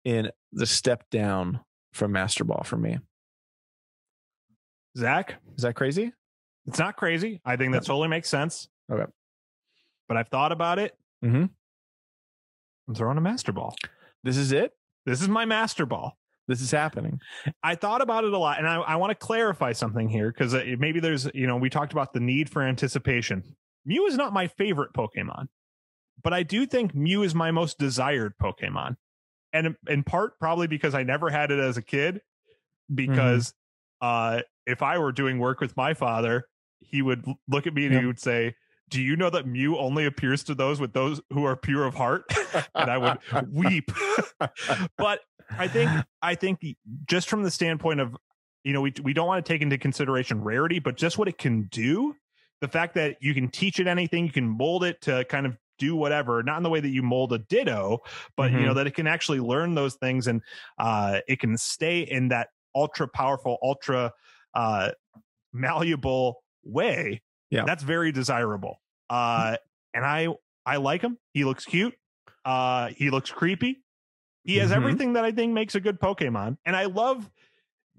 in 0.05 0.31
the 0.53 0.67
step 0.67 1.05
down 1.11 1.61
from 1.93 2.13
Master 2.13 2.45
Ball 2.45 2.63
for 2.65 2.77
me. 2.77 2.99
zach 4.97 5.37
Is 5.57 5.63
that 5.63 5.75
crazy? 5.75 6.13
it's 6.67 6.79
not 6.79 6.97
crazy 6.97 7.41
i 7.45 7.57
think 7.57 7.73
that 7.73 7.85
totally 7.85 8.09
makes 8.09 8.29
sense 8.29 8.69
Okay. 8.93 9.07
but 10.09 10.17
i've 10.17 10.29
thought 10.29 10.53
about 10.53 10.79
it 10.79 10.95
Mm-hmm. 11.25 11.45
i'm 12.89 12.95
throwing 12.95 13.19
a 13.19 13.21
master 13.21 13.53
ball 13.53 13.75
This 14.25 14.37
is 14.37 14.53
it. 14.53 14.73
this 15.07 15.21
is 15.23 15.29
my 15.29 15.45
master 15.45 15.87
ball 15.87 16.17
This 16.49 16.61
is 16.61 16.71
happening. 16.71 17.21
I 17.63 17.75
thought 17.77 18.01
about 18.01 18.25
it 18.25 18.33
a 18.33 18.39
lot, 18.39 18.59
and 18.59 18.67
I, 18.67 18.77
I 18.77 18.97
want 18.97 19.11
to 19.11 19.15
clarify 19.15 19.73
something 19.73 20.09
here 20.09 20.33
because 20.33 20.53
maybe 20.79 20.99
there's, 20.99 21.29
you 21.33 21.47
know, 21.47 21.57
we 21.57 21.71
talked 21.71 21.93
about 21.93 22.13
the 22.13 22.21
need 22.21 22.51
for 22.51 22.63
anticipation. 22.63 23.45
Mew 23.87 24.07
is 24.07 24.17
not 24.17 24.33
my 24.33 24.49
favorite 24.49 24.93
Pokemon, 24.93 25.47
but 26.23 26.33
I 26.33 26.43
do 26.43 26.67
think 26.67 26.95
Mew 26.95 27.23
is 27.23 27.35
my 27.35 27.51
most 27.51 27.79
desired 27.79 28.35
Pokemon. 28.43 28.97
And 29.53 29.77
in- 29.89 30.03
part, 30.03 30.39
probably 30.39 30.67
because 30.67 30.95
I 30.95 31.03
never 31.03 31.31
had 31.31 31.51
it 31.51 31.59
as 31.61 31.77
a 31.77 31.83
kid, 31.83 32.21
because 32.93 33.55
uh, 34.01 34.41
if 34.67 34.83
I 34.83 34.99
were 34.99 35.13
doing 35.13 35.39
work 35.39 35.61
with 35.61 35.77
my 35.77 35.95
father, 35.95 36.47
he 36.81 37.03
would 37.03 37.25
look 37.49 37.67
at 37.67 37.75
me 37.75 37.85
and 37.85 37.95
Yeah. 37.95 38.01
he 38.01 38.07
would 38.07 38.21
say, 38.21 38.55
Do 38.91 39.01
you 39.01 39.17
know 39.17 39.31
that 39.31 39.47
Mew 39.47 39.79
only 39.79 40.05
appears 40.07 40.45
to 40.45 40.55
those 40.55 40.81
with 40.81 40.93
those 40.93 41.21
who 41.33 41.45
are 41.45 41.57
pure 41.57 41.87
of 41.87 41.95
heart? 41.95 42.25
and 42.75 42.91
I 42.91 42.99
would 42.99 43.19
weep. 43.53 43.91
but 44.97 45.21
I 45.59 45.69
think 45.69 45.91
I 46.23 46.35
think 46.35 46.61
just 47.07 47.29
from 47.29 47.43
the 47.43 47.51
standpoint 47.51 48.01
of 48.01 48.17
you 48.65 48.73
know 48.73 48.81
we 48.81 48.93
we 49.03 49.13
don't 49.13 49.27
want 49.27 49.45
to 49.45 49.53
take 49.53 49.63
into 49.63 49.79
consideration 49.79 50.43
rarity, 50.43 50.79
but 50.79 50.97
just 50.97 51.19
what 51.19 51.29
it 51.29 51.39
can 51.39 51.65
do, 51.71 52.15
the 52.61 52.69
fact 52.69 52.95
that 52.95 53.17
you 53.21 53.35
can 53.35 53.49
teach 53.49 53.81
it 53.81 53.87
anything, 53.87 54.27
you 54.27 54.33
can 54.33 54.49
mold 54.49 54.85
it 54.85 55.01
to 55.03 55.25
kind 55.25 55.47
of 55.47 55.57
do 55.79 55.97
whatever, 55.97 56.43
not 56.43 56.59
in 56.59 56.63
the 56.63 56.69
way 56.69 56.81
that 56.81 56.91
you 56.91 57.03
mold 57.03 57.33
a 57.33 57.39
ditto, 57.39 58.01
but 58.37 58.53
you 58.53 58.61
know 58.61 58.75
that 58.75 58.87
it 58.87 58.95
can 58.95 59.07
actually 59.07 59.41
learn 59.41 59.75
those 59.75 59.95
things 59.95 60.27
and 60.27 60.43
uh, 60.79 61.21
it 61.27 61.41
can 61.41 61.57
stay 61.57 62.01
in 62.01 62.29
that 62.29 62.49
ultra 62.75 63.09
powerful, 63.09 63.59
ultra 63.63 64.13
uh, 64.55 64.91
malleable 65.53 66.43
way. 66.63 67.23
Yeah. 67.51 67.65
that's 67.65 67.83
very 67.83 68.13
desirable. 68.13 68.81
Uh, 69.09 69.57
and 69.93 70.05
I 70.05 70.29
I 70.65 70.77
like 70.77 71.03
him. 71.03 71.19
He 71.33 71.45
looks 71.45 71.65
cute. 71.65 71.95
Uh, 72.45 72.89
he 72.89 73.11
looks 73.11 73.31
creepy. 73.31 73.83
He 74.45 74.57
has 74.59 74.71
Mhm. 74.71 74.77
everything 74.77 75.13
that 75.15 75.25
I 75.25 75.33
think 75.33 75.53
makes 75.53 75.75
a 75.75 75.81
good 75.81 76.01
Pokemon. 76.01 76.59
And 76.65 76.77
I 76.77 76.85
love 76.87 77.29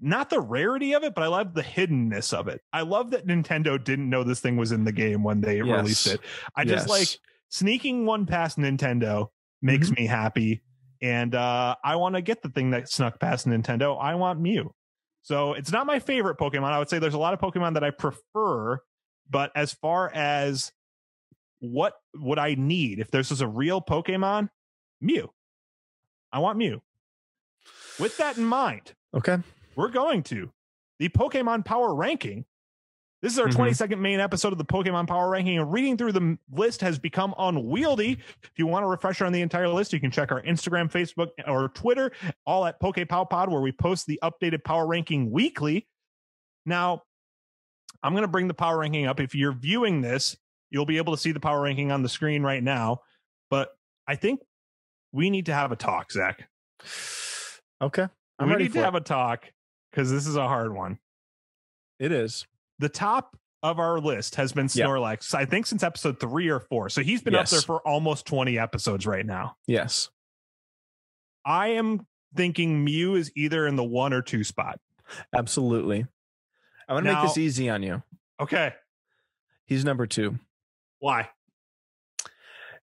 not 0.00 0.30
the 0.30 0.40
rarity 0.40 0.94
of 0.94 1.04
it, 1.04 1.14
but 1.14 1.22
I 1.22 1.28
love 1.28 1.54
the 1.54 1.62
hiddenness 1.62 2.32
of 2.32 2.48
it. 2.48 2.60
I 2.72 2.80
love 2.82 3.10
that 3.12 3.26
Nintendo 3.26 3.82
didn't 3.82 4.08
know 4.10 4.24
this 4.24 4.40
thing 4.40 4.56
was 4.56 4.72
in 4.72 4.84
the 4.84 4.90
game 4.92 5.22
when 5.22 5.40
they 5.40 5.58
Yes. 5.58 5.66
released 5.66 6.06
it. 6.08 6.20
I 6.56 6.64
just 6.64 6.88
Yes. 6.88 6.90
like 6.90 7.20
sneaking 7.50 8.06
one 8.06 8.26
past 8.26 8.58
Nintendo 8.58 9.28
makes 9.60 9.90
Mm-hmm. 9.90 10.02
me 10.02 10.06
happy. 10.08 10.62
And 11.00 11.34
uh, 11.34 11.76
I 11.84 11.96
want 11.96 12.14
to 12.16 12.22
get 12.22 12.42
the 12.42 12.48
thing 12.48 12.70
that 12.70 12.88
snuck 12.88 13.20
past 13.20 13.46
Nintendo. 13.46 14.00
I 14.00 14.14
want 14.14 14.40
Mew. 14.40 14.74
So 15.22 15.52
it's 15.52 15.70
not 15.70 15.86
my 15.86 15.98
favorite 16.00 16.38
Pokemon. 16.38 16.72
I 16.72 16.78
would 16.78 16.88
say 16.88 16.98
there's 16.98 17.14
a 17.14 17.18
lot 17.18 17.34
of 17.34 17.40
Pokemon 17.40 17.74
that 17.74 17.84
I 17.84 17.90
prefer, 17.90 18.80
but 19.28 19.50
as 19.54 19.72
far 19.72 20.10
as 20.14 20.72
what 21.60 21.94
would 22.14 22.38
I 22.38 22.54
need 22.54 22.98
if 22.98 23.10
this 23.10 23.30
was 23.30 23.40
a 23.40 23.46
real 23.48 23.80
Pokemon, 23.80 24.50
Mew. 25.00 25.32
I 26.32 26.38
want 26.40 26.58
Mew. 26.58 26.82
With 28.00 28.16
that 28.18 28.36
in 28.36 28.44
mind, 28.44 28.94
Okay. 29.14 29.38
we're 29.76 29.90
going 29.90 30.22
to 30.24 30.50
the 30.98 31.08
Pokemon 31.08 31.64
Power 31.64 31.94
Ranking. 31.94 32.44
This 33.20 33.32
is 33.34 33.38
our 33.38 33.46
Mhm. 33.46 33.54
22nd 33.54 34.00
main 34.00 34.18
episode 34.18 34.50
of 34.52 34.58
the 34.58 34.64
Pokemon 34.64 35.06
Power 35.06 35.30
Ranking, 35.30 35.56
and 35.58 35.72
reading 35.72 35.96
through 35.96 36.10
the 36.12 36.38
list 36.50 36.80
has 36.80 36.98
become 36.98 37.32
unwieldy. 37.38 38.18
If 38.42 38.50
you 38.56 38.66
want 38.66 38.84
a 38.84 38.88
refresher 38.88 39.24
on 39.24 39.32
the 39.32 39.42
entire 39.42 39.68
list, 39.68 39.92
you 39.92 40.00
can 40.00 40.10
check 40.10 40.32
our 40.32 40.42
Instagram, 40.42 40.90
Facebook, 40.90 41.28
or 41.46 41.68
Twitter, 41.68 42.10
all 42.44 42.64
at 42.66 42.80
PokePowPod, 42.80 43.48
where 43.48 43.60
we 43.60 43.70
post 43.70 44.06
the 44.06 44.18
updated 44.24 44.64
Power 44.64 44.88
Ranking 44.88 45.30
weekly. 45.30 45.86
Now, 46.66 47.04
I'm 48.02 48.12
going 48.12 48.22
to 48.22 48.28
bring 48.28 48.48
the 48.48 48.54
Power 48.54 48.78
Ranking 48.78 49.06
up. 49.06 49.20
If 49.20 49.34
you're 49.34 49.52
viewing 49.52 50.00
this, 50.00 50.36
you'll 50.70 50.86
be 50.86 50.96
able 50.98 51.14
to 51.14 51.20
see 51.20 51.32
the 51.32 51.40
Power 51.40 51.60
Ranking 51.62 51.92
on 51.92 52.02
the 52.02 52.08
screen 52.08 52.42
right 52.42 52.62
now. 52.62 53.00
But 53.50 53.70
I 54.08 54.16
think 54.16 54.40
we 55.12 55.30
need 55.30 55.46
to 55.46 55.54
have 55.54 55.72
a 55.72 55.76
talk, 55.76 56.10
Zach. 56.10 56.48
Okay. 57.80 58.06
I'm 58.38 58.46
we 58.48 58.52
ready 58.52 58.64
need 58.64 58.72
to 58.74 58.80
it. 58.80 58.84
have 58.84 58.94
a 58.94 59.00
talk 59.00 59.52
because 59.90 60.10
this 60.10 60.26
is 60.26 60.36
a 60.36 60.48
hard 60.48 60.74
one. 60.74 60.98
It 61.98 62.10
is. 62.12 62.46
the 62.78 62.88
top 62.88 63.36
of 63.62 63.78
our 63.78 64.00
list 64.00 64.34
has 64.34 64.52
been 64.52 64.68
Yeah. 64.72 64.86
Snorlax, 64.86 65.34
I 65.34 65.44
think 65.44 65.66
since 65.66 65.84
episode 65.84 66.18
three 66.18 66.48
or 66.48 66.58
four. 66.58 66.88
So 66.88 67.00
he's 67.02 67.22
been 67.22 67.34
Yes. 67.34 67.52
up 67.52 67.56
there 67.58 67.62
for 67.62 67.86
almost 67.86 68.26
20 68.26 68.58
episodes 68.58 69.06
right 69.06 69.24
now. 69.24 69.56
Yes. 69.68 70.10
I 71.44 71.68
am 71.68 72.06
thinking 72.34 72.82
Mew 72.84 73.14
is 73.14 73.30
either 73.36 73.66
in 73.66 73.76
the 73.76 73.84
one 73.84 74.12
or 74.12 74.22
two 74.22 74.42
spot. 74.42 74.80
Absolutely. 75.32 76.06
I'm 76.92 77.04
going 77.04 77.04
to 77.06 77.12
Now- 77.12 77.22
make 77.24 77.30
this 77.30 77.38
easy 77.38 77.68
on 77.70 77.82
you. 77.82 78.02
Okay. 78.40 78.72
He's 79.66 79.84
number 79.84 80.06
two. 80.06 80.38
Why? 80.98 81.30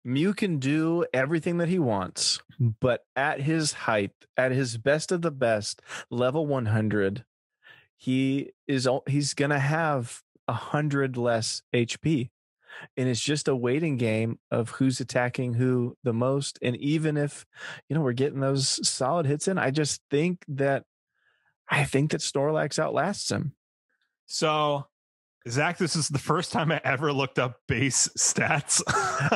Mew 0.03 0.33
can 0.33 0.57
do 0.59 1.05
everything 1.13 1.57
that 1.59 1.69
he 1.69 1.77
wants, 1.77 2.39
but 2.59 3.05
at 3.15 3.41
his 3.41 3.73
height, 3.73 4.11
at 4.35 4.51
his 4.51 4.77
best 4.77 5.11
of 5.11 5.21
the 5.21 5.29
best, 5.31 5.81
level 6.09 6.47
100, 6.47 7.23
he 7.97 8.51
is 8.67 8.87
he's 9.07 9.35
gonna 9.35 9.59
have 9.59 10.21
a 10.47 10.53
hundred 10.53 11.17
less 11.17 11.61
HP. 11.73 12.31
and 12.97 13.07
it's 13.09 13.19
just 13.21 13.47
a 13.49 13.55
waiting 13.55 13.97
game 13.97 14.39
of 14.49 14.69
who's 14.71 14.99
attacking 15.01 15.53
who 15.55 15.95
the 16.03 16.13
most. 16.13 16.57
And 16.63 16.75
even 16.77 17.17
if 17.17 17.45
you 17.89 17.95
know 17.95 18.01
we're 18.01 18.13
getting 18.13 18.39
those 18.39 18.87
solid 18.87 19.25
hits 19.27 19.47
in, 19.47 19.57
I 19.59 19.69
just 19.71 20.01
think 20.09 20.43
that 20.47 20.85
I 21.69 21.83
think 21.83 22.11
that 22.11 22.21
Snorlax 22.21 22.79
outlasts 22.79 23.29
him. 23.29 23.53
So, 24.31 24.87
Zach, 25.49 25.77
this 25.77 25.95
is 25.95 26.07
the 26.07 26.19
first 26.19 26.53
time 26.53 26.71
I 26.71 26.79
ever 26.83 27.11
looked 27.11 27.37
up 27.37 27.57
base 27.67 28.07
stats. 28.17 28.81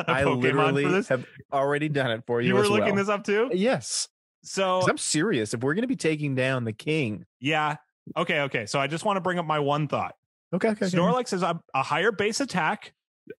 I 0.08 0.24
literally 0.24 1.02
have 1.04 1.26
already 1.52 1.88
done 1.90 2.10
it 2.10 2.24
for 2.26 2.40
you. 2.40 2.48
You 2.48 2.54
were 2.54 2.66
looking 2.66 2.94
well. 2.94 3.04
this 3.04 3.08
up 3.08 3.24
too? 3.24 3.50
Yes. 3.52 4.08
So 4.42 4.80
I'm 4.88 4.96
serious. 4.96 5.52
If 5.52 5.60
we're 5.60 5.74
going 5.74 5.82
to 5.82 5.88
be 5.88 5.96
taking 5.96 6.34
down 6.34 6.64
the 6.64 6.72
king, 6.72 7.24
yeah. 7.40 7.76
Okay. 8.16 8.40
Okay. 8.42 8.64
So 8.64 8.80
I 8.80 8.86
just 8.86 9.04
want 9.04 9.18
to 9.18 9.20
bring 9.20 9.38
up 9.38 9.44
my 9.44 9.58
one 9.58 9.86
thought. 9.86 10.14
Okay. 10.54 10.68
okay 10.68 10.86
Snorlax 10.86 11.32
has 11.32 11.42
a, 11.42 11.60
a 11.74 11.82
higher 11.82 12.12
base 12.12 12.40
attack. 12.40 12.94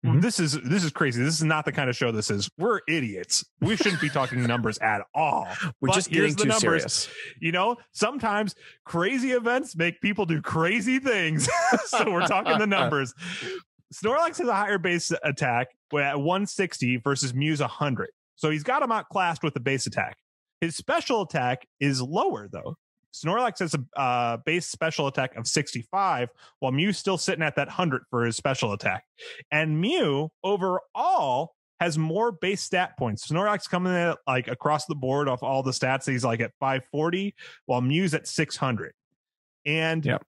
Mm-hmm. 0.06 0.20
This 0.20 0.40
is 0.40 0.60
this 0.62 0.84
is 0.84 0.92
crazy. 0.92 1.24
This 1.24 1.36
is 1.36 1.44
not 1.44 1.66
the 1.66 1.72
kind 1.72 1.90
of 1.90 1.96
show 1.96 2.12
this 2.12 2.30
is. 2.30 2.50
We're 2.58 2.82
idiots. 2.88 3.46
We 3.62 3.76
shouldn't 3.76 4.02
be 4.02 4.10
talking 4.10 4.44
numbers 4.48 4.78
at 4.80 5.02
all. 5.14 5.48
We're 5.82 5.88
but 5.88 5.96
just 5.96 6.12
getting 6.12 6.36
too 6.36 6.48
numbers. 6.48 6.62
serious. 6.62 7.10
You 7.40 7.52
know, 7.52 7.78
sometimes 7.92 8.56
crazy 8.86 9.32
events 9.32 9.76
make 9.76 10.02
people 10.02 10.26
do 10.26 10.42
crazy 10.42 11.00
things. 11.00 11.50
so 11.86 12.12
we're 12.12 12.28
talking 12.28 12.58
the 12.58 12.68
numbers. 12.68 13.14
Snorlax 13.94 14.38
has 14.40 14.48
a 14.48 14.54
higher 14.54 14.78
base 14.78 15.12
attack 15.24 15.68
at 15.94 16.18
160 16.18 16.98
versus 16.98 17.34
Mew's 17.34 17.62
100. 17.62 18.10
So 18.36 18.50
he's 18.50 18.64
got 18.64 18.82
him 18.84 18.92
outclassed 18.92 19.44
with 19.44 19.54
the 19.54 19.60
base 19.60 19.88
attack. 19.88 20.18
His 20.62 20.76
special 20.76 21.22
attack 21.22 21.66
is 21.80 22.02
lower 22.02 22.48
though. 22.52 22.76
Snorlax 23.24 23.59
has 23.59 23.76
a 23.76 23.99
uh, 23.99 24.38
base 24.38 24.68
special 24.68 25.07
attack 25.07 25.36
of 25.36 25.47
65, 25.47 26.30
while 26.59 26.72
Mew's 26.72 26.97
still 26.97 27.18
sitting 27.18 27.43
at 27.43 27.55
that 27.55 27.68
100 27.68 28.03
for 28.09 28.26
his 28.26 28.36
special 28.36 28.74
attack. 28.74 29.03
And 29.51 29.80
Mew 29.80 30.30
overall 30.43 31.53
has 31.80 31.97
more 31.97 32.32
base 32.32 32.61
stat 32.61 32.97
points. 32.97 33.28
Snorlax 33.28 33.70
coming 33.70 33.93
in 33.93 33.99
at, 33.99 34.18
like 34.26 34.47
across 34.47 34.86
the 34.86 34.95
board 34.95 35.30
off 35.30 35.43
all 35.43 35.63
the 35.63 35.72
stats. 35.72 36.09
He's 36.09 36.24
like 36.24 36.39
at 36.39 36.51
540, 36.59 37.36
while 37.65 37.82
Mew's 37.82 38.13
at 38.13 38.28
600. 38.28 38.93
And 39.65 40.05
yep. 40.05 40.24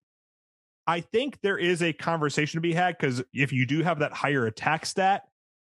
I 0.85 1.01
think 1.01 1.39
there 1.41 1.57
is 1.57 1.81
a 1.81 1.93
conversation 1.93 2.57
to 2.57 2.61
be 2.61 2.73
had 2.73 2.97
because 2.97 3.23
if 3.33 3.53
you 3.53 3.65
do 3.65 3.83
have 3.83 3.99
that 3.99 4.11
higher 4.11 4.47
attack 4.47 4.85
stat, 4.85 5.23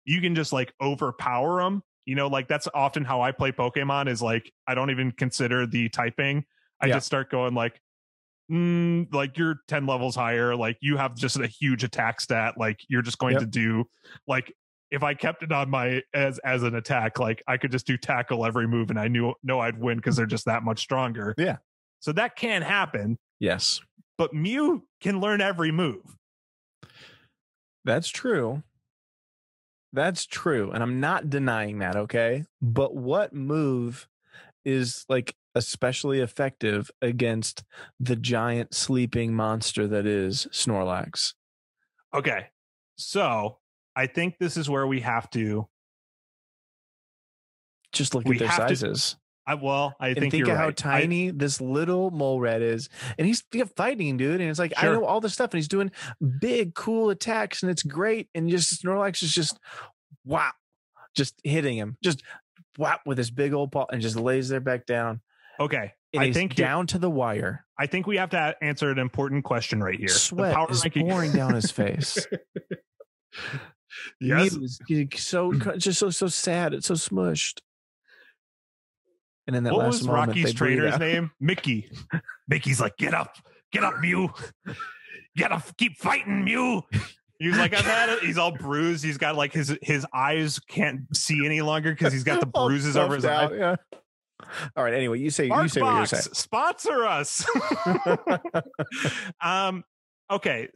you 0.06 0.22
can 0.22 0.36
just 0.36 0.54
like 0.54 0.74
overpower 0.82 1.62
them. 1.62 1.84
You 2.06 2.16
know, 2.16 2.28
like 2.28 2.48
that's 2.48 2.68
often 2.74 3.06
how 3.06 3.22
I 3.22 3.32
play 3.32 3.52
Pokemon 3.52 4.08
is 4.08 4.22
like 4.22 4.52
I 4.68 4.76
don't 4.76 4.90
even 4.90 5.12
consider 5.12 5.68
the 5.68 5.90
typing. 5.90 6.46
I 6.82 6.88
yeah. 6.88 6.96
just 6.96 7.06
start 7.06 7.30
going 7.30 7.54
like, 7.54 7.80
mm, 8.52 9.12
like 9.14 9.38
you're 9.38 9.56
10 9.68 9.86
levels 9.86 10.16
higher. 10.16 10.56
Like 10.56 10.78
you 10.82 10.98
have 10.98 11.16
just 11.16 11.38
a 11.38 11.48
huge 11.48 11.84
attack 11.84 12.22
stat. 12.22 12.56
Like 12.58 12.80
you're 12.88 13.02
just 13.02 13.18
going 13.18 13.34
yep. 13.34 13.42
to 13.42 13.48
do 13.48 13.86
like 14.28 14.54
if 14.92 15.04
I 15.04 15.14
kept 15.14 15.44
it 15.44 15.52
on 15.52 15.70
my 15.70 16.02
as 16.14 16.40
as 16.40 16.64
an 16.64 16.76
attack, 16.76 17.20
like 17.20 17.44
I 17.48 17.58
could 17.58 17.72
just 17.72 17.86
do 17.86 17.98
tackle 17.98 18.46
every 18.46 18.68
move 18.68 18.90
and 18.90 19.00
I 19.00 19.08
knew 19.08 19.34
no 19.44 19.60
I'd 19.60 19.80
win 19.80 19.98
because 19.98 20.16
they're 20.16 20.26
just 20.26 20.46
that 20.46 20.64
much 20.64 20.80
stronger. 20.80 21.36
Yeah. 21.38 21.58
So 22.00 22.12
that 22.14 22.36
can 22.36 22.62
happen. 22.62 23.18
Yes. 23.40 23.82
But 24.18 24.34
Mew 24.34 24.84
can 25.00 25.20
learn 25.20 25.42
every 25.42 25.72
move. 25.72 26.18
That's 27.86 28.10
true. 28.10 28.64
That's 29.94 30.26
true. 30.26 30.72
And 30.72 30.84
I'm 30.84 31.00
not 31.00 31.30
denying 31.30 31.80
that, 31.80 31.96
okay? 31.96 32.46
But 32.62 32.96
what 32.96 33.34
move 33.34 34.08
is 34.66 35.06
like 35.10 35.36
especially 35.60 36.22
effective 36.22 36.90
against 37.02 37.64
the 38.00 38.16
giant 38.16 38.74
sleeping 38.74 39.34
monster 39.34 39.88
that 39.88 40.06
is 40.06 40.48
Snorlax? 40.52 41.34
Okay. 42.14 42.48
So 42.96 43.60
I 43.96 44.08
think 44.08 44.38
this 44.40 44.58
is 44.58 44.70
where 44.70 44.88
we 44.88 45.02
have 45.02 45.30
to 45.32 45.68
just 47.92 48.16
look 48.16 48.26
at 48.28 48.40
their 48.40 48.52
sizes. 48.52 49.12
To, 49.12 49.18
I, 49.48 49.54
well, 49.56 49.96
I 50.00 50.14
think, 50.14 50.32
think 50.32 50.44
of 50.44 50.50
right. 50.50 50.58
how 50.58 50.72
tiny 50.72 51.30
I, 51.30 51.34
this 51.36 51.60
little 51.60 52.12
mole 52.12 52.40
red 52.40 52.62
is, 52.62 52.88
and 53.18 53.26
he's 53.26 53.44
fighting, 53.76 54.16
dude. 54.16 54.42
And 54.42 54.50
it's 54.50 54.60
like 54.60 54.78
sure. 54.78 54.90
I 54.90 54.94
know 54.94 55.06
all 55.06 55.22
this 55.22 55.34
stuff, 55.34 55.52
and 55.52 55.58
he's 55.58 55.68
doing 55.68 55.92
big, 56.40 56.76
cool 56.76 57.10
attacks, 57.10 57.64
and 57.64 57.72
it's 57.72 57.84
great. 57.84 58.30
And 58.36 58.50
just 58.50 58.84
Snorlax 58.84 59.24
is 59.24 59.34
just 59.34 59.60
wow, 60.24 60.52
just 61.16 61.36
hitting 61.44 61.78
him, 61.78 61.98
just 62.04 62.22
whap 62.78 63.02
with 63.06 63.18
his 63.18 63.32
big 63.32 63.54
old 63.54 63.72
paw, 63.72 63.86
and 63.92 64.02
just 64.02 64.16
lays 64.16 64.50
there 64.50 64.60
back 64.60 64.86
down. 64.86 65.22
Okay, 65.60 65.94
and 66.14 66.24
I 66.24 66.32
think 66.32 66.56
down 66.56 66.88
to 66.88 67.00
the 67.00 67.10
wire. 67.10 67.66
I 67.78 67.86
think 67.86 68.08
we 68.08 68.18
have 68.18 68.32
to 68.32 68.56
answer 68.62 68.90
an 68.92 69.00
important 69.00 69.44
question 69.44 69.84
right 69.84 69.98
here. 69.98 70.08
Sweat 70.08 70.70
is 70.70 70.84
ranking. 70.84 71.08
pouring 71.08 71.32
down 71.32 71.54
his 71.54 71.72
face. 71.72 72.26
yes, 74.22 74.52
so 75.16 75.52
mm. 75.52 75.78
just 75.78 76.00
so 76.00 76.10
so 76.10 76.28
sad. 76.28 76.74
It's 76.74 76.88
so 76.88 76.96
smushed. 76.96 77.60
And 79.48 79.56
in 79.56 79.64
that 79.64 79.74
what 79.74 79.86
last 79.86 80.00
was 80.00 80.08
moment, 80.08 80.28
Rocky's 80.28 80.54
trainer's 80.54 81.00
name? 81.00 81.32
Mickey. 81.40 81.92
Mickey's 82.48 82.80
like, 82.80 82.98
get 82.98 83.16
up, 83.16 83.36
get 83.72 83.84
up, 83.84 84.00
Mew. 84.00 84.30
Get 85.36 85.52
up, 85.52 85.64
keep 85.76 85.98
fighting, 85.98 86.44
Mew. 86.44 86.84
He's 87.40 87.58
like, 87.58 87.74
I've 87.74 87.86
had 87.86 88.10
it. 88.10 88.20
He's 88.20 88.38
all 88.38 88.52
bruised. 88.52 89.04
He's 89.04 89.18
got 89.18 89.36
like 89.36 89.54
his 89.54 89.76
his 89.82 90.06
eyes 90.14 90.60
can't 90.60 91.02
see 91.16 91.46
any 91.46 91.62
longer 91.62 91.92
because 91.92 92.14
he's 92.14 92.24
got 92.24 92.42
the 92.42 92.46
bruises 92.68 92.98
over 92.98 93.16
his 93.16 93.26
eyes. 93.26 93.52
Yeah. 93.58 93.76
All 94.76 94.84
right. 94.84 94.94
Anyway, 94.94 95.20
you 95.20 95.30
say 95.30 95.46
you 95.46 95.68
say 95.68 95.82
Box, 95.82 95.92
what 95.92 95.98
you're 95.98 96.06
saying. 96.06 96.34
Sponsor 96.34 97.06
us. 97.06 97.46
um. 99.42 99.84
Okay. 100.32 100.70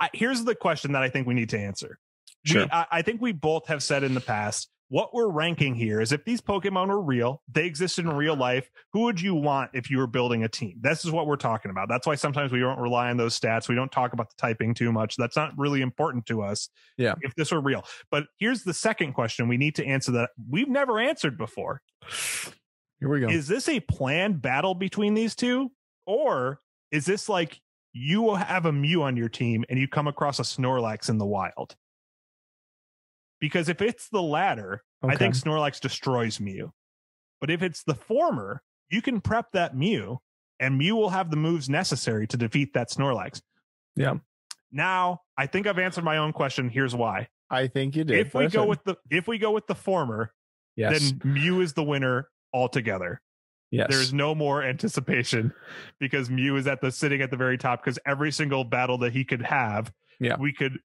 I, 0.00 0.10
here's 0.12 0.44
the 0.44 0.54
question 0.54 0.92
that 0.92 1.02
I 1.02 1.08
think 1.08 1.26
we 1.26 1.34
need 1.34 1.48
to 1.50 1.58
answer. 1.58 1.98
Sure. 2.44 2.64
We, 2.64 2.70
I, 2.70 2.86
I 2.92 3.02
think 3.02 3.20
we 3.20 3.32
both 3.32 3.66
have 3.66 3.82
said 3.82 4.04
in 4.04 4.14
the 4.14 4.20
past 4.20 4.68
what 4.88 5.12
we're 5.12 5.28
ranking 5.28 5.74
here 5.74 6.00
is 6.00 6.12
if 6.12 6.24
these 6.24 6.40
Pokemon 6.40 6.88
were 6.88 7.00
real, 7.00 7.42
they 7.50 7.66
exist 7.66 7.98
in 7.98 8.08
real 8.08 8.36
life, 8.36 8.70
who 8.92 9.02
would 9.02 9.20
you 9.20 9.34
want 9.34 9.70
if 9.74 9.90
you 9.90 9.98
were 9.98 10.06
building 10.06 10.44
a 10.44 10.48
team? 10.48 10.78
This 10.80 11.04
is 11.04 11.10
what 11.10 11.26
we're 11.26 11.36
talking 11.36 11.70
about. 11.70 11.88
That's 11.88 12.06
why 12.06 12.14
sometimes 12.14 12.52
we 12.52 12.60
don't 12.60 12.78
rely 12.78 13.10
on 13.10 13.18
those 13.18 13.38
stats. 13.38 13.68
We 13.68 13.74
don't 13.74 13.92
talk 13.92 14.14
about 14.14 14.30
the 14.30 14.36
typing 14.38 14.74
too 14.74 14.90
much. 14.90 15.16
That's 15.16 15.36
not 15.36 15.52
really 15.58 15.82
important 15.82 16.26
to 16.26 16.42
us. 16.42 16.70
Yeah. 16.96 17.14
If 17.20 17.34
this 17.34 17.52
were 17.52 17.60
real. 17.60 17.84
But 18.10 18.28
here's 18.38 18.62
the 18.62 18.74
second 18.74 19.12
question 19.12 19.46
we 19.48 19.58
need 19.58 19.74
to 19.74 19.84
answer 19.84 20.12
that 20.12 20.30
we've 20.48 20.68
never 20.68 20.98
answered 20.98 21.36
before. 21.36 21.82
Here 23.00 23.08
we 23.08 23.20
go. 23.20 23.28
Is 23.28 23.46
this 23.46 23.68
a 23.68 23.80
planned 23.80 24.42
battle 24.42 24.74
between 24.74 25.14
these 25.14 25.34
two? 25.34 25.70
Or 26.06 26.60
is 26.90 27.04
this 27.04 27.28
like 27.28 27.60
you 27.92 28.22
will 28.22 28.36
have 28.36 28.66
a 28.66 28.72
Mew 28.72 29.02
on 29.02 29.16
your 29.16 29.28
team 29.28 29.64
and 29.68 29.78
you 29.78 29.88
come 29.88 30.08
across 30.08 30.38
a 30.38 30.42
Snorlax 30.42 31.08
in 31.08 31.18
the 31.18 31.26
wild? 31.26 31.76
Because 33.40 33.68
if 33.68 33.80
it's 33.82 34.08
the 34.08 34.22
latter, 34.22 34.82
okay. 35.04 35.14
I 35.14 35.16
think 35.16 35.34
Snorlax 35.34 35.80
destroys 35.80 36.40
Mew. 36.40 36.72
But 37.40 37.50
if 37.50 37.62
it's 37.62 37.84
the 37.84 37.94
former, 37.94 38.62
you 38.90 39.00
can 39.00 39.20
prep 39.20 39.52
that 39.52 39.76
Mew 39.76 40.18
and 40.58 40.76
Mew 40.76 40.96
will 40.96 41.10
have 41.10 41.30
the 41.30 41.36
moves 41.36 41.68
necessary 41.68 42.26
to 42.28 42.36
defeat 42.36 42.74
that 42.74 42.90
Snorlax. 42.90 43.40
Yeah. 43.94 44.14
Now, 44.72 45.22
I 45.36 45.46
think 45.46 45.66
I've 45.66 45.78
answered 45.78 46.04
my 46.04 46.18
own 46.18 46.32
question. 46.32 46.68
Here's 46.68 46.94
why. 46.94 47.28
I 47.50 47.68
think 47.68 47.96
you 47.96 48.04
did. 48.04 48.26
If 48.26 48.34
we 48.34 48.48
go 48.48 48.66
with 48.66 48.82
the 48.84 48.96
if 49.10 49.26
we 49.26 49.38
go 49.38 49.52
with 49.52 49.66
the 49.66 49.74
former, 49.74 50.32
yes. 50.76 51.12
then 51.12 51.20
Mew 51.24 51.60
is 51.60 51.72
the 51.72 51.82
winner 51.82 52.28
altogether. 52.52 53.20
Yes. 53.70 53.88
There's 53.90 54.12
no 54.12 54.34
more 54.34 54.62
anticipation 54.62 55.52
because 56.00 56.30
Mew 56.30 56.56
is 56.56 56.66
at 56.66 56.80
the 56.80 56.90
sitting 56.90 57.20
at 57.20 57.30
the 57.30 57.36
very 57.36 57.58
top 57.58 57.84
because 57.84 57.98
every 58.06 58.32
single 58.32 58.64
battle 58.64 58.98
that 58.98 59.12
he 59.12 59.24
could 59.24 59.42
have, 59.42 59.92
yeah. 60.20 60.36
we 60.38 60.52
could 60.52 60.78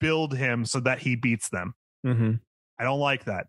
build 0.00 0.34
him 0.34 0.64
so 0.64 0.80
that 0.80 0.98
he 0.98 1.14
beats 1.16 1.48
them. 1.50 1.74
Mm-hmm. 2.06 2.32
I 2.78 2.84
don't 2.84 3.00
like 3.00 3.24
that. 3.24 3.46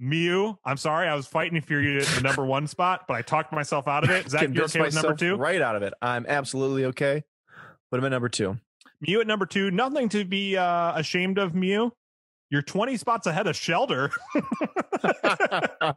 Mew, 0.00 0.56
I'm 0.64 0.76
sorry, 0.76 1.08
I 1.08 1.14
was 1.14 1.26
fighting 1.26 1.60
for 1.60 1.80
you 1.80 2.02
the 2.02 2.20
number 2.20 2.44
one 2.44 2.66
spot, 2.68 3.06
but 3.08 3.14
I 3.14 3.22
talked 3.22 3.52
myself 3.52 3.88
out 3.88 4.04
of 4.04 4.10
it. 4.10 4.28
Zach, 4.28 4.48
you 4.52 4.62
okay 4.62 4.80
with 4.80 4.94
number 4.94 5.14
two? 5.14 5.36
Right 5.36 5.60
out 5.60 5.74
of 5.74 5.82
it. 5.82 5.92
I'm 6.00 6.24
absolutely 6.28 6.84
okay. 6.86 7.24
Put 7.90 7.98
him 7.98 8.04
at 8.04 8.10
number 8.10 8.28
two. 8.28 8.58
Mew 9.00 9.20
at 9.20 9.26
number 9.26 9.46
two. 9.46 9.70
Nothing 9.70 10.08
to 10.10 10.24
be 10.24 10.56
uh, 10.56 10.96
ashamed 10.96 11.38
of, 11.38 11.54
Mew. 11.54 11.92
You're 12.50 12.62
20 12.62 12.96
spots 12.96 13.26
ahead 13.26 13.46
of 13.46 13.54
Shellder. 13.56 14.10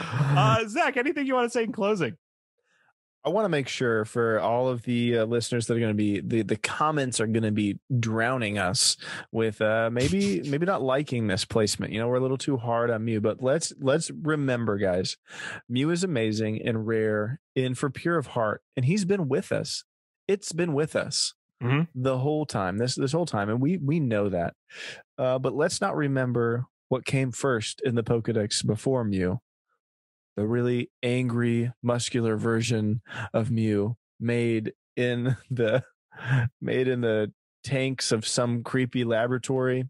uh, 0.00 0.68
Zach, 0.68 0.96
anything 0.96 1.26
you 1.26 1.34
want 1.34 1.46
to 1.46 1.50
say 1.50 1.64
in 1.64 1.72
closing? 1.72 2.16
I 3.24 3.30
want 3.30 3.46
to 3.46 3.50
make 3.50 3.68
sure 3.68 4.04
for 4.04 4.38
all 4.40 4.68
of 4.68 4.82
the 4.82 5.18
uh, 5.18 5.24
listeners 5.24 5.66
that 5.66 5.76
are 5.76 5.80
going 5.80 5.90
to 5.90 5.94
be 5.94 6.20
the 6.20 6.42
the 6.42 6.56
comments 6.56 7.20
are 7.20 7.26
going 7.26 7.42
to 7.42 7.50
be 7.50 7.78
drowning 7.98 8.58
us 8.58 8.96
with 9.32 9.60
uh 9.60 9.90
maybe 9.92 10.40
maybe 10.48 10.64
not 10.64 10.82
liking 10.82 11.26
this 11.26 11.44
placement. 11.44 11.92
You 11.92 11.98
know, 11.98 12.08
we're 12.08 12.16
a 12.16 12.20
little 12.20 12.38
too 12.38 12.56
hard 12.56 12.90
on 12.90 13.04
Mew, 13.04 13.20
but 13.20 13.42
let's 13.42 13.72
let's 13.80 14.10
remember 14.22 14.78
guys. 14.78 15.16
Mew 15.68 15.90
is 15.90 16.04
amazing 16.04 16.62
and 16.64 16.86
rare 16.86 17.40
and 17.56 17.76
for 17.76 17.90
pure 17.90 18.16
of 18.16 18.28
heart 18.28 18.62
and 18.76 18.86
he's 18.86 19.04
been 19.04 19.28
with 19.28 19.52
us. 19.52 19.84
It's 20.28 20.52
been 20.52 20.72
with 20.72 20.94
us 20.94 21.34
mm-hmm. 21.62 21.82
the 21.94 22.18
whole 22.18 22.46
time. 22.46 22.78
This 22.78 22.94
this 22.94 23.12
whole 23.12 23.26
time 23.26 23.48
and 23.48 23.60
we 23.60 23.76
we 23.78 24.00
know 24.00 24.28
that. 24.28 24.54
Uh 25.16 25.38
but 25.38 25.54
let's 25.54 25.80
not 25.80 25.96
remember 25.96 26.66
what 26.88 27.04
came 27.04 27.32
first 27.32 27.82
in 27.84 27.94
the 27.94 28.02
Pokédex 28.02 28.66
before 28.66 29.04
Mew 29.04 29.40
the 30.38 30.46
really 30.46 30.88
angry, 31.02 31.72
muscular 31.82 32.36
version 32.36 33.00
of 33.34 33.50
Mew 33.50 33.96
made 34.20 34.72
in 34.96 35.36
the 35.50 35.82
made 36.60 36.86
in 36.86 37.00
the 37.00 37.32
tanks 37.64 38.12
of 38.12 38.26
some 38.26 38.62
creepy 38.62 39.02
laboratory. 39.02 39.88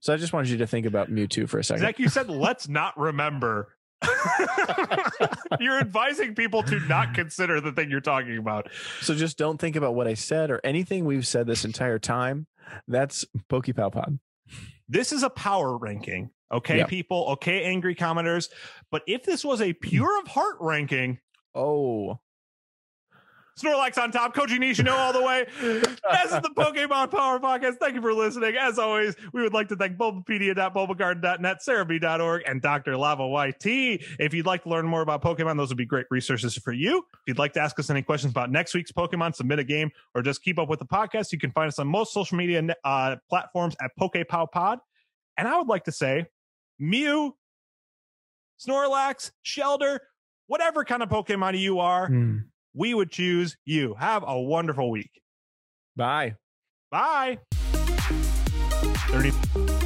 So 0.00 0.12
I 0.12 0.16
just 0.16 0.32
wanted 0.32 0.50
you 0.50 0.58
to 0.58 0.66
think 0.66 0.84
about 0.84 1.10
Mewtwo 1.10 1.48
for 1.48 1.60
a 1.60 1.64
second. 1.64 1.82
Zach, 1.82 2.00
you 2.00 2.08
said 2.08 2.28
let's 2.28 2.68
not 2.68 2.98
remember. 2.98 3.68
you're 5.60 5.78
advising 5.78 6.34
people 6.34 6.62
to 6.64 6.80
not 6.80 7.14
consider 7.14 7.60
the 7.60 7.72
thing 7.72 7.90
you're 7.90 8.00
talking 8.00 8.38
about. 8.38 8.70
So 9.00 9.14
just 9.14 9.38
don't 9.38 9.58
think 9.58 9.76
about 9.76 9.94
what 9.94 10.06
I 10.06 10.14
said 10.14 10.50
or 10.50 10.60
anything 10.64 11.04
we've 11.04 11.26
said 11.26 11.46
this 11.46 11.64
entire 11.64 11.98
time. 11.98 12.46
That's 12.88 13.24
PokePowPod. 13.50 14.18
This 14.88 15.12
is 15.12 15.22
a 15.22 15.30
power 15.30 15.76
ranking. 15.76 16.30
Okay, 16.50 16.84
people. 16.84 17.28
Okay, 17.30 17.64
angry 17.64 17.94
commenters. 17.94 18.48
But 18.90 19.02
if 19.06 19.24
this 19.24 19.44
was 19.44 19.62
a 19.62 19.72
pure 19.72 20.20
of 20.20 20.28
heart 20.28 20.56
ranking, 20.60 21.18
Oh, 21.54 22.18
Snorlax 23.58 23.98
on 24.02 24.10
top, 24.10 24.34
Koji 24.34 24.58
Nishino 24.58 24.92
all 24.92 25.12
the 25.12 25.22
way. 25.22 25.44
This 25.60 25.82
is 26.24 26.40
the 26.40 26.50
Pokemon 26.56 27.10
Power 27.10 27.38
Podcast. 27.38 27.76
Thank 27.78 27.94
you 27.94 28.00
for 28.00 28.14
listening. 28.14 28.56
As 28.56 28.78
always, 28.78 29.14
we 29.34 29.42
would 29.42 29.52
like 29.52 29.68
to 29.68 29.76
thank 29.76 29.98
Bulbapedia.bulbagarden.net, 29.98 31.58
Serebii.org, 31.66 32.42
and 32.46 32.62
Dr. 32.62 32.96
Lava 32.96 33.26
YT. 33.48 33.66
If 34.18 34.32
you'd 34.32 34.46
like 34.46 34.62
to 34.62 34.70
learn 34.70 34.86
more 34.86 35.02
about 35.02 35.22
Pokemon, 35.22 35.58
those 35.58 35.68
would 35.68 35.76
be 35.76 35.84
great 35.84 36.06
resources 36.10 36.54
for 36.56 36.72
you. 36.72 36.98
If 36.98 37.20
you'd 37.26 37.38
like 37.38 37.52
to 37.54 37.60
ask 37.60 37.78
us 37.78 37.90
any 37.90 38.02
questions 38.02 38.30
about 38.30 38.50
next 38.50 38.74
week's 38.74 38.90
Pokemon, 38.92 39.34
submit 39.34 39.58
a 39.58 39.64
game, 39.64 39.90
or 40.14 40.22
just 40.22 40.42
keep 40.42 40.58
up 40.58 40.68
with 40.70 40.78
the 40.78 40.86
podcast, 40.86 41.30
you 41.32 41.38
can 41.38 41.52
find 41.52 41.68
us 41.68 41.78
on 41.78 41.86
most 41.88 42.14
social 42.14 42.38
media 42.38 42.62
uh, 42.84 43.16
platforms 43.28 43.76
at 43.82 43.90
PokePowPod. 44.00 44.78
And 45.36 45.46
I 45.46 45.58
would 45.58 45.68
like 45.68 45.84
to 45.84 45.92
say, 45.92 46.26
Mew, 46.78 47.36
Snorlax, 48.66 49.32
Shellder, 49.44 49.98
whatever 50.46 50.84
kind 50.84 51.02
of 51.02 51.08
Pokemon 51.08 51.58
you 51.58 51.80
are, 51.80 52.06
Hmm. 52.06 52.38
We 52.74 52.94
would 52.94 53.10
choose 53.10 53.56
you. 53.64 53.94
Have 53.98 54.24
a 54.26 54.40
wonderful 54.40 54.90
week. 54.90 55.10
bye. 55.96 56.36
Bye. 56.90 57.38
30 59.12 59.81